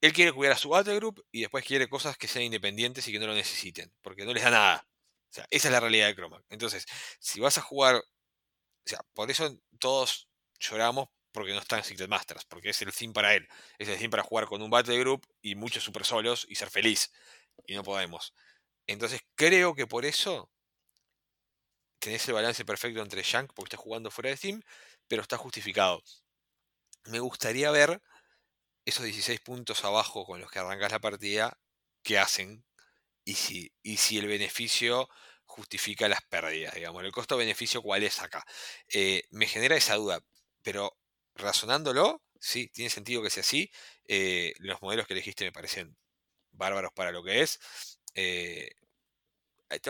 [0.01, 3.11] él quiere cuidar a su battle group y después quiere cosas que sean independientes y
[3.11, 4.87] que no lo necesiten, porque no les da nada.
[5.29, 6.43] O sea, esa es la realidad de Chroma.
[6.49, 6.85] Entonces,
[7.19, 8.03] si vas a jugar, o
[8.85, 10.29] sea, por eso todos
[10.59, 13.47] lloramos porque no está en Secret Masters, porque es el theme para él.
[13.77, 16.69] Es el theme para jugar con un battle group y muchos super solos y ser
[16.69, 17.11] feliz.
[17.67, 18.33] Y no podemos.
[18.87, 20.49] Entonces, creo que por eso
[21.99, 24.61] tenés el balance perfecto entre Shank, porque está jugando fuera de Steam,
[25.07, 26.03] pero está justificado.
[27.05, 28.01] Me gustaría ver
[28.85, 31.59] esos 16 puntos abajo con los que arrancas la partida,
[32.03, 32.65] ¿qué hacen?
[33.25, 35.09] Y si, el beneficio
[35.45, 37.03] justifica las pérdidas, digamos.
[37.03, 38.45] El costo-beneficio, ¿cuál es acá?
[38.89, 40.21] Eh, me genera esa duda,
[40.63, 40.97] pero
[41.35, 43.71] razonándolo, sí, tiene sentido que sea así.
[44.05, 45.97] Eh, los modelos que elegiste me parecen
[46.51, 47.59] bárbaros para lo que es.
[48.15, 48.71] Eh,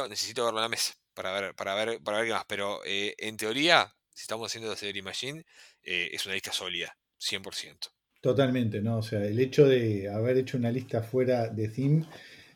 [0.10, 2.46] necesito verlo en la mesa para ver, para ver, para ver qué más.
[2.48, 5.44] Pero eh, en teoría, si estamos haciendo la serie Machine,
[5.82, 7.90] es una lista sólida, 100%.
[8.22, 8.98] Totalmente, ¿no?
[8.98, 12.06] O sea, el hecho de haber hecho una lista fuera de theme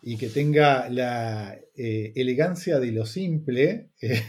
[0.04, 4.22] y que tenga la eh, elegancia de lo simple, eh,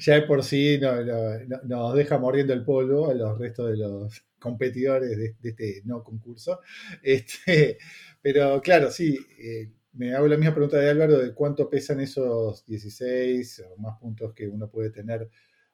[0.00, 3.70] ya de por sí no, no, no, nos deja mordiendo el polvo a los restos
[3.70, 6.60] de los competidores de, este no concurso.
[7.02, 7.78] Este,
[8.22, 12.64] pero claro, sí, eh, me hago la misma pregunta de Álvaro de cuánto pesan esos
[12.64, 15.28] 16 o más puntos que uno puede tener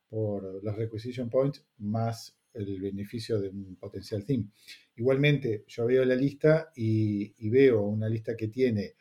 [0.09, 4.49] por los requisition points, más el beneficio de un potencial theme.
[4.97, 8.95] Igualmente, yo veo la lista y, veo una lista que tiene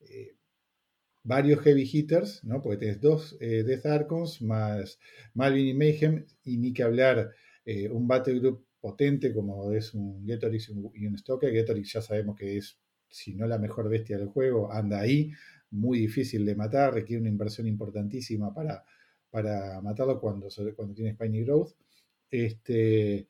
[0.00, 0.36] eh,
[1.22, 2.62] varios heavy hitters, ¿no?
[2.62, 4.98] porque tienes dos eh, Death Archons más
[5.34, 7.32] Malvin y Mayhem, y ni que hablar
[7.64, 11.52] eh, un battle group potente como es un Getorix y un Stalker.
[11.52, 12.78] Getorix ya sabemos que es,
[13.16, 15.32] si no la mejor bestia del juego, anda ahí,
[15.70, 18.84] muy difícil de matar, requiere una inversión importantísima para,
[19.30, 21.72] para matarlo cuando, cuando tiene Spiny Growth.
[22.30, 23.26] Este,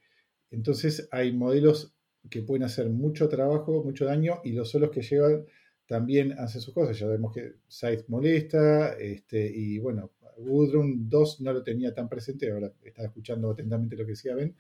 [0.51, 1.95] entonces hay modelos
[2.29, 5.45] que pueden hacer mucho trabajo, mucho daño, y los solos que llevan
[5.87, 6.99] también hacen sus cosas.
[6.99, 12.51] Ya vemos que Scythe molesta, este, y bueno, Woodrun 2 no lo tenía tan presente,
[12.51, 14.57] ahora estaba escuchando atentamente lo que decía Ben.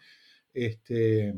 [0.55, 1.35] Este,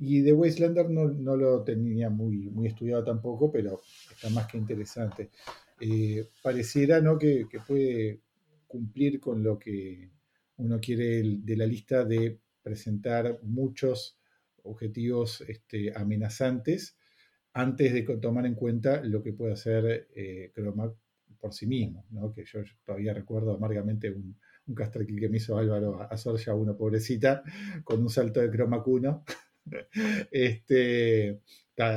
[0.00, 4.56] y The Wastelander no, no, lo tenía muy, muy estudiado tampoco, pero está más que
[4.56, 5.30] interesante.
[5.78, 7.18] Eh, pareciera ¿no?
[7.18, 8.20] que, que, puede
[8.66, 10.10] cumplir con lo que
[10.56, 14.18] uno quiere de la lista de presentar muchos
[14.62, 16.96] objetivos este, amenazantes
[17.52, 20.94] antes de tomar en cuenta lo que puede hacer eh, Chroma
[21.38, 22.32] por sí mismo, ¿no?
[22.32, 27.42] que yo todavía recuerdo amargamente un, un que me hizo Álvaro a Sorja, una pobrecita,
[27.84, 29.24] con un salto de Chroma 1
[30.30, 31.40] este,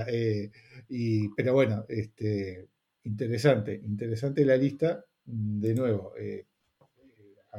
[0.07, 0.51] eh,
[0.89, 2.67] y, pero bueno, este,
[3.03, 5.05] interesante, interesante la lista.
[5.25, 6.45] De nuevo, eh,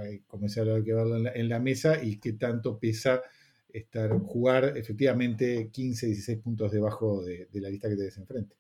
[0.03, 3.23] eh comencé a que verlo en la, mesa y qué tanto pesa
[3.69, 8.57] estar, jugar efectivamente 15, 16 puntos debajo de, la lista que te des enfrente.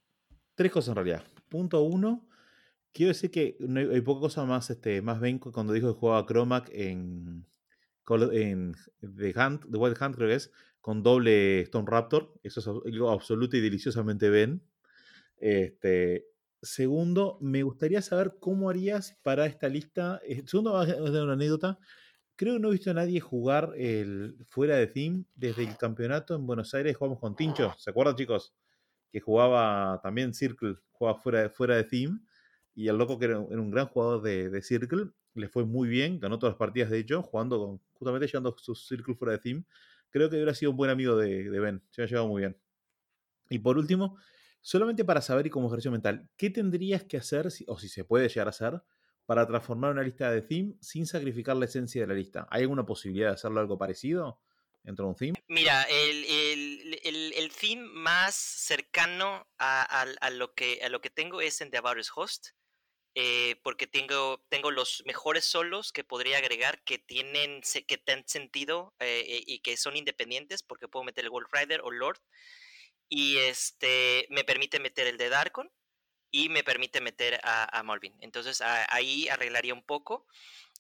[0.54, 1.24] Tres cosas en realidad.
[1.48, 2.26] Punto uno,
[2.92, 6.70] quiero decir que hay, poca cosa más, este, más ven cuando dijo que jugaba Chromac
[6.72, 7.44] en,
[8.32, 10.50] en The, Hunt, The Wild Hunt, creo que es,
[10.84, 12.30] con doble Stone Raptor.
[12.42, 14.60] Eso es algo absoluto y deliciosamente ven.
[15.38, 16.26] Este,
[16.60, 20.20] segundo, me gustaría saber cómo harías para esta lista.
[20.28, 21.78] Eh, segundo, voy a dar una anécdota.
[22.36, 26.34] Creo que no he visto a nadie jugar el, fuera de Team desde el campeonato
[26.34, 26.94] en Buenos Aires.
[26.98, 28.54] Jugamos con Tincho, ¿se acuerdan, chicos?
[29.10, 32.26] Que jugaba también Circle, jugaba fuera, fuera de Team.
[32.74, 36.20] Y el loco, que era, un gran jugador de, de Circle, le fue muy bien,
[36.20, 39.64] ganó todas las partidas de hecho, jugando justamente llevando su Circle fuera de Team
[40.14, 41.82] creo que hubiera sido un buen amigo de, Ben.
[41.90, 42.56] Se ha llevado muy bien.
[43.50, 44.16] Y por último,
[44.60, 48.28] solamente para saber y como ejercicio mental, ¿qué tendrías que hacer, o si se puede
[48.28, 48.80] llegar a hacer,
[49.26, 52.46] para transformar una lista de theme sin sacrificar la esencia de la lista?
[52.50, 54.40] ¿Hay alguna posibilidad de hacerlo algo parecido
[54.84, 55.34] dentro de un theme?
[55.48, 61.72] Mira, el, el, theme más cercano a, lo que, a lo que tengo es en
[61.72, 62.50] The About Host.
[63.16, 69.44] Eh, porque tengo, tengo los mejores solos que podría agregar que tienen que sentido eh,
[69.46, 72.18] y que son independientes porque puedo meter el Wolf Rider o Lord
[73.08, 75.70] y este me permite meter el de Darkon
[76.32, 78.16] y me permite meter a, a Malvin.
[78.20, 80.26] Entonces ahí arreglaría un poco.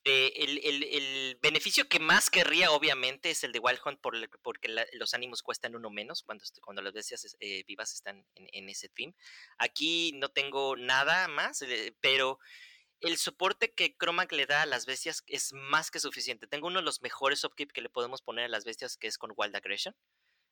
[0.06, 4.00] Eh, el, beneficio que más querría, obviamente, es el de Wild Hunt
[4.42, 8.88] porque los ánimos cuestan uno menos cuando, cuando las bestias eh, vivas están en, ese
[8.90, 9.14] theme.
[9.58, 12.38] Aquí no tengo nada más, eh, pero
[13.00, 16.46] el soporte que Chromac le da a las bestias es más que suficiente.
[16.46, 19.18] Tengo uno de los mejores upkeep que le podemos poner a las bestias, que es
[19.18, 19.94] con Wild Aggression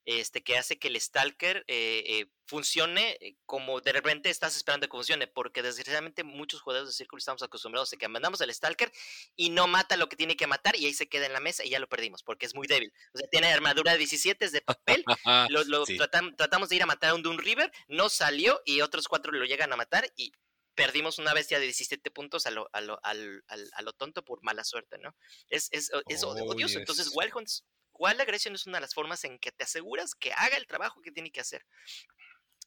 [0.05, 4.89] este, que hace que el Stalker eh, eh, funcione eh, como de repente estás esperando
[4.89, 8.91] que funcione, porque desgraciadamente muchos jugadores de Círculo estamos acostumbrados a que mandamos al Stalker
[9.37, 11.65] y no mata lo que tiene que matar y ahí se queda en la mesa
[11.65, 12.93] y ya lo perdimos, porque es muy débil.
[13.15, 15.05] O sea, tiene armadura de 17 de papel,
[15.51, 15.85] lo,
[16.37, 19.45] tratamos de ir a matar a un Doom River, no salió y otros cuatro lo
[19.45, 20.33] llegan a matar y
[20.75, 23.15] perdimos una bestia de 17 puntos a lo, a lo, a
[23.83, 25.15] lo tonto por mala suerte, ¿no?
[25.49, 26.79] Es, es, es oh, odioso.
[26.79, 27.33] Entonces, Wild
[27.93, 31.01] ¿Cuál agresión es una de las formas en que te aseguras que haga el trabajo
[31.03, 31.65] que tiene que hacer.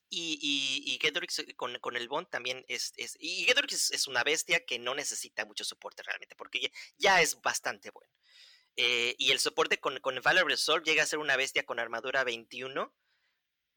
[0.10, 2.94] Y, y, eh, con, el Bond también es.
[3.20, 7.90] y Gedrix es, una bestia que no necesita mucho soporte realmente, porque ya, es bastante
[7.90, 8.12] bueno.
[8.78, 12.24] Eh, y el soporte con, con Valor Resolve llega a ser una bestia con armadura
[12.24, 12.94] 21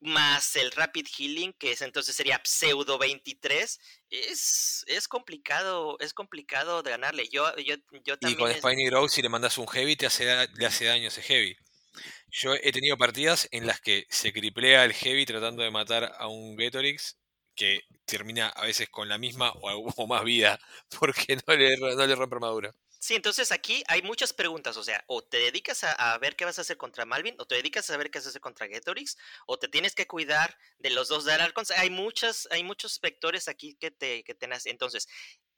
[0.01, 3.81] más el Rapid Healing, que es, entonces sería pseudo 23,
[4.11, 7.29] es, es complicado, es complicado de ganarle.
[7.29, 10.25] Yo, yo, yo también y con Spiny Grow, si le mandas un heavy, te hace,
[10.55, 11.57] le hace daño ese heavy.
[12.31, 16.29] Yo he tenido partidas en las que se criplea el heavy tratando de matar a
[16.29, 17.19] un Getorix
[17.55, 20.61] que termina a veces con la misma o, más vida
[20.99, 22.73] porque no le, no le rompe armadura.
[23.01, 26.59] Sí, entonces aquí hay muchas preguntas, o sea, o te dedicas a, ver qué vas
[26.59, 29.17] a hacer contra Malvin, o te dedicas a ver qué vas a hacer contra Getorix,
[29.47, 31.71] o te tienes que cuidar de los dos Darkons.
[31.71, 34.67] Hay muchas, hay muchos vectores aquí que te, que tenés.
[34.67, 35.07] Entonces,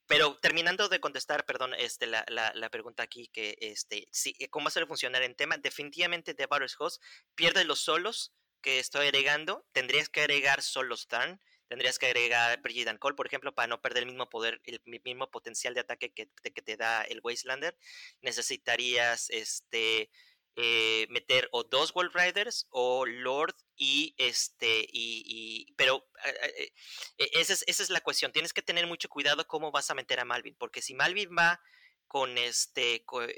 [0.07, 4.83] pero terminando de contestar, perdón, este, la, la, pregunta aquí, que este, sí, ¿cómo va
[4.83, 5.57] a funcionar en tema?
[5.57, 7.03] Definitivamente The Battle's Host
[7.35, 11.41] pierde los solos que estoy agregando, tendrías que agregar solos turn,
[11.71, 15.31] tendrías que agregar Brigitte Cole, por ejemplo, para no perder el mismo poder, el mismo
[15.31, 17.79] potencial de ataque que, te da el Wastelander.
[18.23, 20.11] Necesitarías este,
[20.57, 26.73] eh, meter o dos Wolf Riders o Lord y este y, pero eh,
[27.19, 29.95] eh, esa, es, esa es la cuestión tienes que tener mucho cuidado cómo vas a
[29.95, 31.61] meter a Malvin porque si Malvin va
[32.09, 33.31] con este con,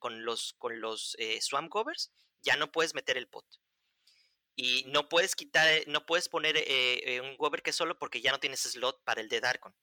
[0.00, 2.12] con, los con los swamp covers
[2.42, 3.46] ya no puedes meter el pot
[4.56, 8.20] y no puedes quitar, eh, no puedes poner eh, eh, un Weber que solo porque
[8.20, 9.74] ya no tienes slot para el de Darkon.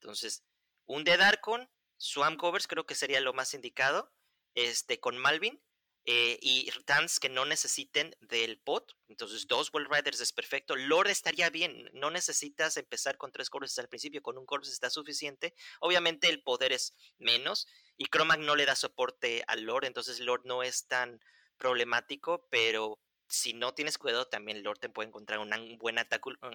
[0.00, 0.44] Entonces,
[0.86, 4.12] un de Darkon, Swamp Covers creo que sería lo más indicado,
[4.54, 5.60] este, con Malvin,
[6.06, 8.94] y Tans que no necesiten del pot.
[9.08, 10.76] Entonces, dos Wall Riders es perfecto.
[10.76, 11.88] Lord estaría bien.
[11.94, 14.22] No necesitas empezar con tres Corpses al principio.
[14.22, 15.54] Con un Corpse está suficiente.
[15.80, 17.66] Obviamente, el poder es menos.
[17.96, 19.86] Y Chromac no le da soporte al Lord.
[19.86, 21.22] Entonces, Lord no es tan
[21.56, 22.46] problemático.
[22.50, 25.96] Pero si no tienes cuidado, también Lord te puede encontrar un buen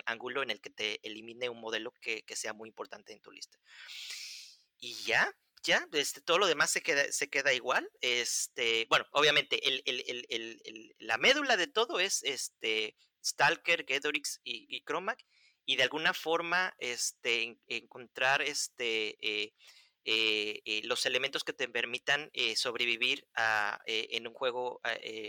[0.06, 3.60] ángulo en el que te elimine un modelo que, sea muy importante en tu lista.
[4.80, 7.90] Y ya, ya, este, todo lo demás se queda, se queda igual.
[8.02, 9.60] Este, bueno, obviamente,
[11.00, 14.84] la médula de todo es este, Stalker, Gedorix y, y
[15.66, 19.54] Y de alguna forma, este, encontrar este, eh,
[20.12, 24.82] eh, eh, los elementos que te permitan eh, sobrevivir a, en un juego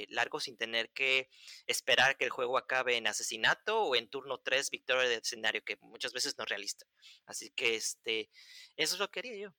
[0.09, 1.29] largo sin tener que
[1.67, 5.77] esperar que el juego acabe en asesinato o en turno 3 victoria de escenario, que
[5.83, 6.87] muchas veces no es realista.
[7.27, 8.31] Así que este,
[8.77, 9.53] eso es lo que quería yo.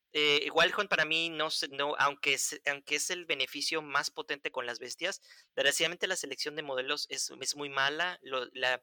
[0.44, 4.80] igual para mí, no, no aunque, es, aunque es el beneficio más potente con las
[4.80, 5.22] bestias,
[5.56, 8.20] desgraciadamente la selección de modelos es, es muy mala.
[8.24, 8.82] la,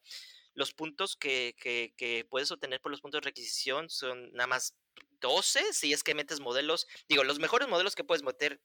[0.59, 4.75] los puntos que, que, puedes obtener por los puntos de requisición son nada más
[5.21, 6.87] 12 si es que metes modelos.
[7.09, 8.61] Digo, los mejores modelos que puedes meter: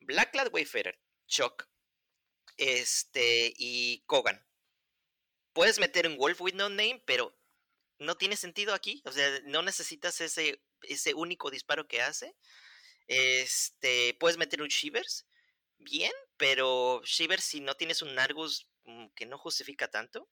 [0.00, 1.68] Blacklad Wayfarer, Chuck,
[2.56, 4.46] este y Kogan.
[5.52, 7.36] Puedes meter un Wolf with No Name, pero
[7.98, 9.02] no tiene sentido aquí.
[9.04, 12.34] O sea, no necesitas ese, ese único disparo que hace.
[13.06, 15.26] Este, puedes meter un Shivers,
[15.78, 20.28] bien, pero Shivers si no tienes un Argus mm, que no justifica tanto.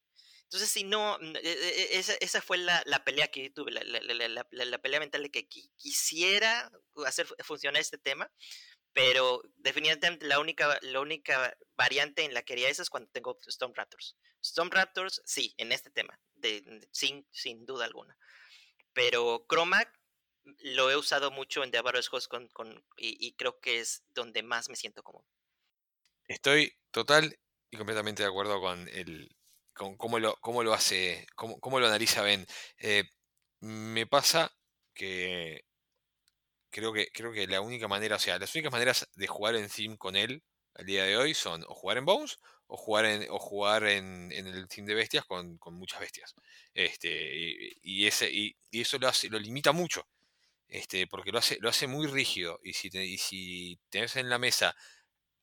[0.50, 4.44] Entonces, si no, e, e, esa, esa fue la, la, pelea que tuve, la, la,
[4.50, 6.72] la, pelea mental de que quisiera
[7.06, 8.28] hacer funcionar este tema,
[8.92, 13.38] pero definitivamente la única, la única variante en la que haría eso es cuando tengo
[13.46, 14.16] Storm Raptors.
[14.42, 18.18] Storm Raptors, sí, en este tema, de, sin, sin duda alguna.
[18.92, 19.84] Pero Chroma
[20.42, 21.78] lo he usado mucho en The
[22.10, 25.28] Host con, con, y, y creo que es donde más me siento cómodo.
[26.26, 27.38] Estoy total
[27.70, 29.36] y completamente de acuerdo con el,
[29.74, 32.46] cómo lo, cómo lo hace, cómo, cómo lo analiza Ben.
[32.78, 33.04] Eh,
[33.60, 34.52] me pasa
[34.94, 35.64] que
[36.70, 39.68] creo que creo que la única manera, o sea, las únicas maneras de jugar en
[39.68, 40.42] Theme con él
[40.74, 42.38] al día de hoy son o jugar en Bones
[42.70, 46.34] o jugar en, o jugar en, el Team de bestias con, muchas bestias.
[46.72, 47.08] Este,
[47.82, 50.06] y, ese, y, eso lo hace, lo limita mucho.
[50.68, 52.60] Este, porque lo hace, lo hace muy rígido.
[52.62, 54.76] Y si, y si tenés en la mesa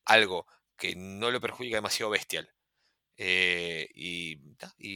[0.06, 0.48] algo
[0.78, 2.50] que no lo perjudica demasiado bestial,
[3.18, 4.38] eh, y,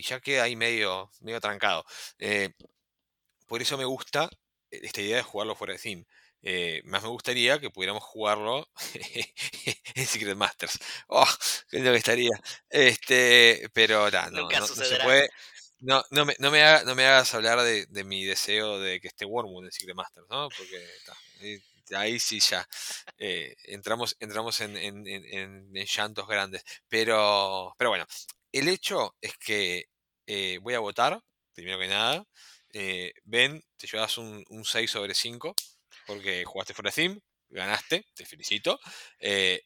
[0.01, 1.85] ya queda ahí medio, medio trancado.
[2.19, 2.53] Eh,
[3.47, 4.29] por eso me gusta
[4.69, 6.05] esta idea de jugarlo fuera de Theme.
[6.43, 8.67] Eh, más me gustaría que pudiéramos jugarlo
[9.95, 10.79] en Secret Masters.
[11.07, 11.27] ¡Oh!
[11.69, 12.31] ¡Qué lo que estaría!
[12.69, 15.29] Este, pero no, no, se puede.
[15.79, 19.07] No, no, me, no, me no me hagas hablar de, de, mi deseo de que
[19.07, 20.49] esté Wormwood en Secret Masters, ¿no?
[20.49, 20.87] Porque
[21.95, 22.67] ahí sí ya
[23.17, 26.63] eh, entramos, entramos en, en, llantos grandes.
[26.87, 28.05] Pero, pero bueno,
[28.51, 29.89] el hecho es que
[30.27, 31.21] eh, voy a votar,
[31.53, 32.25] primero que nada.
[32.73, 35.55] Eh, ben, te llevas un, 6 sobre 5
[36.07, 37.19] porque jugaste fuera de Theme,
[37.49, 38.79] ganaste, te felicito.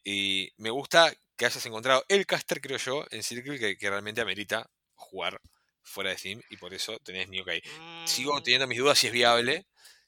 [0.04, 4.22] y me gusta que hayas encontrado el caster, creo yo, en Circle que, que realmente
[4.22, 5.40] amerita jugar
[5.86, 7.52] fuera de Theme y por eso tenés mi ok.
[8.06, 8.44] Sigo mm.
[8.44, 9.66] teniendo mis dudas si es viable.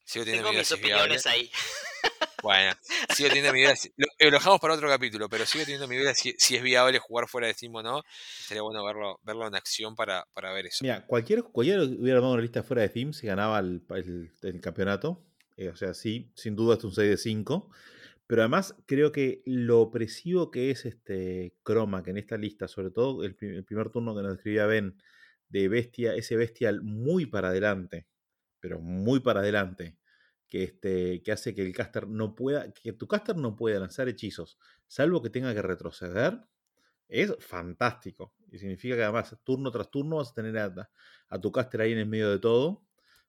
[0.08, 1.52] Sigo teniendo mis opiniones ahí.
[2.44, 2.72] Bueno,
[3.16, 3.74] sigo teniendo mi duda.
[3.98, 7.28] Lo, lo, dejamos para otro capítulo, pero sigo teniendo mi duda si, es viable jugar
[7.28, 8.04] fuera de Steam o no.
[8.46, 10.78] Sería bueno verlo, verlo en acción para, para ver eso.
[10.84, 13.82] Mira, cualquier, cualquiera hubiera armado una lista fuera de Steam si ganaba el,
[14.44, 15.26] el, campeonato.
[15.58, 17.70] Eh, o sea, sí, sin duda es un 6 de 5.
[18.28, 22.92] Pero además creo que lo opresivo que es este Chroma, que en esta lista, sobre
[22.92, 24.96] todo el, el primer turno que nos escribía Ben,
[25.50, 28.06] de bestia, ese bestial muy para adelante,
[28.60, 29.98] pero muy para adelante,
[30.48, 34.08] que, este, que hace que el caster no pueda, que tu caster no pueda lanzar
[34.08, 34.58] hechizos,
[34.88, 36.40] salvo que tenga que retroceder,
[37.10, 38.34] es fantástico.
[38.52, 42.00] Y significa que además, turno tras turno, vas a tener a, tu caster ahí en
[42.00, 42.84] el medio de todo.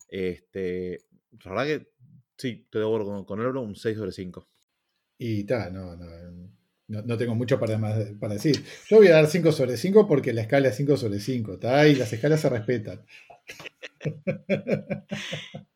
[0.08, 1.04] Este,
[1.44, 1.92] la verdad que
[2.36, 4.48] sí, te debo con, con Euro un 6 sobre 5.
[5.18, 6.06] Y tal, no, no,
[6.86, 7.78] no, tengo mucho para,
[8.18, 8.64] para decir.
[8.88, 11.86] Yo voy a dar 5 sobre 5 porque la escala es 5 sobre 5, ¿está?
[11.86, 13.04] Y las escalas se respetan.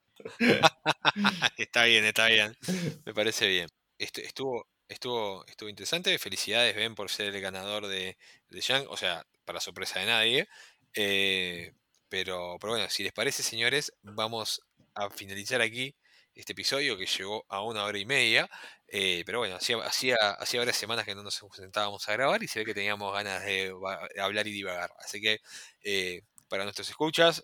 [1.57, 2.57] está bien, está bien.
[3.05, 3.69] Me parece bien.
[3.99, 6.19] Estuvo, estuvo, estuvo interesante.
[6.19, 8.17] Felicidades, Ben, por ser el ganador de,
[8.49, 8.87] de Young.
[8.89, 10.49] O sea, para sorpresa de nadie.
[10.95, 11.73] Eh,
[12.09, 14.61] pero, pero bueno, si les parece, señores, vamos
[14.95, 15.97] a finalizar aquí
[16.35, 18.49] este episodio que llegó a una hora y media.
[18.89, 22.49] Eh, pero bueno, hacía, hacía, hacía, varias semanas que no nos sentábamos a grabar y
[22.49, 23.73] se ve que teníamos ganas de,
[24.21, 24.93] hablar y divagar.
[24.99, 25.41] Así que
[25.83, 27.43] eh, para nuestros escuchas,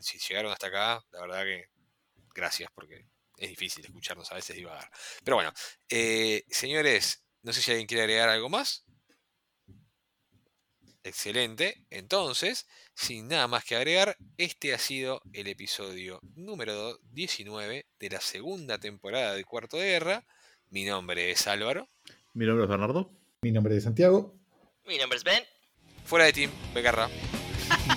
[0.00, 1.68] si llegaron hasta acá, la verdad que
[2.34, 3.06] gracias porque
[3.36, 4.90] es difícil escucharnos a veces divagar.
[5.24, 5.52] Pero bueno,
[5.88, 8.84] eh, señores, no sé si alguien quiere agregar algo más.
[11.04, 11.86] Excelente.
[11.90, 18.20] Entonces, sin nada más que agregar, este ha sido el episodio número 19 de la
[18.20, 20.26] segunda temporada de Cuarto de Guerra.
[20.70, 21.88] Mi nombre es Álvaro.
[22.34, 23.10] Mi nombre es Bernardo.
[23.42, 24.34] Mi nombre es Santiago.
[24.84, 25.42] Mi nombre es Ben.
[26.04, 27.08] Fuera de team, Begarra.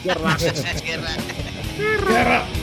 [0.04, 0.38] Guerra.
[0.86, 1.16] Guerra.
[1.78, 2.61] Guerra.